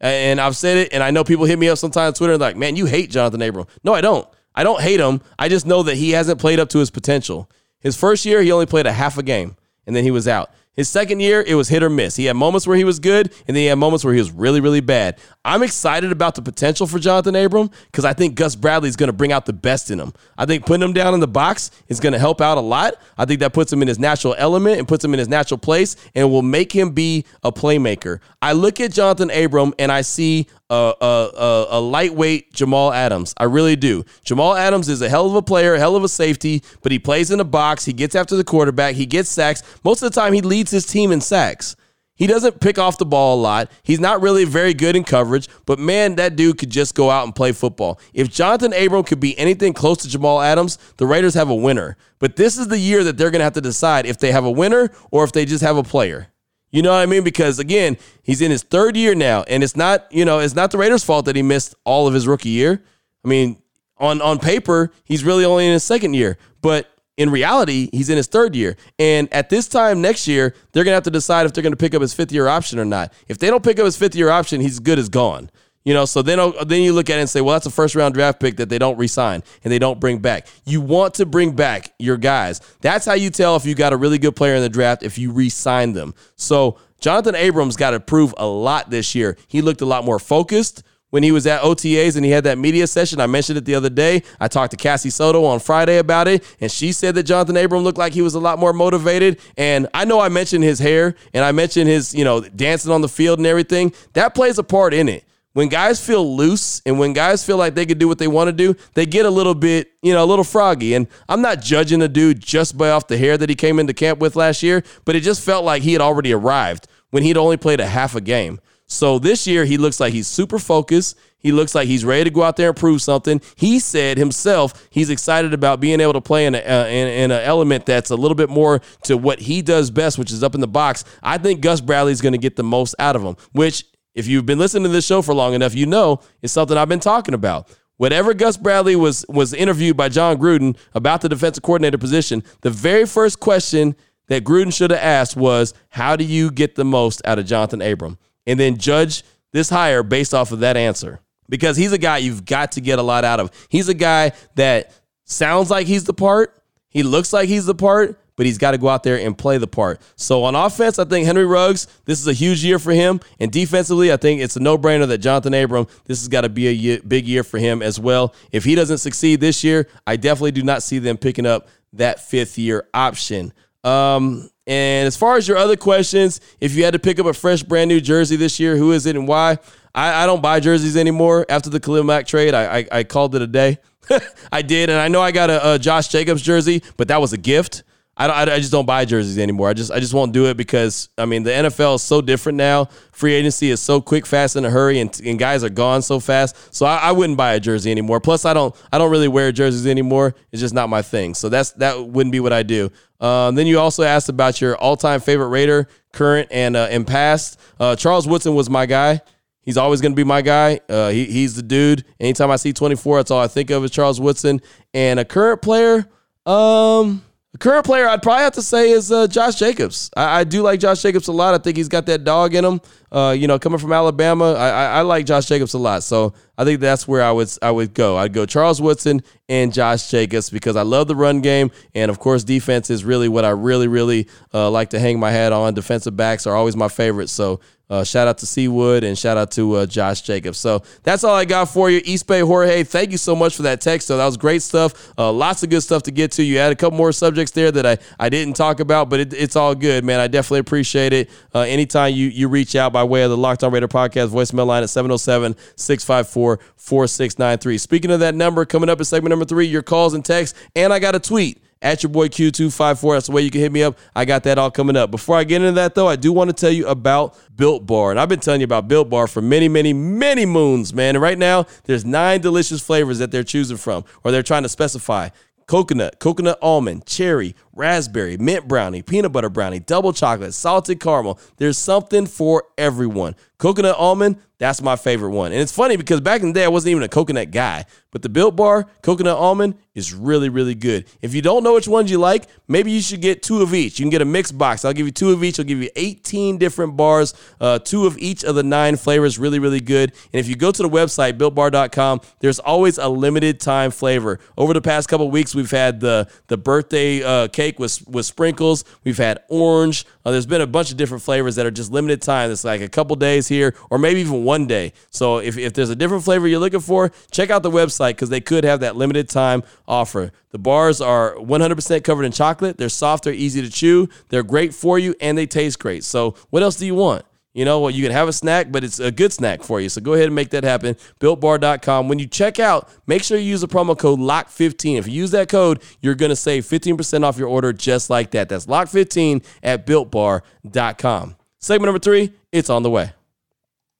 And 0.00 0.40
I've 0.40 0.56
said 0.56 0.78
it, 0.78 0.92
and 0.92 1.02
I 1.02 1.10
know 1.10 1.24
people 1.24 1.44
hit 1.44 1.58
me 1.58 1.68
up 1.68 1.76
sometimes 1.76 2.08
on 2.08 2.14
Twitter 2.14 2.38
like, 2.38 2.56
man, 2.56 2.76
you 2.76 2.86
hate 2.86 3.10
Jonathan 3.10 3.42
Abram. 3.42 3.66
No, 3.84 3.92
I 3.92 4.00
don't. 4.00 4.26
I 4.54 4.64
don't 4.64 4.80
hate 4.80 5.00
him. 5.00 5.20
I 5.38 5.48
just 5.48 5.66
know 5.66 5.82
that 5.84 5.96
he 5.96 6.10
hasn't 6.10 6.40
played 6.40 6.60
up 6.60 6.68
to 6.70 6.78
his 6.78 6.90
potential. 6.90 7.50
His 7.78 7.96
first 7.96 8.24
year, 8.26 8.42
he 8.42 8.52
only 8.52 8.66
played 8.66 8.86
a 8.86 8.92
half 8.92 9.16
a 9.18 9.22
game, 9.22 9.56
and 9.86 9.96
then 9.96 10.04
he 10.04 10.10
was 10.10 10.28
out. 10.28 10.50
His 10.72 10.88
second 10.88 11.18
year, 11.20 11.44
it 11.44 11.56
was 11.56 11.68
hit 11.68 11.82
or 11.82 11.90
miss. 11.90 12.14
He 12.14 12.26
had 12.26 12.36
moments 12.36 12.64
where 12.66 12.76
he 12.76 12.84
was 12.84 13.00
good, 13.00 13.26
and 13.46 13.56
then 13.56 13.62
he 13.62 13.66
had 13.66 13.74
moments 13.74 14.04
where 14.04 14.14
he 14.14 14.20
was 14.20 14.30
really, 14.30 14.60
really 14.60 14.80
bad. 14.80 15.18
I'm 15.44 15.64
excited 15.64 16.12
about 16.12 16.36
the 16.36 16.42
potential 16.42 16.86
for 16.86 17.00
Jonathan 17.00 17.34
Abram 17.34 17.70
because 17.86 18.04
I 18.04 18.12
think 18.12 18.36
Gus 18.36 18.54
Bradley 18.54 18.88
is 18.88 18.94
going 18.94 19.08
to 19.08 19.12
bring 19.12 19.32
out 19.32 19.46
the 19.46 19.52
best 19.52 19.90
in 19.90 19.98
him. 19.98 20.12
I 20.38 20.46
think 20.46 20.64
putting 20.64 20.82
him 20.82 20.92
down 20.92 21.12
in 21.12 21.20
the 21.20 21.28
box 21.28 21.72
is 21.88 21.98
going 21.98 22.12
to 22.12 22.20
help 22.20 22.40
out 22.40 22.56
a 22.56 22.60
lot. 22.60 22.94
I 23.18 23.24
think 23.24 23.40
that 23.40 23.52
puts 23.52 23.72
him 23.72 23.82
in 23.82 23.88
his 23.88 23.98
natural 23.98 24.36
element 24.38 24.78
and 24.78 24.86
puts 24.86 25.04
him 25.04 25.12
in 25.12 25.18
his 25.18 25.28
natural 25.28 25.58
place 25.58 25.96
and 26.14 26.30
will 26.30 26.40
make 26.40 26.72
him 26.72 26.90
be 26.90 27.24
a 27.42 27.50
playmaker. 27.50 28.20
I 28.40 28.52
look 28.52 28.80
at 28.80 28.92
Jonathan 28.92 29.30
Abram 29.30 29.74
and 29.78 29.90
I 29.90 30.02
see 30.02 30.46
a, 30.70 30.94
a, 31.00 31.66
a, 31.70 31.80
lightweight 31.80 32.52
Jamal 32.52 32.92
Adams. 32.92 33.34
I 33.36 33.44
really 33.44 33.76
do. 33.76 34.04
Jamal 34.24 34.54
Adams 34.54 34.88
is 34.88 35.02
a 35.02 35.08
hell 35.08 35.26
of 35.26 35.34
a 35.34 35.42
player, 35.42 35.76
hell 35.76 35.96
of 35.96 36.04
a 36.04 36.08
safety, 36.08 36.62
but 36.82 36.92
he 36.92 36.98
plays 36.98 37.30
in 37.30 37.38
the 37.38 37.44
box. 37.44 37.84
He 37.84 37.92
gets 37.92 38.14
after 38.14 38.36
the 38.36 38.44
quarterback. 38.44 38.94
He 38.94 39.06
gets 39.06 39.28
sacks. 39.28 39.62
Most 39.84 40.02
of 40.02 40.12
the 40.12 40.20
time, 40.20 40.32
he 40.32 40.40
leads 40.40 40.70
his 40.70 40.86
team 40.86 41.10
in 41.10 41.20
sacks. 41.20 41.76
He 42.14 42.26
doesn't 42.26 42.60
pick 42.60 42.78
off 42.78 42.98
the 42.98 43.06
ball 43.06 43.40
a 43.40 43.40
lot. 43.40 43.70
He's 43.82 43.98
not 43.98 44.20
really 44.20 44.44
very 44.44 44.74
good 44.74 44.94
in 44.94 45.04
coverage, 45.04 45.48
but 45.64 45.78
man, 45.78 46.16
that 46.16 46.36
dude 46.36 46.58
could 46.58 46.68
just 46.68 46.94
go 46.94 47.10
out 47.10 47.24
and 47.24 47.34
play 47.34 47.52
football. 47.52 47.98
If 48.12 48.28
Jonathan 48.28 48.74
Abram 48.74 49.04
could 49.04 49.20
be 49.20 49.38
anything 49.38 49.72
close 49.72 49.98
to 49.98 50.08
Jamal 50.08 50.42
Adams, 50.42 50.76
the 50.98 51.06
Raiders 51.06 51.32
have 51.32 51.48
a 51.48 51.54
winner. 51.54 51.96
But 52.18 52.36
this 52.36 52.58
is 52.58 52.68
the 52.68 52.78
year 52.78 53.02
that 53.04 53.16
they're 53.16 53.30
going 53.30 53.40
to 53.40 53.44
have 53.44 53.54
to 53.54 53.62
decide 53.62 54.04
if 54.04 54.18
they 54.18 54.32
have 54.32 54.44
a 54.44 54.50
winner 54.50 54.90
or 55.10 55.24
if 55.24 55.32
they 55.32 55.46
just 55.46 55.64
have 55.64 55.78
a 55.78 55.82
player. 55.82 56.29
You 56.70 56.82
know 56.82 56.90
what 56.90 57.00
I 57.00 57.06
mean? 57.06 57.24
Because 57.24 57.58
again, 57.58 57.96
he's 58.22 58.40
in 58.40 58.50
his 58.50 58.62
third 58.62 58.96
year 58.96 59.14
now, 59.14 59.42
and 59.42 59.62
it's 59.62 59.76
not, 59.76 60.06
you 60.12 60.24
know, 60.24 60.38
it's 60.38 60.54
not 60.54 60.70
the 60.70 60.78
Raiders' 60.78 61.04
fault 61.04 61.24
that 61.26 61.36
he 61.36 61.42
missed 61.42 61.74
all 61.84 62.06
of 62.06 62.14
his 62.14 62.28
rookie 62.28 62.50
year. 62.50 62.82
I 63.24 63.28
mean, 63.28 63.60
on 63.98 64.22
on 64.22 64.38
paper, 64.38 64.92
he's 65.04 65.24
really 65.24 65.44
only 65.44 65.66
in 65.66 65.72
his 65.72 65.84
second 65.84 66.14
year. 66.14 66.38
But 66.62 66.88
in 67.16 67.28
reality, 67.30 67.90
he's 67.92 68.08
in 68.08 68.16
his 68.16 68.28
third 68.28 68.56
year. 68.56 68.76
And 68.98 69.32
at 69.32 69.50
this 69.50 69.68
time 69.68 70.00
next 70.00 70.26
year, 70.26 70.54
they're 70.72 70.84
to 70.84 70.90
have 70.92 71.02
to 71.02 71.10
decide 71.10 71.44
if 71.44 71.52
they're 71.52 71.62
to 71.62 71.76
pick 71.76 71.94
up 71.94 72.00
his 72.00 72.14
fifth 72.14 72.32
year 72.32 72.48
option 72.48 72.78
or 72.78 72.84
not. 72.84 73.12
If 73.28 73.36
they 73.36 73.48
don't 73.48 73.62
pick 73.62 73.78
up 73.78 73.84
his 73.84 73.96
fifth 73.96 74.14
year 74.14 74.30
option, 74.30 74.60
he's 74.60 74.78
good 74.78 74.98
as 74.98 75.08
gone. 75.08 75.50
You 75.84 75.94
know, 75.94 76.04
so 76.04 76.20
then 76.20 76.38
oh, 76.38 76.52
then 76.64 76.82
you 76.82 76.92
look 76.92 77.08
at 77.08 77.16
it 77.16 77.22
and 77.22 77.30
say, 77.30 77.40
well, 77.40 77.54
that's 77.54 77.66
a 77.66 77.70
first 77.70 77.94
round 77.94 78.14
draft 78.14 78.38
pick 78.38 78.56
that 78.58 78.68
they 78.68 78.78
don't 78.78 78.98
resign 78.98 79.42
and 79.64 79.72
they 79.72 79.78
don't 79.78 79.98
bring 79.98 80.18
back. 80.18 80.46
You 80.66 80.80
want 80.80 81.14
to 81.14 81.26
bring 81.26 81.52
back 81.52 81.94
your 81.98 82.18
guys. 82.18 82.60
That's 82.82 83.06
how 83.06 83.14
you 83.14 83.30
tell 83.30 83.56
if 83.56 83.64
you 83.64 83.74
got 83.74 83.92
a 83.92 83.96
really 83.96 84.18
good 84.18 84.36
player 84.36 84.54
in 84.54 84.62
the 84.62 84.68
draft 84.68 85.02
if 85.02 85.16
you 85.16 85.32
re-sign 85.32 85.94
them. 85.94 86.14
So 86.36 86.78
Jonathan 87.00 87.34
Abrams 87.34 87.76
got 87.76 87.92
to 87.92 88.00
prove 88.00 88.34
a 88.36 88.46
lot 88.46 88.90
this 88.90 89.14
year. 89.14 89.38
He 89.48 89.62
looked 89.62 89.80
a 89.80 89.86
lot 89.86 90.04
more 90.04 90.18
focused 90.18 90.82
when 91.08 91.22
he 91.22 91.32
was 91.32 91.46
at 91.46 91.62
OTAs 91.62 92.16
and 92.16 92.24
he 92.24 92.30
had 92.30 92.44
that 92.44 92.58
media 92.58 92.86
session. 92.86 93.18
I 93.18 93.26
mentioned 93.26 93.56
it 93.56 93.64
the 93.64 93.74
other 93.74 93.90
day. 93.90 94.22
I 94.38 94.48
talked 94.48 94.70
to 94.72 94.76
Cassie 94.76 95.10
Soto 95.10 95.44
on 95.44 95.60
Friday 95.60 95.98
about 95.98 96.28
it, 96.28 96.44
and 96.60 96.70
she 96.70 96.92
said 96.92 97.14
that 97.16 97.24
Jonathan 97.24 97.56
Abram 97.56 97.82
looked 97.82 97.98
like 97.98 98.12
he 98.12 98.22
was 98.22 98.34
a 98.34 98.40
lot 98.40 98.58
more 98.58 98.72
motivated. 98.72 99.40
And 99.56 99.88
I 99.92 100.04
know 100.04 100.20
I 100.20 100.28
mentioned 100.28 100.62
his 100.62 100.78
hair 100.78 101.14
and 101.32 101.44
I 101.44 101.52
mentioned 101.52 101.88
his, 101.88 102.14
you 102.14 102.24
know, 102.24 102.40
dancing 102.40 102.92
on 102.92 103.00
the 103.00 103.08
field 103.08 103.38
and 103.38 103.46
everything. 103.46 103.92
That 104.12 104.34
plays 104.34 104.58
a 104.58 104.64
part 104.64 104.94
in 104.94 105.08
it. 105.08 105.24
When 105.52 105.68
guys 105.68 106.04
feel 106.04 106.36
loose 106.36 106.80
and 106.86 106.98
when 106.98 107.12
guys 107.12 107.44
feel 107.44 107.56
like 107.56 107.74
they 107.74 107.84
can 107.84 107.98
do 107.98 108.06
what 108.06 108.18
they 108.18 108.28
want 108.28 108.48
to 108.48 108.52
do, 108.52 108.76
they 108.94 109.04
get 109.04 109.26
a 109.26 109.30
little 109.30 109.54
bit, 109.54 109.90
you 110.00 110.12
know, 110.12 110.22
a 110.22 110.26
little 110.26 110.44
froggy. 110.44 110.94
And 110.94 111.08
I'm 111.28 111.42
not 111.42 111.60
judging 111.60 111.98
the 111.98 112.08
dude 112.08 112.38
just 112.40 112.78
by 112.78 112.90
off 112.90 113.08
the 113.08 113.18
hair 113.18 113.36
that 113.36 113.48
he 113.48 113.56
came 113.56 113.80
into 113.80 113.92
camp 113.92 114.20
with 114.20 114.36
last 114.36 114.62
year, 114.62 114.84
but 115.04 115.16
it 115.16 115.20
just 115.20 115.44
felt 115.44 115.64
like 115.64 115.82
he 115.82 115.92
had 115.92 116.00
already 116.00 116.32
arrived 116.32 116.86
when 117.10 117.24
he'd 117.24 117.36
only 117.36 117.56
played 117.56 117.80
a 117.80 117.86
half 117.86 118.14
a 118.14 118.20
game. 118.20 118.60
So 118.86 119.18
this 119.18 119.46
year, 119.46 119.64
he 119.64 119.76
looks 119.76 120.00
like 120.00 120.12
he's 120.12 120.26
super 120.26 120.58
focused. 120.58 121.16
He 121.38 121.52
looks 121.52 121.74
like 121.74 121.86
he's 121.86 122.04
ready 122.04 122.24
to 122.24 122.30
go 122.30 122.42
out 122.42 122.56
there 122.56 122.68
and 122.68 122.76
prove 122.76 123.00
something. 123.00 123.40
He 123.56 123.78
said 123.78 124.18
himself 124.18 124.88
he's 124.90 125.10
excited 125.10 125.54
about 125.54 125.80
being 125.80 126.00
able 126.00 126.12
to 126.12 126.20
play 126.20 126.44
in, 126.44 126.54
uh, 126.54 126.58
in, 126.58 127.08
in 127.08 127.30
an 127.30 127.42
element 127.42 127.86
that's 127.86 128.10
a 128.10 128.16
little 128.16 128.34
bit 128.34 128.50
more 128.50 128.80
to 129.04 129.16
what 129.16 129.38
he 129.40 129.62
does 129.62 129.90
best, 129.90 130.18
which 130.18 130.32
is 130.32 130.42
up 130.42 130.54
in 130.54 130.60
the 130.60 130.68
box. 130.68 131.04
I 131.22 131.38
think 131.38 131.60
Gus 131.60 131.80
Bradley 131.80 132.12
is 132.12 132.20
going 132.20 132.32
to 132.32 132.38
get 132.38 132.56
the 132.56 132.62
most 132.64 132.94
out 132.98 133.16
of 133.16 133.22
him, 133.22 133.36
which, 133.52 133.84
if 134.14 134.26
you've 134.26 134.46
been 134.46 134.58
listening 134.58 134.84
to 134.84 134.88
this 134.88 135.06
show 135.06 135.22
for 135.22 135.34
long 135.34 135.54
enough, 135.54 135.74
you 135.74 135.86
know 135.86 136.20
it's 136.42 136.52
something 136.52 136.76
I've 136.76 136.88
been 136.88 137.00
talking 137.00 137.34
about. 137.34 137.68
Whatever 137.96 138.32
Gus 138.32 138.56
Bradley 138.56 138.96
was 138.96 139.26
was 139.28 139.52
interviewed 139.52 139.96
by 139.96 140.08
Jon 140.08 140.38
Gruden 140.38 140.76
about 140.94 141.20
the 141.20 141.28
defensive 141.28 141.62
coordinator 141.62 141.98
position, 141.98 142.42
the 142.62 142.70
very 142.70 143.06
first 143.06 143.40
question 143.40 143.94
that 144.28 144.44
Gruden 144.44 144.74
should 144.74 144.90
have 144.90 145.00
asked 145.00 145.36
was, 145.36 145.74
"How 145.90 146.16
do 146.16 146.24
you 146.24 146.50
get 146.50 146.76
the 146.76 146.84
most 146.84 147.20
out 147.24 147.38
of 147.38 147.46
Jonathan 147.46 147.82
Abram?" 147.82 148.18
and 148.46 148.58
then 148.58 148.78
judge 148.78 149.22
this 149.52 149.68
hire 149.68 150.02
based 150.02 150.32
off 150.32 150.52
of 150.52 150.60
that 150.60 150.76
answer. 150.76 151.20
Because 151.48 151.76
he's 151.76 151.92
a 151.92 151.98
guy 151.98 152.18
you've 152.18 152.44
got 152.44 152.72
to 152.72 152.80
get 152.80 152.98
a 152.98 153.02
lot 153.02 153.24
out 153.24 153.40
of. 153.40 153.50
He's 153.68 153.88
a 153.88 153.94
guy 153.94 154.32
that 154.54 154.92
sounds 155.24 155.68
like 155.68 155.86
he's 155.86 156.04
the 156.04 156.14
part, 156.14 156.62
he 156.88 157.02
looks 157.02 157.32
like 157.32 157.48
he's 157.48 157.66
the 157.66 157.74
part, 157.74 158.20
but 158.40 158.46
he's 158.46 158.56
got 158.56 158.70
to 158.70 158.78
go 158.78 158.88
out 158.88 159.02
there 159.02 159.18
and 159.18 159.36
play 159.36 159.58
the 159.58 159.66
part. 159.66 160.00
So 160.16 160.44
on 160.44 160.54
offense, 160.54 160.98
I 160.98 161.04
think 161.04 161.26
Henry 161.26 161.44
Ruggs, 161.44 161.86
this 162.06 162.18
is 162.18 162.26
a 162.26 162.32
huge 162.32 162.64
year 162.64 162.78
for 162.78 162.90
him. 162.90 163.20
And 163.38 163.52
defensively, 163.52 164.10
I 164.10 164.16
think 164.16 164.40
it's 164.40 164.56
a 164.56 164.60
no 164.60 164.78
brainer 164.78 165.06
that 165.08 165.18
Jonathan 165.18 165.52
Abram, 165.52 165.86
this 166.06 166.22
has 166.22 166.28
got 166.28 166.40
to 166.40 166.48
be 166.48 166.66
a 166.66 166.70
year, 166.70 167.00
big 167.06 167.28
year 167.28 167.44
for 167.44 167.58
him 167.58 167.82
as 167.82 168.00
well. 168.00 168.34
If 168.50 168.64
he 168.64 168.74
doesn't 168.74 168.96
succeed 168.96 169.42
this 169.42 169.62
year, 169.62 169.88
I 170.06 170.16
definitely 170.16 170.52
do 170.52 170.62
not 170.62 170.82
see 170.82 170.98
them 170.98 171.18
picking 171.18 171.44
up 171.44 171.68
that 171.92 172.18
fifth 172.18 172.56
year 172.56 172.88
option. 172.94 173.52
Um, 173.84 174.48
and 174.66 175.06
as 175.06 175.18
far 175.18 175.36
as 175.36 175.46
your 175.46 175.58
other 175.58 175.76
questions, 175.76 176.40
if 176.62 176.74
you 176.74 176.84
had 176.84 176.94
to 176.94 176.98
pick 176.98 177.18
up 177.18 177.26
a 177.26 177.34
fresh, 177.34 177.62
brand 177.62 177.90
new 177.90 178.00
jersey 178.00 178.36
this 178.36 178.58
year, 178.58 178.74
who 178.74 178.92
is 178.92 179.04
it 179.04 179.16
and 179.16 179.28
why? 179.28 179.58
I, 179.94 180.22
I 180.22 180.24
don't 180.24 180.40
buy 180.40 180.60
jerseys 180.60 180.96
anymore. 180.96 181.44
After 181.50 181.68
the 181.68 181.78
Khalil 181.78 182.04
Mack 182.04 182.26
trade, 182.26 182.54
I, 182.54 182.78
I, 182.78 182.86
I 182.90 183.04
called 183.04 183.34
it 183.34 183.42
a 183.42 183.46
day. 183.46 183.80
I 184.50 184.62
did, 184.62 184.88
and 184.88 184.98
I 184.98 185.08
know 185.08 185.20
I 185.20 185.30
got 185.30 185.50
a, 185.50 185.74
a, 185.74 185.78
Josh 185.78 186.08
Jacobs 186.08 186.40
jersey, 186.40 186.82
but 186.96 187.08
that 187.08 187.20
was 187.20 187.34
a 187.34 187.36
gift. 187.36 187.82
I, 188.20 188.26
I, 188.26 188.42
I 188.42 188.58
just 188.58 188.70
don't 188.70 188.84
buy 188.84 189.06
jerseys 189.06 189.38
anymore. 189.38 189.70
I 189.70 189.72
just 189.72 189.90
I 189.90 189.98
just 189.98 190.12
won't 190.12 190.32
do 190.32 190.46
it 190.46 190.56
because 190.58 191.08
I 191.16 191.24
mean 191.24 191.42
the 191.42 191.50
NFL 191.50 191.94
is 191.94 192.02
so 192.02 192.20
different 192.20 192.58
now. 192.58 192.90
Free 193.12 193.32
agency 193.32 193.70
is 193.70 193.80
so 193.80 194.02
quick, 194.02 194.26
fast, 194.26 194.56
in 194.56 194.64
a 194.66 194.70
hurry, 194.70 195.00
and, 195.00 195.18
and 195.24 195.38
guys 195.38 195.64
are 195.64 195.70
gone 195.70 196.02
so 196.02 196.20
fast. 196.20 196.74
So 196.74 196.84
I, 196.84 196.96
I 196.96 197.12
wouldn't 197.12 197.38
buy 197.38 197.54
a 197.54 197.60
jersey 197.60 197.90
anymore. 197.90 198.20
Plus, 198.20 198.44
I 198.44 198.52
don't 198.52 198.76
I 198.92 198.98
don't 198.98 199.10
really 199.10 199.28
wear 199.28 199.50
jerseys 199.52 199.86
anymore. 199.86 200.34
It's 200.52 200.60
just 200.60 200.74
not 200.74 200.90
my 200.90 201.00
thing. 201.00 201.32
So 201.32 201.48
that's 201.48 201.70
that 201.72 202.08
wouldn't 202.08 202.32
be 202.32 202.40
what 202.40 202.52
I 202.52 202.62
do. 202.62 202.90
Um, 203.20 203.54
then 203.54 203.66
you 203.66 203.78
also 203.78 204.02
asked 204.02 204.28
about 204.28 204.60
your 204.60 204.76
all-time 204.76 205.20
favorite 205.20 205.48
Raider, 205.48 205.88
current 206.12 206.48
and 206.50 206.76
uh, 206.76 207.02
past. 207.04 207.58
Uh, 207.78 207.96
Charles 207.96 208.28
Woodson 208.28 208.54
was 208.54 208.68
my 208.68 208.84
guy. 208.84 209.20
He's 209.62 209.76
always 209.76 210.00
going 210.00 210.12
to 210.12 210.16
be 210.16 210.24
my 210.24 210.42
guy. 210.42 210.80
Uh, 210.88 211.10
he, 211.10 211.26
he's 211.26 211.54
the 211.54 211.62
dude. 211.62 212.04
Anytime 212.18 212.50
I 212.50 212.56
see 212.56 212.72
24, 212.72 213.18
that's 213.18 213.30
all 213.30 213.40
I 213.40 213.46
think 213.46 213.70
of 213.70 213.84
is 213.84 213.90
Charles 213.90 214.20
Woodson. 214.20 214.60
And 214.94 215.20
a 215.20 215.24
current 215.24 215.60
player, 215.60 216.08
um, 216.46 217.22
The 217.52 217.58
current 217.58 217.84
player 217.84 218.06
I'd 218.06 218.22
probably 218.22 218.44
have 218.44 218.52
to 218.54 218.62
say 218.62 218.90
is 218.90 219.10
uh, 219.10 219.26
Josh 219.26 219.56
Jacobs. 219.56 220.10
I, 220.16 220.40
I, 220.40 220.44
do 220.44 220.62
like 220.62 220.78
Josh 220.78 221.02
Jacobs 221.02 221.26
a 221.26 221.32
lot. 221.32 221.52
I 221.52 221.58
think 221.58 221.76
he's 221.76 221.88
got 221.88 222.06
that 222.06 222.22
dog 222.22 222.54
in 222.54 222.64
him. 222.64 222.80
Uh, 223.12 223.34
you 223.36 223.48
know, 223.48 223.58
coming 223.58 223.78
from 223.78 223.92
Alabama, 223.92 224.52
I, 224.52 224.68
I, 224.68 224.84
I, 224.98 225.00
like 225.02 225.26
Josh 225.26 225.46
Jacobs 225.46 225.74
a 225.74 225.78
lot. 225.78 226.04
So 226.04 226.32
I 226.56 226.64
think 226.64 226.78
that's 226.78 227.08
where 227.08 227.22
I 227.22 227.32
would 227.32 227.50
I 227.60 227.70
would 227.70 227.92
go. 227.92 228.16
I'd 228.16 228.32
go 228.32 228.46
Charles 228.46 228.80
Woodson 228.80 229.22
and 229.48 229.72
Josh 229.72 230.10
Jacobs 230.10 230.48
because 230.48 230.76
I 230.76 230.82
love 230.82 231.08
the 231.08 231.16
run 231.16 231.40
game, 231.40 231.72
and 231.94 232.10
of 232.10 232.20
course, 232.20 232.44
defense 232.44 232.88
is 232.88 233.04
really 233.04 233.28
what 233.28 233.44
I 233.44 233.50
really 233.50 233.88
really 233.88 234.28
uh, 234.54 234.70
like 234.70 234.90
to 234.90 235.00
hang 235.00 235.18
my 235.18 235.30
hat 235.30 235.52
on. 235.52 235.74
Defensive 235.74 236.16
backs 236.16 236.46
are 236.46 236.54
always 236.54 236.76
my 236.76 236.88
favorite. 236.88 237.30
So 237.30 237.60
uh, 237.90 238.04
shout 238.04 238.28
out 238.28 238.38
to 238.38 238.46
C-Wood 238.46 239.02
and 239.02 239.18
shout 239.18 239.36
out 239.36 239.50
to 239.52 239.74
uh, 239.74 239.86
Josh 239.86 240.22
Jacobs. 240.22 240.58
So 240.58 240.82
that's 241.02 241.24
all 241.24 241.34
I 241.34 241.44
got 241.44 241.68
for 241.68 241.90
you. 241.90 242.00
East 242.04 242.26
Bay 242.28 242.38
Jorge, 242.40 242.84
thank 242.84 243.10
you 243.10 243.18
so 243.18 243.34
much 243.34 243.56
for 243.56 243.62
that 243.62 243.80
text. 243.80 244.06
So 244.06 244.16
that 244.16 244.24
was 244.24 244.36
great 244.36 244.62
stuff. 244.62 245.12
Uh, 245.18 245.32
lots 245.32 245.64
of 245.64 245.70
good 245.70 245.80
stuff 245.80 246.04
to 246.04 246.12
get 246.12 246.30
to. 246.32 246.44
You 246.44 246.58
had 246.58 246.70
a 246.70 246.76
couple 246.76 246.96
more 246.96 247.10
subjects 247.10 247.50
there 247.50 247.72
that 247.72 247.84
I, 247.84 247.98
I 248.20 248.28
didn't 248.28 248.54
talk 248.54 248.78
about, 248.78 249.10
but 249.10 249.18
it, 249.18 249.32
it's 249.32 249.56
all 249.56 249.74
good, 249.74 250.04
man. 250.04 250.20
I 250.20 250.28
definitely 250.28 250.60
appreciate 250.60 251.12
it. 251.12 251.30
Uh, 251.52 251.60
anytime 251.60 252.14
you, 252.14 252.28
you 252.28 252.46
reach 252.46 252.76
out 252.76 252.92
by 252.92 252.99
way 253.04 253.22
of 253.22 253.30
the 253.30 253.36
Locked 253.36 253.64
On 253.64 253.72
Raider 253.72 253.88
podcast 253.88 254.28
voicemail 254.28 254.66
line 254.66 254.82
at 254.82 254.90
707 254.90 255.56
654 255.76 256.58
4693. 256.76 257.78
Speaking 257.78 258.10
of 258.10 258.20
that 258.20 258.34
number, 258.34 258.64
coming 258.64 258.88
up 258.88 258.98
in 258.98 259.04
segment 259.04 259.30
number 259.30 259.44
three, 259.44 259.66
your 259.66 259.82
calls 259.82 260.14
and 260.14 260.24
texts. 260.24 260.58
And 260.74 260.92
I 260.92 260.98
got 260.98 261.14
a 261.14 261.20
tweet 261.20 261.62
at 261.82 262.02
your 262.02 262.10
boy 262.10 262.28
Q254. 262.28 263.14
That's 263.14 263.26
the 263.26 263.32
way 263.32 263.42
you 263.42 263.50
can 263.50 263.60
hit 263.60 263.72
me 263.72 263.82
up. 263.82 263.98
I 264.14 264.24
got 264.24 264.44
that 264.44 264.58
all 264.58 264.70
coming 264.70 264.96
up. 264.96 265.10
Before 265.10 265.36
I 265.36 265.44
get 265.44 265.62
into 265.62 265.72
that, 265.72 265.94
though, 265.94 266.08
I 266.08 266.16
do 266.16 266.32
want 266.32 266.50
to 266.50 266.54
tell 266.54 266.70
you 266.70 266.86
about 266.86 267.36
Built 267.56 267.86
Bar. 267.86 268.10
And 268.10 268.20
I've 268.20 268.28
been 268.28 268.40
telling 268.40 268.60
you 268.60 268.66
about 268.66 268.88
Built 268.88 269.08
Bar 269.08 269.26
for 269.26 269.40
many, 269.40 269.68
many, 269.68 269.92
many 269.92 270.46
moons, 270.46 270.92
man. 270.92 271.16
And 271.16 271.22
right 271.22 271.38
now, 271.38 271.66
there's 271.84 272.04
nine 272.04 272.40
delicious 272.40 272.80
flavors 272.80 273.18
that 273.18 273.30
they're 273.30 273.44
choosing 273.44 273.76
from 273.76 274.04
or 274.24 274.30
they're 274.30 274.42
trying 274.42 274.62
to 274.64 274.68
specify 274.68 275.30
coconut, 275.66 276.18
coconut 276.18 276.58
almond, 276.60 277.06
cherry, 277.06 277.54
raspberry, 277.80 278.36
mint 278.36 278.68
brownie, 278.68 279.00
peanut 279.00 279.32
butter 279.32 279.48
brownie, 279.48 279.80
double 279.80 280.12
chocolate, 280.12 280.52
salted 280.52 281.00
caramel. 281.00 281.40
There's 281.56 281.78
something 281.78 282.26
for 282.26 282.64
everyone. 282.76 283.34
Coconut 283.58 283.96
almond, 283.96 284.36
that's 284.58 284.82
my 284.82 284.96
favorite 284.96 285.30
one. 285.30 285.52
And 285.52 285.60
it's 285.60 285.72
funny 285.72 285.96
because 285.96 286.20
back 286.20 286.42
in 286.42 286.48
the 286.48 286.52
day, 286.54 286.64
I 286.64 286.68
wasn't 286.68 286.90
even 286.90 287.02
a 287.02 287.08
coconut 287.08 287.50
guy, 287.50 287.84
but 288.10 288.22
the 288.22 288.28
Built 288.28 288.56
Bar 288.56 288.86
coconut 289.02 289.36
almond 289.36 289.74
is 289.94 290.14
really, 290.14 290.48
really 290.48 290.74
good. 290.74 291.06
If 291.20 291.34
you 291.34 291.42
don't 291.42 291.62
know 291.62 291.74
which 291.74 291.86
ones 291.86 292.10
you 292.10 292.18
like, 292.18 292.46
maybe 292.68 292.90
you 292.90 293.02
should 293.02 293.20
get 293.20 293.42
two 293.42 293.60
of 293.60 293.74
each. 293.74 293.98
You 293.98 294.04
can 294.04 294.10
get 294.10 294.22
a 294.22 294.26
mixed 294.26 294.56
box. 294.56 294.84
I'll 294.84 294.94
give 294.94 295.06
you 295.06 295.12
two 295.12 295.30
of 295.30 295.44
each. 295.44 295.58
I'll 295.58 295.66
give 295.66 295.82
you 295.82 295.90
18 295.94 296.56
different 296.56 296.96
bars, 296.96 297.34
uh, 297.60 297.78
two 297.80 298.06
of 298.06 298.16
each 298.18 298.44
of 298.44 298.54
the 298.54 298.62
nine 298.62 298.96
flavors. 298.96 299.38
Really, 299.38 299.58
really 299.58 299.80
good. 299.80 300.12
And 300.32 300.40
if 300.40 300.48
you 300.48 300.56
go 300.56 300.72
to 300.72 300.82
the 300.82 300.88
website, 300.88 301.38
builtbar.com, 301.38 302.22
there's 302.40 302.58
always 302.58 302.96
a 302.96 303.08
limited 303.08 303.60
time 303.60 303.90
flavor. 303.90 304.40
Over 304.56 304.72
the 304.72 304.82
past 304.82 305.08
couple 305.08 305.30
weeks, 305.30 305.54
we've 305.54 305.70
had 305.70 306.00
the, 306.00 306.30
the 306.46 306.56
birthday 306.56 307.22
uh, 307.22 307.48
cake 307.48 307.69
with, 307.78 308.06
with 308.08 308.26
sprinkles, 308.26 308.84
we've 309.04 309.18
had 309.18 309.42
orange. 309.48 310.06
Uh, 310.24 310.30
there's 310.30 310.46
been 310.46 310.60
a 310.60 310.66
bunch 310.66 310.90
of 310.90 310.96
different 310.96 311.22
flavors 311.22 311.56
that 311.56 311.66
are 311.66 311.70
just 311.70 311.92
limited 311.92 312.22
time. 312.22 312.50
It's 312.50 312.64
like 312.64 312.80
a 312.80 312.88
couple 312.88 313.16
days 313.16 313.48
here, 313.48 313.74
or 313.90 313.98
maybe 313.98 314.20
even 314.20 314.44
one 314.44 314.66
day. 314.66 314.92
So 315.10 315.38
if, 315.38 315.56
if 315.56 315.72
there's 315.74 315.90
a 315.90 315.96
different 315.96 316.24
flavor 316.24 316.48
you're 316.48 316.60
looking 316.60 316.80
for, 316.80 317.12
check 317.30 317.50
out 317.50 317.62
the 317.62 317.70
website 317.70 318.10
because 318.10 318.30
they 318.30 318.40
could 318.40 318.64
have 318.64 318.80
that 318.80 318.96
limited 318.96 319.28
time 319.28 319.62
offer. 319.86 320.32
The 320.50 320.58
bars 320.58 321.00
are 321.00 321.34
100% 321.36 322.04
covered 322.04 322.24
in 322.24 322.32
chocolate. 322.32 322.76
They're 322.76 322.88
soft, 322.88 323.24
they're 323.24 323.32
easy 323.32 323.62
to 323.62 323.70
chew, 323.70 324.08
they're 324.28 324.42
great 324.42 324.74
for 324.74 324.98
you, 324.98 325.14
and 325.20 325.38
they 325.38 325.46
taste 325.46 325.78
great. 325.78 326.04
So 326.04 326.34
what 326.50 326.62
else 326.62 326.76
do 326.76 326.86
you 326.86 326.94
want? 326.94 327.24
You 327.52 327.64
know, 327.64 327.80
well, 327.80 327.90
you 327.90 328.02
can 328.04 328.12
have 328.12 328.28
a 328.28 328.32
snack, 328.32 328.70
but 328.70 328.84
it's 328.84 329.00
a 329.00 329.10
good 329.10 329.32
snack 329.32 329.64
for 329.64 329.80
you. 329.80 329.88
So 329.88 330.00
go 330.00 330.12
ahead 330.12 330.26
and 330.26 330.34
make 330.34 330.50
that 330.50 330.62
happen. 330.62 330.96
BuiltBar.com. 331.18 332.08
When 332.08 332.20
you 332.20 332.28
check 332.28 332.60
out, 332.60 332.88
make 333.08 333.24
sure 333.24 333.38
you 333.38 333.44
use 333.44 333.60
the 333.60 333.68
promo 333.68 333.98
code 333.98 334.20
LOCK15. 334.20 334.98
If 334.98 335.08
you 335.08 335.14
use 335.14 335.32
that 335.32 335.48
code, 335.48 335.82
you're 336.00 336.14
going 336.14 336.30
to 336.30 336.36
save 336.36 336.64
15% 336.64 337.24
off 337.24 337.38
your 337.38 337.48
order 337.48 337.72
just 337.72 338.08
like 338.08 338.30
that. 338.32 338.48
That's 338.48 338.66
LOCK15 338.66 339.44
at 339.64 339.84
BuiltBar.com. 339.84 341.36
Segment 341.58 341.86
number 341.88 341.98
three, 341.98 342.32
it's 342.52 342.70
on 342.70 342.84
the 342.84 342.90
way. 342.90 343.12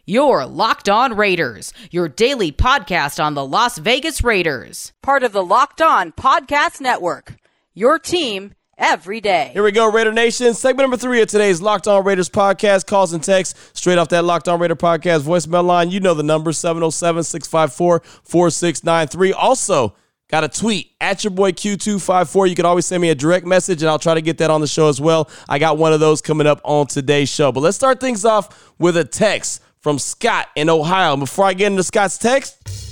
Your 0.06 0.46
Locked 0.46 0.88
On 0.88 1.14
Raiders, 1.16 1.72
your 1.90 2.08
daily 2.08 2.50
podcast 2.52 3.22
on 3.22 3.34
the 3.34 3.44
Las 3.46 3.78
Vegas 3.78 4.24
Raiders. 4.24 4.92
Part 5.02 5.22
of 5.22 5.32
the 5.32 5.44
Locked 5.44 5.82
On 5.82 6.10
Podcast 6.12 6.80
Network. 6.80 7.34
Your 7.74 7.98
team 7.98 8.54
every 8.80 9.20
day. 9.20 9.50
Here 9.52 9.62
we 9.62 9.70
go, 9.70 9.88
Raider 9.92 10.12
Nation. 10.12 10.54
Segment 10.54 10.84
number 10.84 10.96
three 10.96 11.20
of 11.22 11.28
today's 11.28 11.60
Locked 11.60 11.86
On 11.86 12.02
Raiders 12.02 12.28
podcast. 12.28 12.86
Calls 12.86 13.12
and 13.12 13.22
texts 13.22 13.70
straight 13.74 13.98
off 13.98 14.08
that 14.08 14.24
Locked 14.24 14.48
On 14.48 14.58
Raider 14.58 14.74
podcast 14.74 15.20
voicemail 15.20 15.64
line. 15.64 15.90
You 15.90 16.00
know 16.00 16.14
the 16.14 16.24
number 16.24 16.52
707 16.52 17.22
654 17.22 18.00
4693. 18.24 19.32
Also, 19.34 19.94
Got 20.30 20.44
a 20.44 20.48
tweet 20.48 20.92
at 21.00 21.24
your 21.24 21.32
boy 21.32 21.50
Q254. 21.50 22.48
You 22.48 22.54
can 22.54 22.64
always 22.64 22.86
send 22.86 23.02
me 23.02 23.10
a 23.10 23.16
direct 23.16 23.44
message 23.44 23.82
and 23.82 23.90
I'll 23.90 23.98
try 23.98 24.14
to 24.14 24.20
get 24.20 24.38
that 24.38 24.48
on 24.48 24.60
the 24.60 24.68
show 24.68 24.88
as 24.88 25.00
well. 25.00 25.28
I 25.48 25.58
got 25.58 25.76
one 25.76 25.92
of 25.92 25.98
those 25.98 26.22
coming 26.22 26.46
up 26.46 26.60
on 26.62 26.86
today's 26.86 27.28
show. 27.28 27.50
But 27.50 27.60
let's 27.60 27.76
start 27.76 27.98
things 27.98 28.24
off 28.24 28.72
with 28.78 28.96
a 28.96 29.04
text 29.04 29.60
from 29.80 29.98
Scott 29.98 30.46
in 30.54 30.70
Ohio. 30.70 31.16
Before 31.16 31.46
I 31.46 31.52
get 31.54 31.66
into 31.66 31.82
Scott's 31.82 32.16
text, 32.16 32.89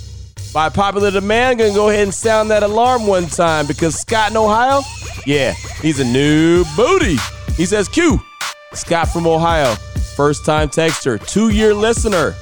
by 0.53 0.69
popular 0.69 1.11
demand, 1.11 1.59
gonna 1.59 1.73
go 1.73 1.89
ahead 1.89 2.03
and 2.03 2.13
sound 2.13 2.49
that 2.51 2.63
alarm 2.63 3.05
one 3.05 3.27
time 3.27 3.67
because 3.67 3.99
Scott 3.99 4.31
in 4.31 4.37
Ohio, 4.37 4.81
yeah, 5.25 5.53
he's 5.81 5.99
a 5.99 6.05
new 6.05 6.63
booty. 6.75 7.17
He 7.55 7.65
says, 7.65 7.87
Q, 7.87 8.21
Scott 8.73 9.09
from 9.09 9.27
Ohio, 9.27 9.75
first 10.15 10.45
time 10.45 10.69
texter, 10.69 11.25
two 11.27 11.49
year 11.49 11.73
listener. 11.73 12.35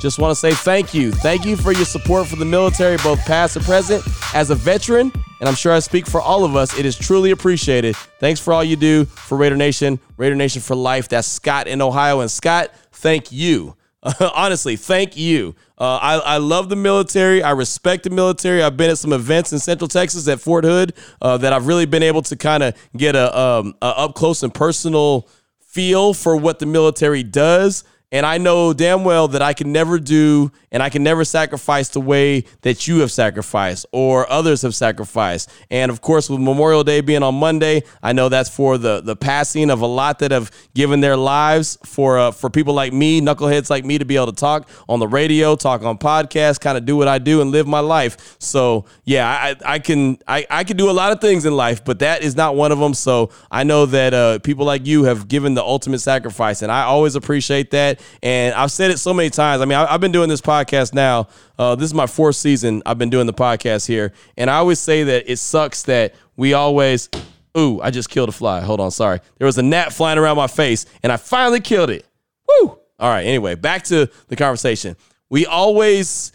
Just 0.00 0.18
want 0.18 0.32
to 0.32 0.34
say 0.34 0.52
thank 0.52 0.92
you. 0.92 1.10
Thank 1.10 1.46
you 1.46 1.56
for 1.56 1.72
your 1.72 1.86
support 1.86 2.26
for 2.26 2.36
the 2.36 2.44
military, 2.44 2.98
both 2.98 3.18
past 3.20 3.56
and 3.56 3.64
present. 3.64 4.04
As 4.34 4.50
a 4.50 4.54
veteran, 4.54 5.10
and 5.40 5.48
I'm 5.48 5.54
sure 5.54 5.72
I 5.72 5.78
speak 5.78 6.06
for 6.06 6.20
all 6.20 6.44
of 6.44 6.56
us, 6.56 6.78
it 6.78 6.84
is 6.84 6.94
truly 6.94 7.30
appreciated. 7.30 7.96
Thanks 8.20 8.38
for 8.38 8.52
all 8.52 8.62
you 8.62 8.76
do 8.76 9.06
for 9.06 9.38
Raider 9.38 9.56
Nation, 9.56 9.98
Raider 10.18 10.34
Nation 10.34 10.60
for 10.60 10.74
life. 10.74 11.08
That's 11.08 11.26
Scott 11.26 11.68
in 11.68 11.80
Ohio. 11.80 12.20
And 12.20 12.30
Scott, 12.30 12.70
thank 12.92 13.32
you. 13.32 13.76
honestly, 14.34 14.76
thank 14.76 15.16
you. 15.16 15.54
Uh, 15.78 15.98
I, 16.00 16.14
I 16.18 16.36
love 16.36 16.68
the 16.68 16.76
military. 16.76 17.42
I 17.42 17.50
respect 17.52 18.04
the 18.04 18.10
military. 18.10 18.62
I've 18.62 18.76
been 18.76 18.90
at 18.90 18.98
some 18.98 19.12
events 19.12 19.52
in 19.52 19.58
Central 19.58 19.88
Texas 19.88 20.28
at 20.28 20.40
Fort 20.40 20.64
Hood 20.64 20.94
uh, 21.22 21.38
that 21.38 21.52
I've 21.52 21.66
really 21.66 21.86
been 21.86 22.02
able 22.02 22.22
to 22.22 22.36
kind 22.36 22.62
of 22.62 22.74
get 22.96 23.16
a, 23.16 23.36
um, 23.38 23.74
a 23.80 23.86
up 23.86 24.14
close 24.14 24.42
and 24.42 24.52
personal 24.52 25.28
feel 25.60 26.14
for 26.14 26.36
what 26.36 26.58
the 26.58 26.66
military 26.66 27.22
does. 27.22 27.84
And 28.12 28.24
I 28.24 28.38
know 28.38 28.72
damn 28.72 29.02
well 29.02 29.26
that 29.28 29.42
I 29.42 29.54
can 29.54 29.72
never 29.72 29.98
do 29.98 30.52
and 30.70 30.82
I 30.82 30.88
can 30.88 31.02
never 31.02 31.24
sacrifice 31.24 31.88
the 31.88 32.00
way 32.00 32.44
that 32.62 32.86
you 32.86 33.00
have 33.00 33.10
sacrificed 33.10 33.86
or 33.90 34.30
others 34.30 34.62
have 34.62 34.74
sacrificed. 34.74 35.50
And 35.68 35.90
of 35.90 36.00
course, 36.00 36.30
with 36.30 36.40
Memorial 36.40 36.84
Day 36.84 37.00
being 37.00 37.24
on 37.24 37.34
Monday, 37.34 37.82
I 38.02 38.12
know 38.12 38.28
that's 38.28 38.50
for 38.50 38.78
the 38.78 39.00
the 39.00 39.16
passing 39.16 39.68
of 39.68 39.80
a 39.80 39.86
lot 39.86 40.20
that 40.20 40.30
have 40.30 40.52
given 40.74 41.00
their 41.00 41.16
lives 41.16 41.76
for 41.84 42.18
uh, 42.18 42.30
for 42.30 42.50
people 42.50 42.72
like 42.72 42.92
me, 42.92 43.20
knuckleheads 43.20 43.68
like 43.68 43.84
me, 43.84 43.98
to 43.98 44.04
be 44.04 44.14
able 44.14 44.26
to 44.26 44.32
talk 44.32 44.68
on 44.88 45.00
the 45.00 45.08
radio, 45.08 45.56
talk 45.56 45.82
on 45.82 45.98
podcasts, 45.98 46.60
kind 46.60 46.78
of 46.78 46.86
do 46.86 46.96
what 46.96 47.08
I 47.08 47.18
do 47.18 47.40
and 47.40 47.50
live 47.50 47.66
my 47.66 47.80
life. 47.80 48.36
So 48.38 48.84
yeah, 49.04 49.28
I, 49.28 49.74
I 49.74 49.78
can 49.80 50.18
I, 50.28 50.46
I 50.48 50.64
can 50.64 50.76
do 50.76 50.88
a 50.88 50.92
lot 50.92 51.10
of 51.10 51.20
things 51.20 51.46
in 51.46 51.56
life, 51.56 51.84
but 51.84 51.98
that 51.98 52.22
is 52.22 52.36
not 52.36 52.54
one 52.54 52.70
of 52.70 52.78
them. 52.78 52.94
So 52.94 53.30
I 53.50 53.64
know 53.64 53.86
that 53.86 54.14
uh, 54.14 54.38
people 54.38 54.66
like 54.66 54.86
you 54.86 55.04
have 55.04 55.26
given 55.26 55.54
the 55.54 55.64
ultimate 55.64 56.00
sacrifice, 56.00 56.62
and 56.62 56.70
I 56.70 56.82
always 56.82 57.16
appreciate 57.16 57.72
that. 57.72 58.00
And 58.22 58.54
I've 58.54 58.72
said 58.72 58.90
it 58.90 58.98
so 58.98 59.14
many 59.14 59.30
times. 59.30 59.62
I 59.62 59.64
mean, 59.64 59.78
I, 59.78 59.92
have 59.92 60.00
been 60.00 60.12
doing 60.12 60.28
this 60.28 60.40
podcast 60.40 60.94
now. 60.94 61.28
Uh, 61.58 61.74
this 61.74 61.86
is 61.86 61.94
my 61.94 62.06
fourth 62.06 62.36
season. 62.36 62.82
I've 62.86 62.98
been 62.98 63.10
doing 63.10 63.26
the 63.26 63.32
podcast 63.32 63.86
here, 63.86 64.12
and 64.36 64.50
I 64.50 64.56
always 64.56 64.78
say 64.78 65.04
that 65.04 65.30
it 65.30 65.38
sucks 65.38 65.82
that 65.84 66.14
we 66.36 66.54
always. 66.54 67.08
Ooh, 67.56 67.80
I 67.80 67.90
just 67.92 68.10
killed 68.10 68.28
a 68.28 68.32
fly. 68.32 68.60
Hold 68.60 68.80
on, 68.80 68.90
sorry. 68.90 69.20
There 69.38 69.46
was 69.46 69.58
a 69.58 69.62
gnat 69.62 69.92
flying 69.92 70.18
around 70.18 70.36
my 70.36 70.48
face, 70.48 70.86
and 71.02 71.12
I 71.12 71.16
finally 71.16 71.60
killed 71.60 71.90
it. 71.90 72.04
Woo! 72.48 72.78
All 72.98 73.08
right. 73.10 73.24
Anyway, 73.24 73.54
back 73.54 73.84
to 73.84 74.10
the 74.28 74.36
conversation. 74.36 74.96
We 75.30 75.46
always 75.46 76.32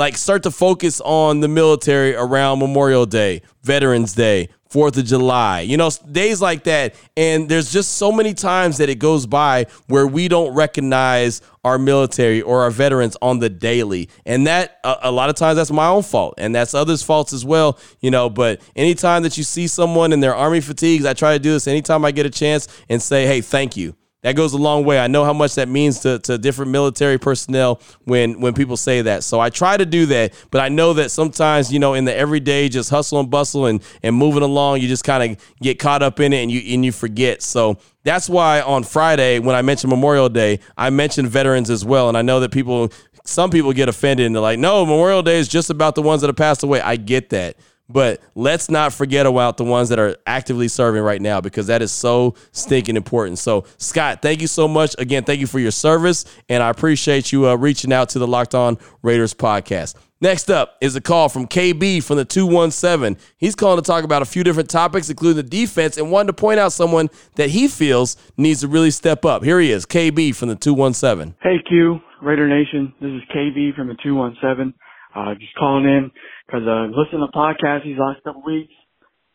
like 0.00 0.16
start 0.16 0.42
to 0.44 0.50
focus 0.50 1.02
on 1.02 1.40
the 1.40 1.46
military 1.46 2.16
around 2.16 2.58
Memorial 2.58 3.04
Day, 3.04 3.42
Veterans 3.62 4.14
Day, 4.14 4.48
Fourth 4.70 4.96
of 4.96 5.04
July, 5.04 5.60
you 5.60 5.76
know, 5.76 5.90
days 6.10 6.40
like 6.40 6.64
that. 6.64 6.94
And 7.18 7.50
there's 7.50 7.70
just 7.70 7.98
so 7.98 8.10
many 8.10 8.32
times 8.32 8.78
that 8.78 8.88
it 8.88 8.94
goes 8.94 9.26
by 9.26 9.66
where 9.88 10.06
we 10.06 10.26
don't 10.26 10.54
recognize 10.54 11.42
our 11.64 11.78
military 11.78 12.40
or 12.40 12.62
our 12.62 12.70
veterans 12.70 13.14
on 13.20 13.40
the 13.40 13.50
daily. 13.50 14.08
And 14.24 14.46
that, 14.46 14.80
a, 14.84 14.96
a 15.02 15.12
lot 15.12 15.28
of 15.28 15.36
times, 15.36 15.56
that's 15.56 15.70
my 15.70 15.88
own 15.88 16.02
fault. 16.02 16.34
And 16.38 16.54
that's 16.54 16.72
others' 16.72 17.02
faults 17.02 17.34
as 17.34 17.44
well, 17.44 17.78
you 18.00 18.10
know. 18.10 18.30
But 18.30 18.62
anytime 18.74 19.22
that 19.24 19.36
you 19.36 19.44
see 19.44 19.66
someone 19.66 20.14
in 20.14 20.20
their 20.20 20.34
army 20.34 20.62
fatigues, 20.62 21.04
I 21.04 21.12
try 21.12 21.34
to 21.34 21.38
do 21.38 21.50
this 21.50 21.66
anytime 21.66 22.06
I 22.06 22.10
get 22.10 22.24
a 22.24 22.30
chance 22.30 22.68
and 22.88 23.02
say, 23.02 23.26
hey, 23.26 23.42
thank 23.42 23.76
you 23.76 23.96
that 24.22 24.36
goes 24.36 24.52
a 24.52 24.58
long 24.58 24.84
way. 24.84 24.98
I 24.98 25.06
know 25.06 25.24
how 25.24 25.32
much 25.32 25.54
that 25.54 25.68
means 25.68 26.00
to, 26.00 26.18
to 26.20 26.36
different 26.36 26.70
military 26.70 27.18
personnel 27.18 27.80
when 28.04 28.40
when 28.40 28.52
people 28.52 28.76
say 28.76 29.02
that. 29.02 29.24
So 29.24 29.40
I 29.40 29.50
try 29.50 29.76
to 29.76 29.86
do 29.86 30.06
that, 30.06 30.34
but 30.50 30.60
I 30.60 30.68
know 30.68 30.92
that 30.94 31.10
sometimes, 31.10 31.72
you 31.72 31.78
know, 31.78 31.94
in 31.94 32.04
the 32.04 32.14
everyday 32.14 32.68
just 32.68 32.90
hustle 32.90 33.20
and 33.20 33.30
bustle 33.30 33.66
and 33.66 33.82
and 34.02 34.14
moving 34.14 34.42
along, 34.42 34.80
you 34.80 34.88
just 34.88 35.04
kind 35.04 35.32
of 35.32 35.56
get 35.60 35.78
caught 35.78 36.02
up 36.02 36.20
in 36.20 36.32
it 36.32 36.42
and 36.42 36.50
you 36.50 36.74
and 36.74 36.84
you 36.84 36.92
forget. 36.92 37.42
So 37.42 37.78
that's 38.04 38.28
why 38.28 38.60
on 38.60 38.84
Friday 38.84 39.38
when 39.38 39.56
I 39.56 39.62
mentioned 39.62 39.90
Memorial 39.90 40.28
Day, 40.28 40.60
I 40.76 40.90
mentioned 40.90 41.28
veterans 41.28 41.70
as 41.70 41.84
well. 41.84 42.08
And 42.08 42.16
I 42.16 42.22
know 42.22 42.40
that 42.40 42.52
people 42.52 42.92
some 43.24 43.50
people 43.50 43.72
get 43.72 43.88
offended 43.88 44.26
and 44.26 44.34
they're 44.34 44.42
like, 44.42 44.58
"No, 44.58 44.84
Memorial 44.84 45.22
Day 45.22 45.38
is 45.38 45.48
just 45.48 45.70
about 45.70 45.94
the 45.94 46.02
ones 46.02 46.20
that 46.20 46.28
have 46.28 46.36
passed 46.36 46.62
away." 46.62 46.80
I 46.80 46.96
get 46.96 47.30
that. 47.30 47.56
But 47.92 48.20
let's 48.34 48.70
not 48.70 48.92
forget 48.92 49.26
about 49.26 49.56
the 49.56 49.64
ones 49.64 49.88
that 49.88 49.98
are 49.98 50.16
actively 50.26 50.68
serving 50.68 51.02
right 51.02 51.20
now 51.20 51.40
because 51.40 51.66
that 51.66 51.82
is 51.82 51.92
so 51.92 52.34
stinking 52.52 52.96
important. 52.96 53.38
So, 53.38 53.64
Scott, 53.78 54.22
thank 54.22 54.40
you 54.40 54.46
so 54.46 54.68
much. 54.68 54.94
Again, 54.98 55.24
thank 55.24 55.40
you 55.40 55.46
for 55.46 55.58
your 55.58 55.70
service, 55.70 56.24
and 56.48 56.62
I 56.62 56.70
appreciate 56.70 57.32
you 57.32 57.48
uh, 57.48 57.56
reaching 57.56 57.92
out 57.92 58.10
to 58.10 58.18
the 58.18 58.26
Locked 58.26 58.54
On 58.54 58.78
Raiders 59.02 59.34
podcast. 59.34 59.96
Next 60.22 60.50
up 60.50 60.76
is 60.82 60.94
a 60.96 61.00
call 61.00 61.30
from 61.30 61.46
KB 61.46 62.04
from 62.04 62.18
the 62.18 62.26
217. 62.26 63.16
He's 63.38 63.54
calling 63.54 63.82
to 63.82 63.86
talk 63.86 64.04
about 64.04 64.20
a 64.20 64.26
few 64.26 64.44
different 64.44 64.68
topics, 64.68 65.08
including 65.08 65.36
the 65.36 65.48
defense, 65.48 65.96
and 65.96 66.10
wanted 66.10 66.26
to 66.26 66.32
point 66.34 66.60
out 66.60 66.72
someone 66.72 67.08
that 67.36 67.48
he 67.48 67.68
feels 67.68 68.18
needs 68.36 68.60
to 68.60 68.68
really 68.68 68.90
step 68.90 69.24
up. 69.24 69.42
Here 69.42 69.58
he 69.58 69.72
is, 69.72 69.86
KB 69.86 70.34
from 70.36 70.48
the 70.50 70.56
217. 70.56 71.36
Hey, 71.42 71.56
Q, 71.66 72.00
Raider 72.20 72.46
Nation. 72.46 72.92
This 73.00 73.12
is 73.12 73.22
KB 73.34 73.74
from 73.74 73.88
the 73.88 73.96
217. 74.02 74.74
Uh, 75.14 75.34
just 75.34 75.54
calling 75.56 75.86
in 75.86 76.10
because 76.50 76.66
uh, 76.66 76.90
listening 76.90 77.26
to 77.26 77.36
podcasts 77.36 77.84
these 77.84 77.98
last 77.98 78.22
couple 78.24 78.42
weeks, 78.42 78.72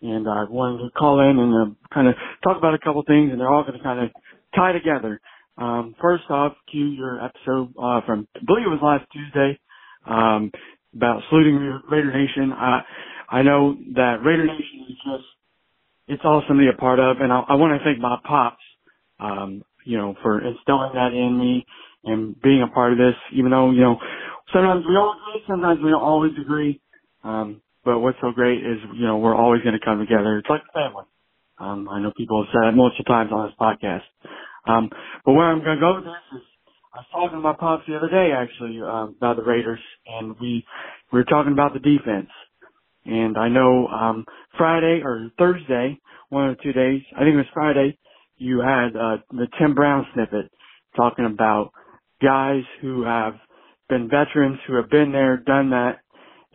and 0.02 0.28
I 0.28 0.44
wanted 0.50 0.84
to 0.84 0.92
call 0.92 1.20
in 1.22 1.40
and 1.40 1.54
uh, 1.54 1.94
kind 1.94 2.08
of 2.08 2.16
talk 2.44 2.58
about 2.58 2.74
a 2.74 2.80
couple 2.80 3.04
things, 3.08 3.32
and 3.32 3.40
they're 3.40 3.52
all 3.52 3.64
going 3.64 3.78
to 3.78 3.84
kind 3.84 4.04
of 4.04 4.10
tie 4.56 4.74
together. 4.74 5.22
Um, 5.58 5.96
first 6.02 6.24
off, 6.30 6.54
Q, 6.70 6.86
your 6.88 7.24
episode 7.24 7.74
uh, 7.82 8.02
from 8.06 8.28
I 8.36 8.40
believe 8.46 8.66
it 8.66 8.70
was 8.70 8.80
last 8.84 9.06
Tuesday. 9.14 9.60
Um, 10.06 10.52
about 10.96 11.22
saluting 11.30 11.82
Raider 11.90 12.12
Nation. 12.12 12.52
I 12.54 12.82
I 13.30 13.42
know 13.42 13.76
that 13.96 14.18
Raider 14.24 14.46
Nation 14.46 14.86
is 14.90 14.96
just 14.96 15.26
it's 16.08 16.24
awesome 16.24 16.58
to 16.58 16.62
be 16.62 16.70
a 16.70 16.80
part 16.80 17.00
of, 17.00 17.18
and 17.20 17.34
I, 17.34 17.42
I 17.50 17.56
want 17.56 17.80
to 17.80 17.84
thank 17.84 18.00
my 18.00 18.18
pops, 18.24 18.62
um, 19.20 19.64
you 19.86 19.98
know, 19.98 20.16
for 20.22 20.38
instilling 20.38 20.92
that 20.94 21.14
in 21.14 21.38
me 21.38 21.66
and 22.04 22.40
being 22.42 22.62
a 22.62 22.68
part 22.68 22.92
of 22.92 23.00
this. 23.00 23.16
Even 23.34 23.52
though 23.52 23.72
you 23.72 23.82
know 23.82 23.98
sometimes 24.54 24.86
we 24.88 24.96
all 24.96 25.16
agree, 25.18 25.44
sometimes 25.48 25.80
we 25.84 25.90
don't 25.90 26.04
always 26.04 26.34
agree. 26.40 26.82
Um, 27.26 27.62
but 27.84 28.00
what's 28.00 28.18
so 28.22 28.32
great 28.32 28.60
is 28.60 28.78
you 28.96 29.06
know 29.06 29.18
we're 29.18 29.36
always 29.36 29.62
going 29.64 29.78
to 29.78 29.84
come 29.84 30.00
together. 30.00 30.38
It's 30.38 30.50
like 30.50 30.62
family. 30.74 31.06
Um, 31.58 31.90
I 31.90 32.02
know 32.02 32.12
people 32.16 32.44
have 32.44 32.54
said 32.54 32.70
it 32.70 32.76
multiple 32.76 33.06
times 33.06 33.32
on 33.32 33.48
this 33.48 33.56
podcast. 33.60 34.06
Um, 34.68 34.90
but 35.26 35.34
where 35.34 35.46
I'm 35.46 35.64
going 35.64 35.78
to 35.78 35.82
go 35.82 35.96
with 35.96 36.04
this 36.04 36.40
is 36.40 36.46
I 36.94 37.00
was 37.00 37.06
talking 37.12 37.38
to 37.38 37.42
my 37.42 37.54
pops 37.54 37.84
the 37.88 37.98
other 37.98 38.10
day 38.10 38.32
actually 38.32 38.82
um, 38.82 39.16
about 39.18 39.38
the 39.38 39.44
Raiders, 39.44 39.80
and 40.08 40.36
we 40.40 40.66
we 41.12 41.20
were 41.20 41.26
talking 41.26 41.52
about 41.52 41.74
the 41.74 41.80
defense. 41.80 42.30
And 43.06 43.38
I 43.38 43.50
know 43.50 43.88
um, 43.88 44.26
Friday 44.58 45.02
or 45.04 45.30
Thursday, 45.38 46.00
one 46.30 46.50
of 46.50 46.58
the 46.58 46.64
two 46.64 46.74
days, 46.74 47.02
I 47.16 47.20
think 47.20 47.34
it 47.34 47.38
was 47.38 47.46
Friday, 47.54 47.98
you 48.38 48.62
had 48.62 48.96
uh, 48.96 49.18
the 49.32 49.48
Tim 49.60 49.76
Brown 49.76 50.08
snippet 50.14 50.52
talking 50.96 51.26
about 51.26 51.72
guys 52.22 52.64
who 52.82 53.04
have 53.04 53.36
been 53.90 54.10
veterans 54.10 54.58
who 54.68 54.76
have 54.76 54.90
been 54.90 55.12
there, 55.12 55.38
done 55.38 55.70
that, 55.70 56.00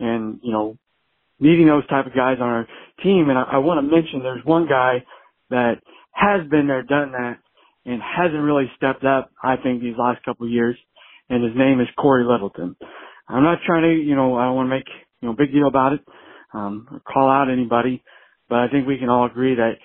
and 0.01 0.39
you 0.43 0.51
know, 0.51 0.77
needing 1.39 1.67
those 1.67 1.87
type 1.87 2.05
of 2.05 2.13
guys 2.13 2.37
on 2.41 2.47
our 2.47 2.67
team. 3.03 3.29
And 3.29 3.37
I, 3.37 3.43
I 3.53 3.57
want 3.59 3.85
to 3.85 3.95
mention 3.95 4.21
there's 4.21 4.45
one 4.45 4.67
guy 4.67 5.03
that 5.49 5.75
has 6.11 6.47
been 6.49 6.67
there, 6.67 6.83
done 6.83 7.11
that, 7.13 7.37
and 7.85 8.01
hasn't 8.01 8.41
really 8.41 8.71
stepped 8.77 9.03
up, 9.03 9.31
I 9.43 9.55
think, 9.57 9.81
these 9.81 9.95
last 9.97 10.23
couple 10.23 10.45
of 10.45 10.51
years. 10.51 10.77
And 11.29 11.43
his 11.43 11.53
name 11.55 11.79
is 11.79 11.87
Cory 11.97 12.25
Littleton. 12.25 12.75
I'm 13.27 13.43
not 13.43 13.59
trying 13.65 13.83
to, 13.83 13.93
you 13.93 14.15
know, 14.15 14.35
I 14.35 14.45
don't 14.45 14.55
want 14.55 14.67
to 14.67 14.75
make, 14.75 14.87
you 15.21 15.29
know, 15.29 15.35
big 15.35 15.53
deal 15.53 15.67
about 15.67 15.93
it, 15.93 16.01
um, 16.53 16.87
or 16.91 16.99
call 16.99 17.29
out 17.29 17.49
anybody, 17.49 18.03
but 18.49 18.59
I 18.59 18.67
think 18.67 18.87
we 18.87 18.97
can 18.97 19.09
all 19.09 19.25
agree 19.25 19.55
that 19.55 19.75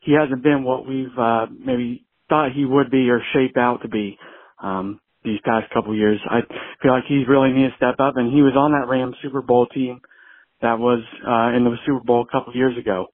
he 0.00 0.12
hasn't 0.12 0.42
been 0.42 0.64
what 0.64 0.86
we've, 0.86 1.16
uh, 1.18 1.46
maybe 1.64 2.04
thought 2.28 2.50
he 2.52 2.64
would 2.64 2.90
be 2.90 3.08
or 3.08 3.22
shape 3.32 3.56
out 3.56 3.82
to 3.82 3.88
be, 3.88 4.18
um, 4.62 5.00
these 5.26 5.40
past 5.44 5.72
couple 5.74 5.96
years. 5.96 6.20
I 6.30 6.42
feel 6.82 6.92
like 6.92 7.04
he's 7.08 7.28
really 7.28 7.52
need 7.52 7.70
to 7.70 7.76
step 7.76 7.96
up 8.00 8.16
and 8.16 8.32
he 8.32 8.42
was 8.42 8.54
on 8.56 8.72
that 8.72 8.88
Rams 8.88 9.16
Super 9.22 9.42
Bowl 9.42 9.66
team 9.68 10.00
that 10.62 10.78
was, 10.78 11.00
uh, 11.26 11.56
in 11.56 11.64
the 11.64 11.76
Super 11.86 12.04
Bowl 12.04 12.26
a 12.28 12.32
couple 12.32 12.56
years 12.56 12.78
ago. 12.78 13.08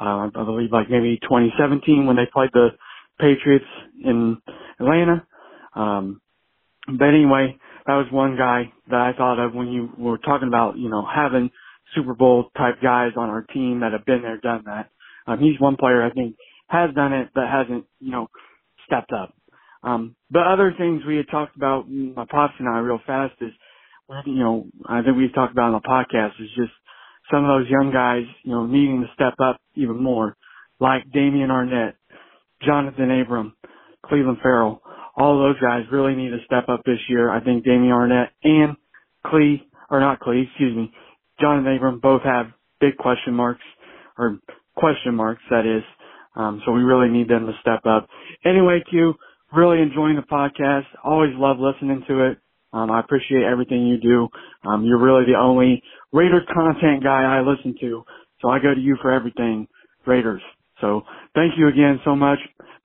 Uh, 0.00 0.30
I 0.34 0.44
believe 0.44 0.72
like 0.72 0.90
maybe 0.90 1.18
2017 1.22 2.06
when 2.06 2.16
they 2.16 2.26
played 2.32 2.50
the 2.54 2.70
Patriots 3.20 3.66
in 4.04 4.38
Atlanta. 4.80 5.26
Um, 5.76 6.20
but 6.86 7.08
anyway, 7.08 7.58
that 7.86 7.94
was 7.94 8.06
one 8.12 8.36
guy 8.36 8.72
that 8.90 9.00
I 9.00 9.12
thought 9.16 9.38
of 9.38 9.54
when 9.54 9.68
you 9.68 9.90
were 9.98 10.18
talking 10.18 10.48
about, 10.48 10.78
you 10.78 10.90
know, 10.90 11.06
having 11.06 11.50
Super 11.94 12.14
Bowl 12.14 12.50
type 12.56 12.76
guys 12.82 13.12
on 13.16 13.30
our 13.30 13.42
team 13.42 13.80
that 13.80 13.92
have 13.92 14.06
been 14.06 14.22
there, 14.22 14.38
done 14.38 14.64
that. 14.66 14.90
Um, 15.26 15.40
he's 15.40 15.60
one 15.60 15.76
player 15.76 16.02
I 16.02 16.10
think 16.10 16.36
has 16.68 16.94
done 16.94 17.12
it, 17.12 17.30
but 17.34 17.44
hasn't, 17.48 17.84
you 18.00 18.12
know, 18.12 18.28
stepped 18.86 19.12
up. 19.12 19.34
Um, 19.82 20.14
but 20.30 20.46
other 20.46 20.74
things 20.76 21.02
we 21.06 21.16
had 21.16 21.28
talked 21.30 21.56
about, 21.56 21.88
my 21.88 22.26
pops 22.30 22.54
and 22.58 22.68
I 22.68 22.78
real 22.78 23.00
fast 23.06 23.34
is, 23.40 23.52
you 24.26 24.38
know, 24.38 24.66
I 24.86 25.02
think 25.02 25.16
we've 25.16 25.34
talked 25.34 25.52
about 25.52 25.72
on 25.72 25.80
the 25.82 25.88
podcast 25.88 26.40
is 26.42 26.50
just 26.56 26.72
some 27.30 27.44
of 27.44 27.48
those 27.48 27.70
young 27.70 27.90
guys, 27.92 28.24
you 28.42 28.50
know, 28.50 28.66
needing 28.66 29.02
to 29.02 29.06
step 29.14 29.34
up 29.42 29.60
even 29.74 30.02
more, 30.02 30.36
like 30.80 31.10
Damon 31.12 31.48
Arnette, 31.48 31.94
Jonathan 32.62 33.20
Abram, 33.20 33.56
Clelin 34.04 34.40
Ferrell. 34.42 34.82
all 35.16 35.38
those 35.38 35.60
guys 35.60 35.84
really 35.90 36.14
need 36.14 36.30
to 36.30 36.44
step 36.44 36.68
up 36.68 36.82
this 36.84 36.98
year. 37.08 37.30
I 37.30 37.40
think 37.42 37.64
Damon 37.64 37.90
Arnette 37.90 38.28
and 38.42 38.76
Clee, 39.26 39.66
or 39.90 40.00
not 40.00 40.20
Clee, 40.20 40.46
excuse 40.48 40.76
me, 40.76 40.92
Jonathan 41.40 41.76
Abram 41.76 42.00
both 42.00 42.22
have 42.22 42.46
big 42.80 42.96
question 42.96 43.34
marks, 43.34 43.64
or 44.18 44.38
question 44.76 45.14
marks, 45.14 45.42
that 45.50 45.66
is. 45.66 45.82
Um, 46.36 46.62
so 46.64 46.72
we 46.72 46.82
really 46.82 47.08
need 47.08 47.28
them 47.28 47.46
to 47.46 47.52
step 47.60 47.84
up. 47.86 48.08
Anyway, 48.44 48.82
Q, 48.88 49.14
really 49.54 49.82
enjoying 49.82 50.16
the 50.16 50.22
podcast. 50.22 50.84
Always 51.04 51.30
love 51.34 51.58
listening 51.58 52.04
to 52.08 52.30
it. 52.30 52.38
Um, 52.72 52.90
I 52.90 53.00
appreciate 53.00 53.42
everything 53.42 53.86
you 53.86 53.98
do. 53.98 54.28
Um, 54.68 54.84
you're 54.84 55.02
really 55.02 55.24
the 55.24 55.38
only 55.38 55.82
Raiders 56.12 56.46
content 56.52 57.02
guy 57.02 57.22
I 57.22 57.40
listen 57.40 57.74
to. 57.80 58.04
So 58.40 58.48
I 58.48 58.58
go 58.58 58.74
to 58.74 58.80
you 58.80 58.96
for 59.02 59.10
everything 59.10 59.66
Raiders. 60.06 60.42
So 60.80 61.02
thank 61.34 61.54
you 61.58 61.68
again 61.68 62.00
so 62.04 62.14
much. 62.14 62.38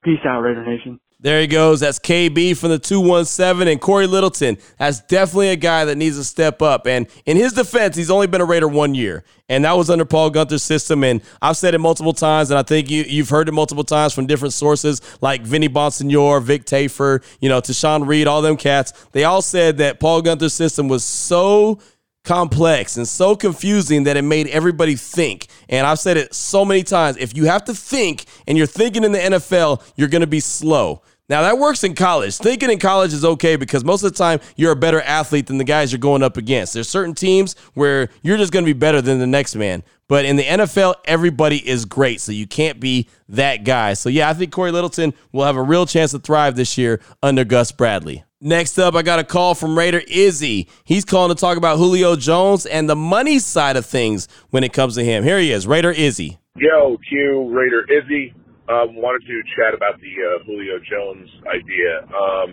Peace 0.06 0.20
out, 0.24 0.41
Raider 0.41 0.63
Nation. 0.63 1.00
There 1.20 1.41
he 1.41 1.48
goes. 1.48 1.80
That's 1.80 1.98
KB 1.98 2.56
from 2.56 2.70
the 2.70 2.78
217 2.78 3.68
and 3.68 3.82
Cory 3.82 4.06
Littleton. 4.06 4.58
That's 4.78 5.00
definitely 5.00 5.50
a 5.50 5.56
guy 5.56 5.84
that 5.86 5.96
needs 5.96 6.18
to 6.18 6.24
step 6.24 6.62
up. 6.62 6.86
And 6.86 7.08
in 7.26 7.36
his 7.36 7.54
defense, 7.54 7.96
he's 7.96 8.12
only 8.12 8.28
been 8.28 8.41
a 8.41 8.46
Raider 8.46 8.68
one 8.68 8.94
year. 8.94 9.24
And 9.50 9.65
that 9.65 9.76
was 9.76 9.89
under 9.89 10.06
Paul 10.06 10.30
Guenther's 10.30 10.62
system. 10.62 11.04
And 11.04 11.24
I've 11.41 11.58
said 11.58 11.74
it 11.74 11.80
multiple 11.80 12.13
times, 12.13 12.52
and 12.52 12.60
I 12.60 12.62
think 12.62 12.91
you, 12.91 13.04
you've 13.08 13.30
heard 13.30 13.50
it 13.50 13.54
multiple 13.54 13.84
times 13.84 14.13
from 14.13 14.28
different 14.28 14.54
sources 14.54 15.02
like 15.20 15.41
Vinny 15.41 15.68
Bonsignore, 15.68 16.44
Vic 16.44 16.65
Tafur, 16.65 17.24
you 17.39 17.50
know, 17.50 17.60
Tashan 17.60 18.06
Reed, 18.06 18.28
all 18.28 18.44
them 18.44 18.56
cats. 18.56 18.94
They 19.12 19.24
all 19.24 19.41
said 19.41 19.78
that 19.78 20.00
Paul 20.00 20.22
Guenther's 20.22 20.54
system 20.54 20.88
was 20.88 21.04
so 21.04 21.80
complex 22.25 22.97
and 22.97 23.07
so 23.07 23.35
confusing 23.35 24.03
that 24.03 24.17
it 24.17 24.23
made 24.23 24.47
everybody 24.47 24.95
think. 24.95 25.47
And 25.69 25.88
I've 25.88 25.99
said 25.99 26.17
it 26.17 26.33
so 26.33 26.65
many 26.65 26.83
times 26.83 27.17
if 27.17 27.35
you 27.35 27.45
have 27.45 27.63
to 27.65 27.73
think 27.73 28.25
and 28.47 28.57
you're 28.57 28.67
thinking 28.67 29.03
in 29.03 29.11
the 29.11 29.19
NFL, 29.19 29.81
you're 29.95 30.09
going 30.09 30.21
to 30.21 30.27
be 30.27 30.39
slow. 30.39 31.01
Now 31.27 31.41
that 31.41 31.57
works 31.57 31.83
in 31.83 31.95
college. 31.95 32.35
Thinking 32.38 32.69
in 32.69 32.77
college 32.77 33.11
is 33.11 33.25
okay 33.25 33.55
because 33.55 33.83
most 33.83 34.03
of 34.03 34.11
the 34.11 34.17
time 34.17 34.39
you're 34.55 34.73
a 34.73 34.75
better 34.75 35.01
athlete 35.01 35.47
than 35.47 35.57
the 35.57 35.63
guys 35.63 35.91
you're 35.91 35.97
going 35.97 36.21
up 36.21 36.38
against. 36.38 36.73
There's 36.73 36.88
certain 36.88 37.15
teams 37.15 37.55
where 37.73 38.09
you're 38.21 38.38
just 38.38 38.53
going 38.53 38.63
to 38.63 38.71
be 38.71 38.77
better 38.77 39.01
than 39.01 39.17
the 39.17 39.25
next 39.25 39.55
man. 39.55 39.81
But 40.07 40.25
in 40.25 40.35
the 40.35 40.43
NFL, 40.43 40.95
everybody 41.05 41.67
is 41.67 41.85
great, 41.85 42.21
so 42.21 42.31
you 42.31 42.45
can't 42.45 42.79
be 42.79 43.09
that 43.29 43.63
guy. 43.63 43.95
So 43.95 44.07
yeah, 44.07 44.29
I 44.29 44.33
think 44.33 44.51
Cory 44.51 44.71
Littleton 44.71 45.15
will 45.31 45.45
have 45.45 45.55
a 45.55 45.63
real 45.63 45.88
chance 45.88 46.11
to 46.11 46.19
thrive 46.19 46.55
this 46.55 46.77
year 46.77 47.01
under 47.23 47.43
Gus 47.43 47.71
Bradley. 47.71 48.23
Next 48.39 48.77
up, 48.77 48.93
I 48.93 49.01
got 49.01 49.17
a 49.17 49.23
call 49.23 49.55
from 49.55 49.75
Raider 49.75 50.03
Izzy. 50.07 50.69
He's 50.83 51.05
calling 51.05 51.35
to 51.35 51.39
talk 51.39 51.57
about 51.57 51.77
Julio 51.77 52.15
Jones 52.15 52.67
and 52.67 52.88
the 52.88 52.95
money 52.95 53.39
side 53.39 53.77
of 53.77 53.88
things 53.88 54.27
when 54.51 54.63
it 54.63 54.73
comes 54.73 54.93
to 54.93 55.03
him. 55.03 55.23
Here 55.23 55.39
he 55.39 55.51
is, 55.51 55.65
Raider 55.65 55.89
Izzy. 55.89 56.38
Yo, 56.55 56.97
Q, 57.09 57.49
Raider 57.49 57.83
Izzy. 57.91 58.35
Um, 58.65 58.97
wanted 58.97 59.21
to 59.30 59.36
chat 59.54 59.78
about 59.78 60.01
the 60.01 60.13
uh, 60.17 60.41
Julio 60.45 60.82
Jones 60.82 61.30
idea. 61.45 61.93
Um, 62.10 62.47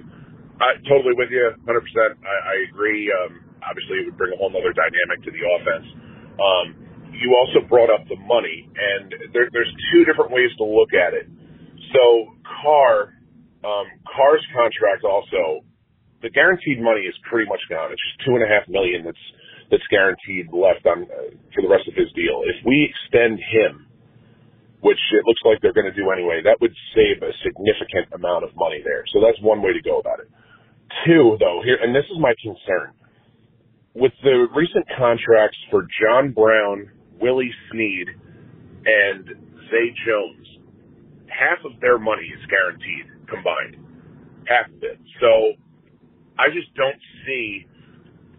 I 0.60 0.76
totally 0.84 1.16
with 1.16 1.32
you, 1.32 1.56
100%. 1.64 1.64
I, 1.64 2.36
I 2.52 2.56
agree. 2.68 3.08
Um, 3.08 3.40
obviously, 3.64 4.04
it 4.04 4.12
would 4.12 4.18
bring 4.20 4.32
a 4.32 4.38
whole 4.38 4.52
other 4.52 4.76
dynamic 4.76 5.24
to 5.24 5.30
the 5.32 5.42
offense. 5.56 5.86
Um, 6.36 6.66
you 7.16 7.32
also 7.32 7.64
brought 7.64 7.88
up 7.88 8.04
the 8.12 8.20
money, 8.28 8.68
and 8.76 9.32
there, 9.32 9.48
there's 9.52 9.72
two 9.92 10.04
different 10.04 10.30
ways 10.32 10.52
to 10.60 10.64
look 10.64 10.92
at 10.92 11.16
it. 11.16 11.28
So, 11.96 12.36
Carr, 12.44 13.16
um, 13.64 13.88
Carr's 14.04 14.44
contract 14.52 15.04
also 15.04 15.64
the 16.22 16.30
guaranteed 16.30 16.80
money 16.80 17.02
is 17.02 17.14
pretty 17.28 17.50
much 17.50 17.60
gone. 17.68 17.90
It's 17.90 18.00
just 18.00 18.24
two 18.24 18.38
and 18.38 18.42
a 18.46 18.48
half 18.48 18.64
million 18.70 19.04
that's 19.04 19.26
that's 19.70 19.84
guaranteed 19.90 20.52
left 20.54 20.86
on 20.86 21.04
uh, 21.10 21.34
for 21.52 21.60
the 21.60 21.68
rest 21.68 21.90
of 21.90 21.94
his 21.98 22.08
deal. 22.14 22.46
If 22.46 22.62
we 22.64 22.86
extend 22.86 23.42
him, 23.42 23.90
which 24.82 24.98
it 25.14 25.22
looks 25.26 25.40
like 25.46 25.62
they're 25.62 25.72
going 25.72 25.86
to 25.86 25.94
do 25.94 26.10
anyway, 26.10 26.42
that 26.42 26.58
would 26.60 26.74
save 26.94 27.22
a 27.22 27.30
significant 27.46 28.10
amount 28.12 28.42
of 28.42 28.50
money 28.58 28.82
there. 28.82 29.06
So 29.14 29.22
that's 29.22 29.38
one 29.40 29.62
way 29.62 29.72
to 29.72 29.80
go 29.80 30.02
about 30.02 30.18
it. 30.18 30.28
Two, 31.06 31.38
though, 31.38 31.62
here, 31.64 31.78
and 31.80 31.94
this 31.94 32.04
is 32.10 32.18
my 32.18 32.34
concern. 32.42 32.90
With 33.94 34.12
the 34.26 34.50
recent 34.50 34.84
contracts 34.98 35.56
for 35.70 35.86
John 36.02 36.34
Brown, 36.34 36.90
Willie 37.20 37.54
Snead, 37.70 38.08
and 38.82 39.24
Zay 39.70 39.94
Jones, 40.02 40.46
half 41.30 41.62
of 41.64 41.78
their 41.80 41.98
money 41.98 42.26
is 42.26 42.42
guaranteed 42.50 43.06
combined. 43.30 43.78
Half 44.50 44.66
of 44.74 44.82
it. 44.82 44.98
So 45.22 45.54
I 46.34 46.50
just 46.50 46.74
don't 46.74 46.98
see 47.22 47.70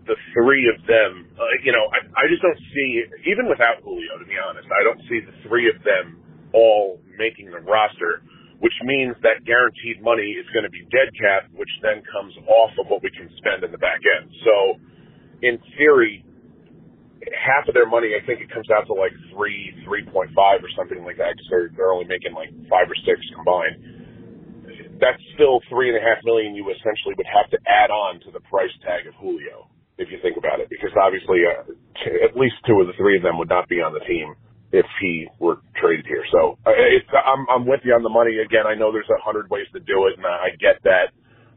the 0.03 0.19
three 0.35 0.67
of 0.67 0.83
them, 0.83 1.31
uh, 1.39 1.47
you 1.63 1.71
know, 1.71 1.87
I, 1.95 2.03
I 2.19 2.23
just 2.27 2.43
don't 2.43 2.59
see, 2.75 3.31
even 3.31 3.47
without 3.47 3.79
Julio, 3.79 4.19
to 4.19 4.27
be 4.27 4.35
honest, 4.35 4.67
I 4.67 4.83
don't 4.83 4.99
see 5.07 5.23
the 5.23 5.31
three 5.47 5.71
of 5.71 5.79
them 5.87 6.19
all 6.53 7.01
making 7.17 7.51
the 7.51 7.59
roster, 7.59 8.21
which 8.59 8.73
means 8.85 9.17
that 9.21 9.43
guaranteed 9.43 10.01
money 10.01 10.37
is 10.37 10.47
going 10.53 10.63
to 10.63 10.71
be 10.71 10.85
dead 10.93 11.11
cap, 11.17 11.51
which 11.53 11.69
then 11.81 12.01
comes 12.07 12.33
off 12.47 12.71
of 12.79 12.87
what 12.87 13.03
we 13.03 13.11
can 13.11 13.29
spend 13.37 13.63
in 13.63 13.71
the 13.71 13.81
back 13.81 13.99
end. 14.05 14.31
So, 14.45 14.55
in 15.43 15.59
theory, 15.75 16.23
half 17.35 17.67
of 17.67 17.73
their 17.73 17.89
money, 17.89 18.15
I 18.15 18.23
think 18.25 18.39
it 18.39 18.49
comes 18.53 18.69
out 18.71 18.87
to 18.87 18.93
like 18.93 19.11
three, 19.35 19.75
three 19.83 20.05
point 20.07 20.31
five 20.31 20.63
or 20.63 20.71
something 20.77 21.03
like 21.03 21.17
that, 21.17 21.35
because 21.35 21.49
they're 21.49 21.69
they're 21.75 21.91
only 21.91 22.07
making 22.07 22.31
like 22.31 22.53
five 22.71 22.87
or 22.87 22.97
six 23.03 23.19
combined 23.35 24.03
that's 24.99 25.21
still 25.35 25.59
three 25.67 25.89
and 25.89 25.97
a 25.97 26.03
half 26.03 26.23
million 26.23 26.55
you 26.55 26.63
essentially 26.69 27.11
would 27.17 27.27
have 27.27 27.49
to 27.51 27.59
add 27.67 27.91
on 27.91 28.19
to 28.21 28.31
the 28.31 28.39
price 28.47 28.71
tag 28.85 29.07
of 29.07 29.13
Julio 29.19 29.67
if 29.97 30.09
you 30.09 30.17
think 30.25 30.37
about 30.37 30.59
it, 30.59 30.67
because 30.73 30.89
obviously 30.97 31.45
uh, 31.45 31.69
t- 32.01 32.17
at 32.25 32.33
least 32.33 32.57
two 32.65 32.81
of 32.81 32.87
the 32.87 32.97
three 32.97 33.15
of 33.15 33.21
them 33.21 33.37
would 33.37 33.49
not 33.49 33.69
be 33.69 33.77
on 33.77 33.93
the 33.93 34.01
team 34.09 34.33
if 34.73 34.87
he 35.01 35.27
were 35.39 35.59
traded 35.81 36.07
here. 36.07 36.25
So 36.33 36.59
uh, 36.67 36.73
it's, 36.75 37.07
I'm, 37.13 37.47
I'm 37.49 37.67
with 37.67 37.81
you 37.85 37.93
on 37.95 38.03
the 38.03 38.09
money. 38.11 38.39
Again, 38.43 38.67
I 38.67 38.75
know 38.75 38.91
there's 38.91 39.09
a 39.11 39.21
hundred 39.23 39.49
ways 39.51 39.67
to 39.73 39.81
do 39.81 40.07
it, 40.07 40.17
and 40.17 40.27
I 40.27 40.51
get 40.59 40.83
that. 40.85 41.13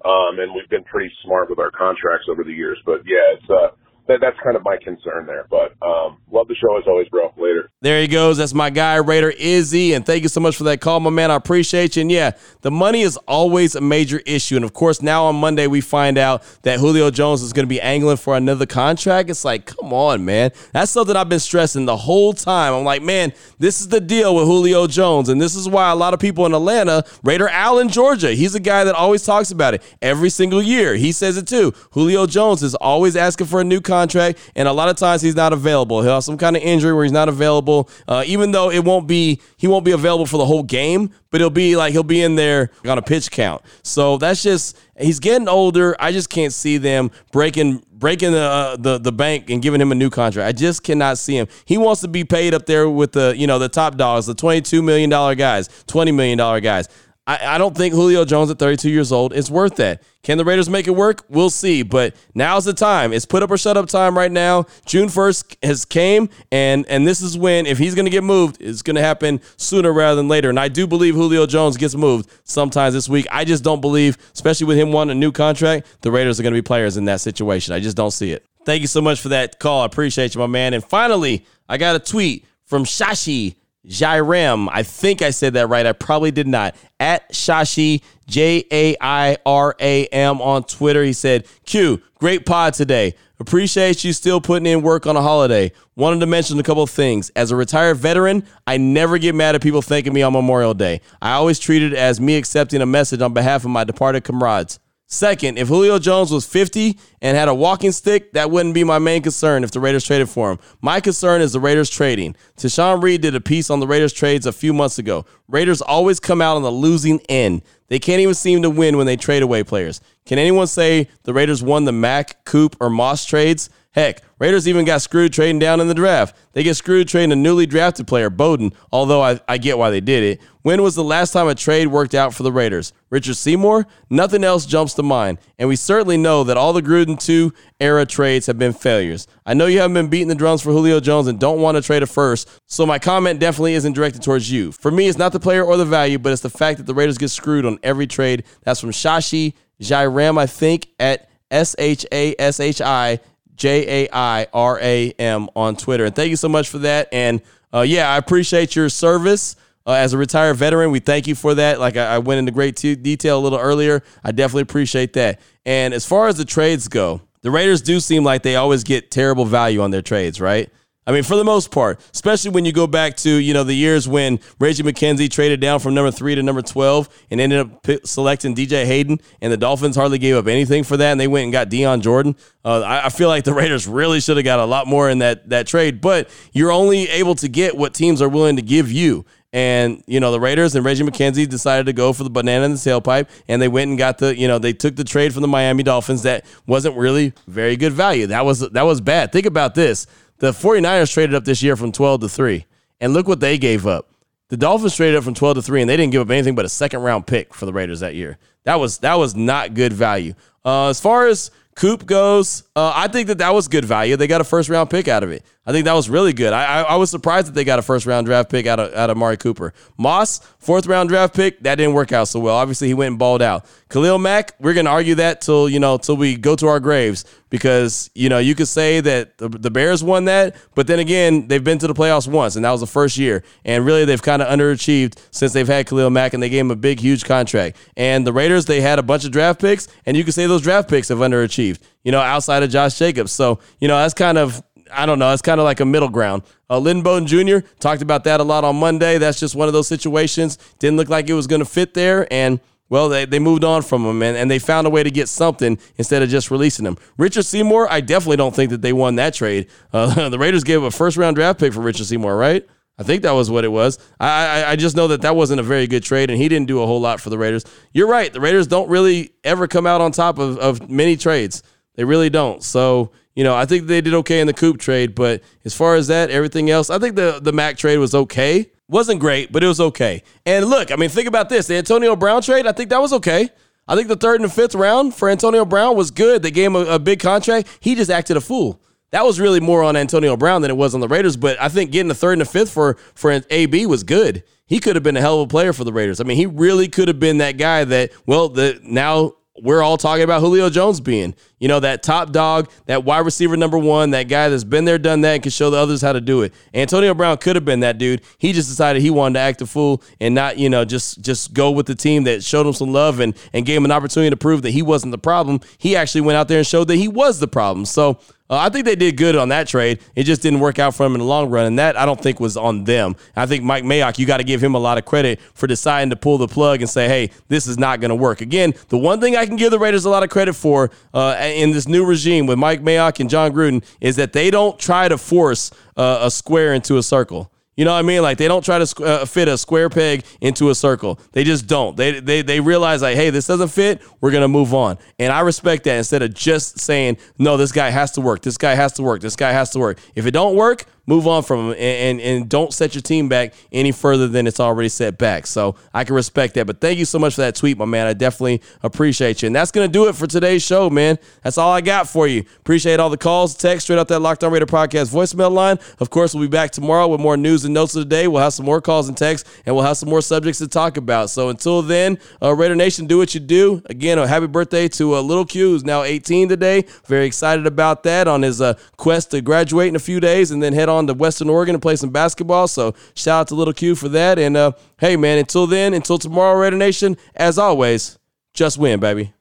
Um, 0.06 0.38
and 0.40 0.54
we've 0.54 0.70
been 0.70 0.84
pretty 0.84 1.10
smart 1.24 1.50
with 1.50 1.58
our 1.60 1.72
contracts 1.72 2.28
over 2.30 2.44
the 2.44 2.52
years, 2.54 2.78
but 2.86 3.02
yeah, 3.06 3.34
it's 3.40 3.50
uh, 3.50 3.74
that, 4.08 4.18
that's 4.20 4.36
kind 4.42 4.56
of 4.56 4.62
my 4.64 4.76
concern 4.82 5.26
there. 5.26 5.46
But 5.50 5.74
um, 5.86 6.18
love 6.30 6.48
the 6.48 6.54
show 6.54 6.76
as 6.76 6.84
always, 6.86 7.08
bro. 7.08 7.32
Later. 7.36 7.70
There 7.82 8.00
he 8.00 8.08
goes. 8.08 8.36
That's 8.38 8.54
my 8.54 8.70
guy, 8.70 8.96
Raider 8.96 9.30
Izzy. 9.30 9.92
And 9.94 10.04
thank 10.04 10.22
you 10.22 10.28
so 10.28 10.40
much 10.40 10.56
for 10.56 10.64
that 10.64 10.80
call, 10.80 11.00
my 11.00 11.10
man. 11.10 11.30
I 11.30 11.34
appreciate 11.34 11.96
you. 11.96 12.02
And 12.02 12.12
yeah, 12.12 12.32
the 12.62 12.70
money 12.70 13.02
is 13.02 13.16
always 13.28 13.74
a 13.74 13.80
major 13.80 14.20
issue. 14.26 14.56
And 14.56 14.64
of 14.64 14.72
course, 14.72 15.02
now 15.02 15.24
on 15.24 15.36
Monday, 15.36 15.66
we 15.66 15.80
find 15.80 16.18
out 16.18 16.42
that 16.62 16.78
Julio 16.78 17.10
Jones 17.10 17.42
is 17.42 17.52
going 17.52 17.64
to 17.64 17.68
be 17.68 17.80
angling 17.80 18.16
for 18.16 18.36
another 18.36 18.66
contract. 18.66 19.28
It's 19.28 19.44
like, 19.44 19.66
come 19.66 19.92
on, 19.92 20.24
man. 20.24 20.52
That's 20.72 20.90
something 20.90 21.16
I've 21.16 21.28
been 21.28 21.40
stressing 21.40 21.86
the 21.86 21.96
whole 21.96 22.32
time. 22.32 22.72
I'm 22.72 22.84
like, 22.84 23.02
man, 23.02 23.32
this 23.58 23.80
is 23.80 23.88
the 23.88 24.00
deal 24.00 24.34
with 24.34 24.44
Julio 24.44 24.86
Jones. 24.86 25.28
And 25.28 25.40
this 25.40 25.54
is 25.54 25.68
why 25.68 25.90
a 25.90 25.96
lot 25.96 26.14
of 26.14 26.20
people 26.20 26.46
in 26.46 26.54
Atlanta, 26.54 27.04
Raider 27.22 27.48
Allen, 27.48 27.88
Georgia, 27.88 28.32
he's 28.32 28.54
a 28.54 28.60
guy 28.60 28.84
that 28.84 28.94
always 28.94 29.24
talks 29.24 29.50
about 29.50 29.74
it 29.74 29.82
every 30.00 30.30
single 30.30 30.62
year. 30.62 30.94
He 30.94 31.12
says 31.12 31.36
it 31.36 31.46
too. 31.46 31.72
Julio 31.90 32.26
Jones 32.26 32.62
is 32.62 32.74
always 32.76 33.16
asking 33.16 33.48
for 33.48 33.60
a 33.60 33.64
new 33.64 33.80
contract 33.80 33.95
contract, 33.96 34.38
and 34.54 34.68
a 34.68 34.72
lot 34.72 34.88
of 34.88 34.96
times 34.96 35.22
he's 35.22 35.34
not 35.34 35.52
available. 35.52 36.02
He'll 36.02 36.14
have 36.14 36.24
some 36.24 36.36
kind 36.36 36.56
of 36.56 36.62
injury 36.62 36.92
where 36.92 37.04
he's 37.04 37.12
not 37.12 37.28
available. 37.28 37.88
Uh, 38.06 38.24
even 38.26 38.52
though 38.52 38.70
it 38.70 38.84
won't 38.84 39.06
be, 39.06 39.40
he 39.56 39.66
won't 39.66 39.84
be 39.84 39.92
available 39.92 40.26
for 40.26 40.36
the 40.36 40.46
whole 40.46 40.62
game, 40.62 41.10
but 41.30 41.40
he'll 41.40 41.50
be 41.50 41.76
like 41.76 41.92
he'll 41.92 42.02
be 42.02 42.22
in 42.22 42.36
there 42.36 42.70
on 42.86 42.98
a 42.98 43.02
pitch 43.02 43.30
count. 43.30 43.62
So 43.82 44.18
that's 44.18 44.42
just 44.42 44.78
he's 44.98 45.20
getting 45.20 45.48
older. 45.48 45.96
I 45.98 46.12
just 46.12 46.30
can't 46.30 46.52
see 46.52 46.78
them 46.78 47.10
breaking 47.32 47.82
breaking 47.92 48.32
the 48.32 48.40
uh, 48.40 48.76
the 48.76 48.98
the 48.98 49.12
bank 49.12 49.50
and 49.50 49.62
giving 49.62 49.80
him 49.80 49.92
a 49.92 49.94
new 49.94 50.10
contract. 50.10 50.46
I 50.46 50.52
just 50.52 50.82
cannot 50.82 51.18
see 51.18 51.36
him. 51.36 51.48
He 51.64 51.78
wants 51.78 52.00
to 52.02 52.08
be 52.08 52.24
paid 52.24 52.54
up 52.54 52.66
there 52.66 52.88
with 52.88 53.12
the 53.12 53.34
you 53.36 53.46
know 53.46 53.58
the 53.58 53.68
top 53.68 53.96
dogs, 53.96 54.26
the 54.26 54.34
twenty 54.34 54.60
two 54.60 54.82
million 54.82 55.10
dollar 55.10 55.34
guys, 55.34 55.68
twenty 55.86 56.12
million 56.12 56.38
dollar 56.38 56.60
guys. 56.60 56.88
I, 57.26 57.54
I 57.54 57.58
don't 57.58 57.76
think 57.76 57.92
Julio 57.92 58.24
Jones 58.24 58.50
at 58.50 58.58
32 58.58 58.88
years 58.88 59.10
old 59.10 59.32
is 59.32 59.50
worth 59.50 59.76
that. 59.76 60.02
Can 60.22 60.38
the 60.38 60.44
Raiders 60.44 60.68
make 60.68 60.86
it 60.86 60.92
work? 60.92 61.24
We'll 61.28 61.50
see. 61.50 61.82
But 61.82 62.14
now's 62.34 62.64
the 62.64 62.72
time. 62.72 63.12
It's 63.12 63.26
put 63.26 63.42
up 63.42 63.50
or 63.50 63.58
shut 63.58 63.76
up 63.76 63.88
time 63.88 64.16
right 64.16 64.30
now. 64.30 64.66
June 64.84 65.08
1st 65.08 65.56
has 65.64 65.84
came, 65.84 66.28
and 66.52 66.86
and 66.88 67.06
this 67.06 67.20
is 67.20 67.36
when, 67.36 67.66
if 67.66 67.78
he's 67.78 67.94
going 67.94 68.06
to 68.06 68.10
get 68.10 68.24
moved, 68.24 68.58
it's 68.60 68.82
going 68.82 68.96
to 68.96 69.02
happen 69.02 69.40
sooner 69.56 69.92
rather 69.92 70.16
than 70.16 70.28
later. 70.28 70.50
And 70.50 70.58
I 70.58 70.68
do 70.68 70.86
believe 70.86 71.14
Julio 71.14 71.46
Jones 71.46 71.76
gets 71.76 71.94
moved 71.94 72.30
sometimes 72.44 72.94
this 72.94 73.08
week. 73.08 73.26
I 73.30 73.44
just 73.44 73.64
don't 73.64 73.80
believe, 73.80 74.16
especially 74.32 74.66
with 74.66 74.78
him 74.78 74.92
wanting 74.92 75.16
a 75.16 75.20
new 75.20 75.32
contract, 75.32 75.86
the 76.02 76.10
Raiders 76.10 76.38
are 76.38 76.42
going 76.42 76.54
to 76.54 76.58
be 76.58 76.62
players 76.62 76.96
in 76.96 77.04
that 77.06 77.20
situation. 77.20 77.74
I 77.74 77.80
just 77.80 77.96
don't 77.96 78.12
see 78.12 78.32
it. 78.32 78.44
Thank 78.64 78.82
you 78.82 78.88
so 78.88 79.00
much 79.00 79.20
for 79.20 79.28
that 79.28 79.60
call. 79.60 79.82
I 79.82 79.86
appreciate 79.86 80.34
you, 80.34 80.40
my 80.40 80.46
man. 80.46 80.74
And 80.74 80.82
finally, 80.82 81.46
I 81.68 81.76
got 81.76 81.94
a 81.94 82.00
tweet 82.00 82.44
from 82.64 82.84
Shashi 82.84 83.54
Jairam. 83.86 84.68
I 84.72 84.82
think 84.82 85.22
I 85.22 85.30
said 85.30 85.54
that 85.54 85.68
right. 85.68 85.86
I 85.86 85.92
probably 85.92 86.30
did 86.30 86.46
not. 86.46 86.74
At 86.98 87.30
Shashi, 87.32 88.02
J 88.26 88.64
A 88.70 88.96
I 89.00 89.36
R 89.46 89.74
A 89.80 90.06
M 90.06 90.40
on 90.40 90.64
Twitter. 90.64 91.04
He 91.04 91.12
said, 91.12 91.46
Q, 91.64 92.02
great 92.18 92.46
pod 92.46 92.74
today. 92.74 93.14
Appreciate 93.38 94.02
you 94.02 94.14
still 94.14 94.40
putting 94.40 94.66
in 94.66 94.80
work 94.80 95.06
on 95.06 95.14
a 95.14 95.20
holiday. 95.20 95.70
Wanted 95.94 96.20
to 96.20 96.26
mention 96.26 96.58
a 96.58 96.62
couple 96.62 96.86
things. 96.86 97.30
As 97.36 97.50
a 97.50 97.56
retired 97.56 97.98
veteran, 97.98 98.44
I 98.66 98.78
never 98.78 99.18
get 99.18 99.34
mad 99.34 99.54
at 99.54 99.62
people 99.62 99.82
thanking 99.82 100.14
me 100.14 100.22
on 100.22 100.32
Memorial 100.32 100.72
Day. 100.72 101.02
I 101.20 101.32
always 101.32 101.58
treat 101.58 101.82
it 101.82 101.92
as 101.92 102.18
me 102.18 102.36
accepting 102.36 102.80
a 102.80 102.86
message 102.86 103.20
on 103.20 103.34
behalf 103.34 103.64
of 103.64 103.70
my 103.70 103.84
departed 103.84 104.24
comrades. 104.24 104.78
Second, 105.08 105.56
if 105.56 105.68
Julio 105.68 106.00
Jones 106.00 106.32
was 106.32 106.44
50 106.46 106.98
and 107.22 107.36
had 107.36 107.46
a 107.46 107.54
walking 107.54 107.92
stick, 107.92 108.32
that 108.32 108.50
wouldn't 108.50 108.74
be 108.74 108.82
my 108.82 108.98
main 108.98 109.22
concern 109.22 109.62
if 109.62 109.70
the 109.70 109.78
Raiders 109.78 110.04
traded 110.04 110.28
for 110.28 110.50
him. 110.50 110.58
My 110.80 111.00
concern 111.00 111.40
is 111.40 111.52
the 111.52 111.60
Raiders 111.60 111.88
trading. 111.88 112.34
Tashan 112.56 113.00
Reed 113.00 113.20
did 113.20 113.36
a 113.36 113.40
piece 113.40 113.70
on 113.70 113.78
the 113.78 113.86
Raiders 113.86 114.12
trades 114.12 114.46
a 114.46 114.52
few 114.52 114.72
months 114.72 114.98
ago. 114.98 115.24
Raiders 115.46 115.80
always 115.80 116.18
come 116.18 116.42
out 116.42 116.56
on 116.56 116.62
the 116.62 116.72
losing 116.72 117.20
end. 117.28 117.62
They 117.86 118.00
can't 118.00 118.20
even 118.20 118.34
seem 118.34 118.62
to 118.62 118.70
win 118.70 118.96
when 118.96 119.06
they 119.06 119.16
trade 119.16 119.44
away 119.44 119.62
players. 119.62 120.00
Can 120.24 120.40
anyone 120.40 120.66
say 120.66 121.08
the 121.22 121.32
Raiders 121.32 121.62
won 121.62 121.84
the 121.84 121.92
Mack, 121.92 122.44
Coop, 122.44 122.76
or 122.80 122.90
Moss 122.90 123.24
trades? 123.24 123.70
Heck, 123.96 124.20
Raiders 124.38 124.68
even 124.68 124.84
got 124.84 125.00
screwed 125.00 125.32
trading 125.32 125.58
down 125.58 125.80
in 125.80 125.88
the 125.88 125.94
draft. 125.94 126.36
They 126.52 126.62
get 126.62 126.76
screwed 126.76 127.08
trading 127.08 127.32
a 127.32 127.36
newly 127.36 127.64
drafted 127.64 128.06
player, 128.06 128.28
Bowden, 128.28 128.74
although 128.92 129.22
I, 129.22 129.40
I 129.48 129.56
get 129.56 129.78
why 129.78 129.88
they 129.88 130.02
did 130.02 130.22
it. 130.22 130.40
When 130.60 130.82
was 130.82 130.94
the 130.94 131.02
last 131.02 131.32
time 131.32 131.48
a 131.48 131.54
trade 131.54 131.86
worked 131.86 132.14
out 132.14 132.34
for 132.34 132.42
the 132.42 132.52
Raiders? 132.52 132.92
Richard 133.08 133.36
Seymour? 133.36 133.86
Nothing 134.10 134.44
else 134.44 134.66
jumps 134.66 134.92
to 134.94 135.02
mind. 135.02 135.38
And 135.58 135.66
we 135.66 135.76
certainly 135.76 136.18
know 136.18 136.44
that 136.44 136.58
all 136.58 136.74
the 136.74 136.82
Gruden 136.82 137.18
2 137.18 137.54
era 137.80 138.04
trades 138.04 138.44
have 138.48 138.58
been 138.58 138.74
failures. 138.74 139.26
I 139.46 139.54
know 139.54 139.64
you 139.64 139.78
haven't 139.78 139.94
been 139.94 140.08
beating 140.08 140.28
the 140.28 140.34
drums 140.34 140.60
for 140.60 140.72
Julio 140.72 141.00
Jones 141.00 141.26
and 141.26 141.40
don't 141.40 141.62
want 141.62 141.78
to 141.78 141.82
trade 141.82 142.02
a 142.02 142.06
first, 142.06 142.50
so 142.66 142.84
my 142.84 142.98
comment 142.98 143.40
definitely 143.40 143.72
isn't 143.74 143.94
directed 143.94 144.22
towards 144.22 144.50
you. 144.50 144.72
For 144.72 144.90
me, 144.90 145.08
it's 145.08 145.16
not 145.16 145.32
the 145.32 145.40
player 145.40 145.64
or 145.64 145.78
the 145.78 145.86
value, 145.86 146.18
but 146.18 146.34
it's 146.34 146.42
the 146.42 146.50
fact 146.50 146.76
that 146.76 146.84
the 146.84 146.94
Raiders 146.94 147.16
get 147.16 147.30
screwed 147.30 147.64
on 147.64 147.78
every 147.82 148.06
trade. 148.06 148.44
That's 148.62 148.80
from 148.80 148.90
Shashi 148.90 149.54
Jairam, 149.80 150.36
I 150.36 150.46
think, 150.46 150.88
at 151.00 151.30
S 151.50 151.74
H 151.78 152.04
A 152.12 152.34
S 152.38 152.60
H 152.60 152.82
I 152.82 153.20
J 153.56 154.04
A 154.04 154.08
I 154.12 154.46
R 154.52 154.78
A 154.80 155.10
M 155.18 155.48
on 155.56 155.76
Twitter. 155.76 156.04
And 156.04 156.14
thank 156.14 156.30
you 156.30 156.36
so 156.36 156.48
much 156.48 156.68
for 156.68 156.78
that. 156.78 157.08
And 157.12 157.40
uh, 157.72 157.80
yeah, 157.80 158.10
I 158.10 158.16
appreciate 158.16 158.76
your 158.76 158.88
service. 158.88 159.56
Uh, 159.86 159.92
as 159.92 160.12
a 160.12 160.18
retired 160.18 160.56
veteran, 160.56 160.90
we 160.90 160.98
thank 160.98 161.28
you 161.28 161.34
for 161.34 161.54
that. 161.54 161.78
Like 161.78 161.96
I, 161.96 162.16
I 162.16 162.18
went 162.18 162.40
into 162.40 162.50
great 162.50 162.76
t- 162.76 162.96
detail 162.96 163.38
a 163.38 163.42
little 163.42 163.58
earlier. 163.58 164.02
I 164.24 164.32
definitely 164.32 164.62
appreciate 164.62 165.12
that. 165.12 165.40
And 165.64 165.94
as 165.94 166.04
far 166.04 166.26
as 166.26 166.36
the 166.36 166.44
trades 166.44 166.88
go, 166.88 167.20
the 167.42 167.50
Raiders 167.52 167.82
do 167.82 168.00
seem 168.00 168.24
like 168.24 168.42
they 168.42 168.56
always 168.56 168.82
get 168.82 169.12
terrible 169.12 169.44
value 169.44 169.80
on 169.80 169.92
their 169.92 170.02
trades, 170.02 170.40
right? 170.40 170.68
I 171.06 171.12
mean, 171.12 171.22
for 171.22 171.36
the 171.36 171.44
most 171.44 171.70
part, 171.70 172.00
especially 172.12 172.50
when 172.50 172.64
you 172.64 172.72
go 172.72 172.86
back 172.86 173.16
to 173.18 173.30
you 173.30 173.54
know 173.54 173.62
the 173.62 173.74
years 173.74 174.08
when 174.08 174.40
Reggie 174.58 174.82
McKenzie 174.82 175.30
traded 175.30 175.60
down 175.60 175.78
from 175.78 175.94
number 175.94 176.10
three 176.10 176.34
to 176.34 176.42
number 176.42 176.62
twelve 176.62 177.08
and 177.30 177.40
ended 177.40 177.60
up 177.60 177.82
p- 177.84 178.00
selecting 178.04 178.54
DJ 178.54 178.84
Hayden, 178.84 179.20
and 179.40 179.52
the 179.52 179.56
Dolphins 179.56 179.94
hardly 179.94 180.18
gave 180.18 180.34
up 180.36 180.48
anything 180.48 180.82
for 180.82 180.96
that, 180.96 181.12
and 181.12 181.20
they 181.20 181.28
went 181.28 181.44
and 181.44 181.52
got 181.52 181.68
Dion 181.68 182.00
Jordan. 182.00 182.34
Uh, 182.64 182.80
I, 182.80 183.06
I, 183.06 183.08
feel 183.10 183.28
like 183.28 183.44
the 183.44 183.54
Raiders 183.54 183.86
really 183.86 184.20
should 184.20 184.36
have 184.36 184.44
got 184.44 184.58
a 184.58 184.64
lot 184.64 184.88
more 184.88 185.08
in 185.08 185.20
that 185.20 185.48
that 185.50 185.68
trade, 185.68 186.00
but 186.00 186.28
you're 186.52 186.72
only 186.72 187.08
able 187.08 187.36
to 187.36 187.48
get 187.48 187.76
what 187.76 187.94
teams 187.94 188.20
are 188.20 188.28
willing 188.28 188.56
to 188.56 188.62
give 188.62 188.90
you. 188.90 189.24
And, 189.52 190.02
you 190.06 190.20
know, 190.20 190.32
the 190.32 190.40
Raiders 190.40 190.74
and 190.74 190.84
Reggie 190.84 191.02
McKenzie 191.02 191.48
decided 191.48 191.86
to 191.86 191.94
go 191.94 192.12
for 192.12 192.24
the 192.24 192.30
banana 192.30 192.66
in 192.66 192.72
the 192.72 192.76
tailpipe. 192.76 193.28
And 193.48 193.62
they 193.62 193.68
went 193.68 193.88
and 193.88 193.96
got 193.96 194.18
the, 194.18 194.36
you 194.36 194.46
know, 194.46 194.58
they 194.58 194.74
took 194.74 194.96
the 194.96 195.04
trade 195.04 195.32
from 195.32 195.40
the 195.40 195.48
Miami 195.48 195.82
Dolphins 195.82 196.24
that 196.24 196.44
wasn't 196.66 196.94
really 196.94 197.32
very 197.46 197.76
good 197.76 197.94
value. 197.94 198.26
That 198.26 198.44
was 198.44 198.60
that 198.60 198.82
was 198.82 199.00
bad. 199.00 199.32
Think 199.32 199.46
about 199.46 199.74
this. 199.74 200.06
The 200.38 200.52
49ers 200.52 201.12
traded 201.12 201.34
up 201.34 201.44
this 201.44 201.62
year 201.62 201.76
from 201.76 201.92
12 201.92 202.20
to 202.22 202.28
3. 202.28 202.66
And 203.00 203.12
look 203.12 203.28
what 203.28 203.40
they 203.40 203.58
gave 203.58 203.86
up. 203.86 204.10
The 204.48 204.56
Dolphins 204.56 204.94
traded 204.94 205.16
up 205.16 205.24
from 205.24 205.34
12 205.34 205.56
to 205.56 205.62
3 205.62 205.80
and 205.80 205.90
they 205.90 205.96
didn't 205.96 206.12
give 206.12 206.22
up 206.22 206.30
anything 206.30 206.54
but 206.54 206.64
a 206.64 206.68
second 206.68 207.02
round 207.02 207.26
pick 207.26 207.52
for 207.52 207.66
the 207.66 207.72
Raiders 207.72 208.00
that 208.00 208.14
year. 208.14 208.38
That 208.64 208.76
was 208.76 208.98
that 208.98 209.14
was 209.14 209.34
not 209.34 209.74
good 209.74 209.92
value. 209.92 210.34
Uh, 210.64 210.88
as 210.88 211.00
far 211.00 211.26
as 211.26 211.50
Coop 211.74 212.06
goes, 212.06 212.62
uh, 212.74 212.92
I 212.94 213.08
think 213.08 213.28
that 213.28 213.38
that 213.38 213.54
was 213.54 213.68
good 213.68 213.84
value. 213.84 214.16
They 214.16 214.26
got 214.26 214.40
a 214.40 214.44
first 214.44 214.68
round 214.68 214.88
pick 214.88 215.08
out 215.08 215.22
of 215.22 215.30
it. 215.30 215.44
I 215.66 215.72
think 215.72 215.84
that 215.86 215.94
was 215.94 216.08
really 216.08 216.32
good. 216.32 216.52
I, 216.52 216.64
I, 216.64 216.82
I, 216.82 216.94
was 216.94 217.10
surprised 217.10 217.48
that 217.48 217.54
they 217.56 217.64
got 217.64 217.80
a 217.80 217.82
first 217.82 218.06
round 218.06 218.26
draft 218.26 218.50
pick 218.50 218.66
out 218.68 218.78
of 218.78 218.94
out 218.94 219.10
of 219.10 219.16
Mari 219.16 219.36
Cooper. 219.36 219.74
Moss, 219.98 220.38
fourth 220.60 220.86
round 220.86 221.08
draft 221.08 221.34
pick, 221.34 221.58
that 221.60 221.74
didn't 221.74 221.94
work 221.94 222.12
out 222.12 222.28
so 222.28 222.38
well. 222.38 222.54
Obviously, 222.54 222.86
he 222.86 222.94
went 222.94 223.08
and 223.08 223.18
balled 223.18 223.42
out. 223.42 223.66
Khalil 223.88 224.18
Mack, 224.18 224.54
we're 224.60 224.74
gonna 224.74 224.90
argue 224.90 225.16
that 225.16 225.40
till 225.40 225.68
you 225.68 225.80
know 225.80 225.98
till 225.98 226.16
we 226.16 226.36
go 226.36 226.54
to 226.54 226.68
our 226.68 226.78
graves 226.78 227.24
because 227.50 228.10
you 228.14 228.28
know 228.28 228.38
you 228.38 228.54
could 228.54 228.68
say 228.68 229.00
that 229.00 229.38
the, 229.38 229.48
the 229.48 229.70
Bears 229.70 230.04
won 230.04 230.26
that, 230.26 230.54
but 230.76 230.86
then 230.86 231.00
again 231.00 231.48
they've 231.48 231.64
been 231.64 231.78
to 231.78 231.88
the 231.88 231.94
playoffs 231.94 232.28
once 232.28 232.54
and 232.54 232.64
that 232.64 232.70
was 232.70 232.80
the 232.80 232.86
first 232.86 233.18
year, 233.18 233.42
and 233.64 233.84
really 233.84 234.04
they've 234.04 234.22
kind 234.22 234.42
of 234.42 234.48
underachieved 234.48 235.18
since 235.32 235.52
they've 235.52 235.66
had 235.66 235.88
Khalil 235.88 236.10
Mack 236.10 236.32
and 236.32 236.40
they 236.40 236.48
gave 236.48 236.60
him 236.60 236.70
a 236.70 236.76
big 236.76 237.00
huge 237.00 237.24
contract. 237.24 237.76
And 237.96 238.24
the 238.24 238.32
Raiders 238.32 238.66
they 238.66 238.80
had 238.80 239.00
a 239.00 239.02
bunch 239.02 239.24
of 239.24 239.32
draft 239.32 239.60
picks, 239.60 239.88
and 240.06 240.16
you 240.16 240.22
could 240.22 240.34
say 240.34 240.46
those 240.46 240.62
draft 240.62 240.88
picks 240.88 241.08
have 241.08 241.18
underachieved. 241.18 241.80
You 242.04 242.12
know, 242.12 242.20
outside 242.20 242.62
of 242.62 242.70
Josh 242.70 242.96
Jacobs, 242.96 243.32
so 243.32 243.58
you 243.80 243.88
know 243.88 243.98
that's 243.98 244.14
kind 244.14 244.38
of 244.38 244.62
I 244.92 245.06
don't 245.06 245.18
know. 245.18 245.32
It's 245.32 245.42
kind 245.42 245.60
of 245.60 245.64
like 245.64 245.80
a 245.80 245.84
middle 245.84 246.08
ground. 246.08 246.42
Uh, 246.68 246.78
Lynn 246.78 247.02
Bowden 247.02 247.26
Jr. 247.26 247.66
talked 247.80 248.02
about 248.02 248.24
that 248.24 248.40
a 248.40 248.44
lot 248.44 248.64
on 248.64 248.76
Monday. 248.76 249.18
That's 249.18 249.38
just 249.40 249.54
one 249.54 249.68
of 249.68 249.74
those 249.74 249.88
situations. 249.88 250.58
Didn't 250.78 250.96
look 250.96 251.08
like 251.08 251.28
it 251.28 251.34
was 251.34 251.46
going 251.46 251.60
to 251.60 251.66
fit 251.66 251.94
there. 251.94 252.30
And 252.32 252.60
Well, 252.88 253.08
they, 253.08 253.24
they 253.24 253.38
moved 253.38 253.64
on 253.64 253.82
from 253.82 254.04
him 254.04 254.22
and, 254.22 254.36
and 254.36 254.50
they 254.50 254.58
found 254.58 254.86
a 254.86 254.90
way 254.90 255.02
to 255.02 255.10
get 255.10 255.28
something 255.28 255.78
instead 255.96 256.22
of 256.22 256.28
just 256.28 256.50
releasing 256.50 256.86
him. 256.86 256.96
Richard 257.18 257.44
Seymour, 257.44 257.90
I 257.90 258.00
definitely 258.00 258.36
don't 258.36 258.54
think 258.54 258.70
that 258.70 258.82
they 258.82 258.92
won 258.92 259.16
that 259.16 259.34
trade. 259.34 259.68
Uh, 259.92 260.28
the 260.30 260.38
Raiders 260.38 260.64
gave 260.64 260.82
a 260.82 260.90
first 260.90 261.16
round 261.16 261.36
draft 261.36 261.58
pick 261.58 261.72
for 261.72 261.80
Richard 261.80 262.06
Seymour, 262.06 262.36
right? 262.36 262.66
I 262.98 263.02
think 263.02 263.22
that 263.22 263.32
was 263.32 263.50
what 263.50 263.64
it 263.64 263.68
was. 263.68 263.98
I, 264.18 264.62
I, 264.62 264.70
I 264.70 264.76
just 264.76 264.96
know 264.96 265.08
that 265.08 265.22
that 265.22 265.36
wasn't 265.36 265.60
a 265.60 265.62
very 265.62 265.86
good 265.86 266.02
trade, 266.02 266.30
and 266.30 266.40
he 266.40 266.48
didn't 266.48 266.66
do 266.66 266.82
a 266.82 266.86
whole 266.86 267.00
lot 267.00 267.20
for 267.20 267.28
the 267.28 267.36
Raiders. 267.36 267.64
You're 267.92 268.08
right. 268.08 268.32
The 268.32 268.40
Raiders 268.40 268.66
don't 268.66 268.88
really 268.88 269.32
ever 269.44 269.68
come 269.68 269.86
out 269.86 270.00
on 270.00 270.12
top 270.12 270.38
of, 270.38 270.58
of 270.58 270.88
many 270.88 271.16
trades. 271.16 271.62
They 271.96 272.04
really 272.04 272.30
don't. 272.30 272.62
So 272.62 273.12
you 273.36 273.44
know, 273.44 273.54
I 273.54 273.66
think 273.66 273.86
they 273.86 274.00
did 274.00 274.14
okay 274.14 274.40
in 274.40 274.46
the 274.46 274.54
Coop 274.54 274.78
trade, 274.78 275.14
but 275.14 275.42
as 275.64 275.74
far 275.74 275.94
as 275.94 276.08
that, 276.08 276.30
everything 276.30 276.70
else, 276.70 276.90
I 276.90 276.98
think 276.98 277.14
the 277.14 277.38
the 277.40 277.52
Mack 277.52 277.76
trade 277.76 277.98
was 277.98 278.14
okay. 278.14 278.72
Wasn't 278.88 279.20
great, 279.20 279.52
but 279.52 279.62
it 279.62 279.66
was 279.66 279.80
okay. 279.80 280.22
And 280.44 280.66
look, 280.66 280.90
I 280.90 280.96
mean, 280.96 281.10
think 281.10 281.28
about 281.28 281.48
this: 281.50 281.66
the 281.66 281.76
Antonio 281.76 282.16
Brown 282.16 282.40
trade. 282.40 282.66
I 282.66 282.72
think 282.72 282.90
that 282.90 283.00
was 283.00 283.12
okay. 283.12 283.50
I 283.86 283.94
think 283.94 284.08
the 284.08 284.16
third 284.16 284.40
and 284.40 284.52
fifth 284.52 284.74
round 284.74 285.14
for 285.14 285.28
Antonio 285.28 285.64
Brown 285.64 285.96
was 285.96 286.10
good. 286.10 286.42
They 286.42 286.50
gave 286.50 286.66
him 286.66 286.76
a, 286.76 286.86
a 286.86 286.98
big 286.98 287.20
contract. 287.20 287.68
He 287.80 287.94
just 287.94 288.10
acted 288.10 288.36
a 288.36 288.40
fool. 288.40 288.80
That 289.10 289.24
was 289.24 289.38
really 289.38 289.60
more 289.60 289.84
on 289.84 289.96
Antonio 289.96 290.36
Brown 290.36 290.62
than 290.62 290.70
it 290.70 290.76
was 290.76 290.94
on 290.94 291.00
the 291.00 291.08
Raiders. 291.08 291.36
But 291.36 291.60
I 291.60 291.68
think 291.68 291.92
getting 291.92 292.08
the 292.08 292.14
third 292.14 292.32
and 292.32 292.40
the 292.40 292.46
fifth 292.46 292.70
for 292.70 292.96
for 293.14 293.38
AB 293.50 293.86
was 293.86 294.02
good. 294.02 294.44
He 294.66 294.80
could 294.80 294.96
have 294.96 295.04
been 295.04 295.16
a 295.16 295.20
hell 295.20 295.40
of 295.40 295.46
a 295.46 295.48
player 295.48 295.72
for 295.72 295.84
the 295.84 295.92
Raiders. 295.92 296.20
I 296.20 296.24
mean, 296.24 296.36
he 296.36 296.46
really 296.46 296.88
could 296.88 297.06
have 297.08 297.20
been 297.20 297.38
that 297.38 297.58
guy 297.58 297.84
that 297.84 298.12
well, 298.26 298.48
the 298.48 298.80
now 298.82 299.34
we're 299.62 299.82
all 299.82 299.96
talking 299.96 300.24
about 300.24 300.40
Julio 300.40 300.68
Jones 300.70 301.00
being, 301.00 301.34
you 301.58 301.68
know, 301.68 301.80
that 301.80 302.02
top 302.02 302.32
dog, 302.32 302.70
that 302.86 303.04
wide 303.04 303.20
receiver 303.20 303.56
number 303.56 303.78
one, 303.78 304.10
that 304.10 304.24
guy 304.24 304.48
that's 304.48 304.64
been 304.64 304.84
there, 304.84 304.98
done 304.98 305.22
that, 305.22 305.34
and 305.34 305.42
can 305.42 305.50
show 305.50 305.70
the 305.70 305.76
others 305.76 306.02
how 306.02 306.12
to 306.12 306.20
do 306.20 306.42
it. 306.42 306.52
Antonio 306.74 307.14
Brown 307.14 307.38
could 307.38 307.56
have 307.56 307.64
been 307.64 307.80
that 307.80 307.98
dude. 307.98 308.22
He 308.38 308.52
just 308.52 308.68
decided 308.68 309.02
he 309.02 309.10
wanted 309.10 309.34
to 309.34 309.40
act 309.40 309.62
a 309.62 309.66
fool 309.66 310.02
and 310.20 310.34
not, 310.34 310.58
you 310.58 310.68
know, 310.68 310.84
just 310.84 311.20
just 311.20 311.54
go 311.54 311.70
with 311.70 311.86
the 311.86 311.94
team 311.94 312.24
that 312.24 312.44
showed 312.44 312.66
him 312.66 312.72
some 312.72 312.92
love 312.92 313.20
and 313.20 313.36
and 313.52 313.64
gave 313.64 313.78
him 313.78 313.84
an 313.84 313.92
opportunity 313.92 314.30
to 314.30 314.36
prove 314.36 314.62
that 314.62 314.70
he 314.70 314.82
wasn't 314.82 315.12
the 315.12 315.18
problem. 315.18 315.60
He 315.78 315.96
actually 315.96 316.22
went 316.22 316.36
out 316.36 316.48
there 316.48 316.58
and 316.58 316.66
showed 316.66 316.88
that 316.88 316.96
he 316.96 317.08
was 317.08 317.40
the 317.40 317.48
problem. 317.48 317.84
So 317.86 318.18
uh, 318.48 318.56
I 318.56 318.68
think 318.68 318.84
they 318.84 318.96
did 318.96 319.16
good 319.16 319.36
on 319.36 319.48
that 319.48 319.66
trade. 319.66 320.00
It 320.14 320.24
just 320.24 320.42
didn't 320.42 320.60
work 320.60 320.78
out 320.78 320.94
for 320.94 321.02
them 321.02 321.14
in 321.14 321.20
the 321.20 321.26
long 321.26 321.50
run, 321.50 321.66
and 321.66 321.78
that 321.78 321.96
I 321.96 322.06
don't 322.06 322.20
think 322.20 322.38
was 322.38 322.56
on 322.56 322.84
them. 322.84 323.16
I 323.34 323.46
think 323.46 323.64
Mike 323.64 323.84
Mayock, 323.84 324.18
you 324.18 324.26
got 324.26 324.36
to 324.38 324.44
give 324.44 324.62
him 324.62 324.74
a 324.74 324.78
lot 324.78 324.98
of 324.98 325.04
credit 325.04 325.40
for 325.54 325.66
deciding 325.66 326.10
to 326.10 326.16
pull 326.16 326.38
the 326.38 326.48
plug 326.48 326.80
and 326.80 326.88
say, 326.88 327.08
"Hey, 327.08 327.30
this 327.48 327.66
is 327.66 327.78
not 327.78 328.00
going 328.00 328.10
to 328.10 328.14
work." 328.14 328.40
Again, 328.40 328.74
the 328.88 328.98
one 328.98 329.20
thing 329.20 329.36
I 329.36 329.46
can 329.46 329.56
give 329.56 329.70
the 329.70 329.78
Raiders 329.78 330.04
a 330.04 330.10
lot 330.10 330.22
of 330.22 330.30
credit 330.30 330.54
for 330.54 330.90
uh, 331.12 331.36
in 331.40 331.72
this 331.72 331.88
new 331.88 332.04
regime 332.04 332.46
with 332.46 332.58
Mike 332.58 332.82
Mayock 332.82 333.20
and 333.20 333.28
Jon 333.28 333.52
Gruden 333.52 333.84
is 334.00 334.16
that 334.16 334.32
they 334.32 334.50
don't 334.50 334.78
try 334.78 335.08
to 335.08 335.18
force 335.18 335.70
uh, 335.96 336.20
a 336.22 336.30
square 336.30 336.74
into 336.74 336.98
a 336.98 337.02
circle. 337.02 337.50
You 337.76 337.84
know 337.84 337.92
what 337.92 337.98
I 337.98 338.02
mean? 338.02 338.22
Like 338.22 338.38
they 338.38 338.48
don't 338.48 338.64
try 338.64 338.82
to 338.82 339.04
uh, 339.04 339.24
fit 339.26 339.48
a 339.48 339.58
square 339.58 339.90
peg 339.90 340.24
into 340.40 340.70
a 340.70 340.74
circle. 340.74 341.20
They 341.32 341.44
just 341.44 341.66
don't. 341.66 341.96
They 341.96 342.20
they 342.20 342.40
they 342.40 342.58
realize 342.58 343.02
like, 343.02 343.16
hey, 343.16 343.28
this 343.28 343.46
doesn't 343.46 343.68
fit. 343.68 344.02
We're 344.20 344.30
gonna 344.30 344.48
move 344.48 344.72
on. 344.72 344.96
And 345.18 345.30
I 345.32 345.40
respect 345.40 345.84
that. 345.84 345.98
Instead 345.98 346.22
of 346.22 346.32
just 346.32 346.80
saying, 346.80 347.18
no, 347.38 347.58
this 347.58 347.72
guy 347.72 347.90
has 347.90 348.12
to 348.12 348.22
work. 348.22 348.40
This 348.40 348.56
guy 348.56 348.74
has 348.74 348.94
to 348.94 349.02
work. 349.02 349.20
This 349.20 349.36
guy 349.36 349.52
has 349.52 349.70
to 349.70 349.78
work. 349.78 349.98
If 350.14 350.24
it 350.24 350.30
don't 350.30 350.56
work, 350.56 350.86
move 351.06 351.26
on 351.26 351.42
from 351.42 351.68
them 351.68 351.76
and, 351.78 352.20
and, 352.20 352.20
and 352.20 352.48
don't 352.48 352.72
set 352.72 352.94
your 352.94 353.02
team 353.02 353.28
back 353.28 353.54
any 353.72 353.92
further 353.92 354.28
than 354.28 354.46
it's 354.46 354.60
already 354.60 354.88
set 354.88 355.18
back. 355.18 355.46
So 355.46 355.76
I 355.94 356.04
can 356.04 356.14
respect 356.14 356.54
that. 356.54 356.66
But 356.66 356.80
thank 356.80 356.98
you 356.98 357.04
so 357.04 357.18
much 357.18 357.34
for 357.34 357.42
that 357.42 357.54
tweet, 357.54 357.78
my 357.78 357.84
man. 357.84 358.06
I 358.06 358.12
definitely 358.12 358.62
appreciate 358.82 359.42
you. 359.42 359.46
And 359.46 359.56
that's 359.56 359.70
going 359.70 359.88
to 359.88 359.92
do 359.92 360.08
it 360.08 360.14
for 360.14 360.26
today's 360.26 360.62
show, 360.62 360.90
man. 360.90 361.18
That's 361.42 361.58
all 361.58 361.72
I 361.72 361.80
got 361.80 362.08
for 362.08 362.26
you. 362.26 362.44
Appreciate 362.58 363.00
all 363.00 363.10
the 363.10 363.16
calls, 363.16 363.54
text 363.54 363.86
straight 363.86 363.98
out 363.98 364.08
that 364.08 364.20
Locked 364.20 364.44
On 364.44 364.52
Raider 364.52 364.66
podcast 364.66 365.12
voicemail 365.12 365.50
line. 365.50 365.78
Of 366.00 366.10
course, 366.10 366.34
we'll 366.34 366.44
be 366.44 366.48
back 366.48 366.70
tomorrow 366.70 367.06
with 367.08 367.20
more 367.20 367.36
news 367.36 367.64
and 367.64 367.72
notes 367.72 367.94
of 367.94 368.00
the 368.00 368.08
day. 368.08 368.28
We'll 368.28 368.42
have 368.42 368.52
some 368.52 368.66
more 368.66 368.80
calls 368.80 369.08
and 369.08 369.16
texts, 369.16 369.48
and 369.64 369.74
we'll 369.74 369.84
have 369.84 369.96
some 369.96 370.08
more 370.08 370.22
subjects 370.22 370.58
to 370.58 370.68
talk 370.68 370.96
about. 370.96 371.30
So 371.30 371.48
until 371.48 371.82
then, 371.82 372.18
uh, 372.42 372.54
Raider 372.54 372.74
Nation, 372.74 373.06
do 373.06 373.18
what 373.18 373.34
you 373.34 373.40
do. 373.40 373.82
Again, 373.86 374.18
a 374.18 374.26
happy 374.26 374.46
birthday 374.46 374.88
to 374.88 375.14
uh, 375.14 375.20
Little 375.20 375.44
Q, 375.44 375.70
who's 375.70 375.84
now 375.84 376.02
18 376.02 376.48
today. 376.48 376.84
Very 377.06 377.26
excited 377.26 377.66
about 377.66 378.02
that 378.02 378.26
on 378.28 378.42
his 378.42 378.60
uh, 378.60 378.74
quest 378.96 379.30
to 379.30 379.40
graduate 379.40 379.88
in 379.88 379.96
a 379.96 380.00
few 380.00 380.20
days 380.20 380.50
and 380.50 380.62
then 380.62 380.72
head 380.72 380.88
on 380.96 381.06
to 381.06 381.14
Western 381.14 381.48
Oregon 381.48 381.74
to 381.74 381.78
play 381.78 381.96
some 381.96 382.10
basketball. 382.10 382.66
So 382.66 382.94
shout 383.14 383.40
out 383.42 383.48
to 383.48 383.54
Little 383.54 383.74
Q 383.74 383.94
for 383.94 384.08
that. 384.08 384.38
And 384.38 384.56
uh, 384.56 384.72
hey, 384.98 385.16
man, 385.16 385.38
until 385.38 385.66
then, 385.66 385.94
until 385.94 386.18
tomorrow, 386.18 386.58
Raider 386.58 386.76
Nation, 386.76 387.16
as 387.34 387.58
always, 387.58 388.18
just 388.54 388.78
win, 388.78 388.98
baby. 388.98 389.32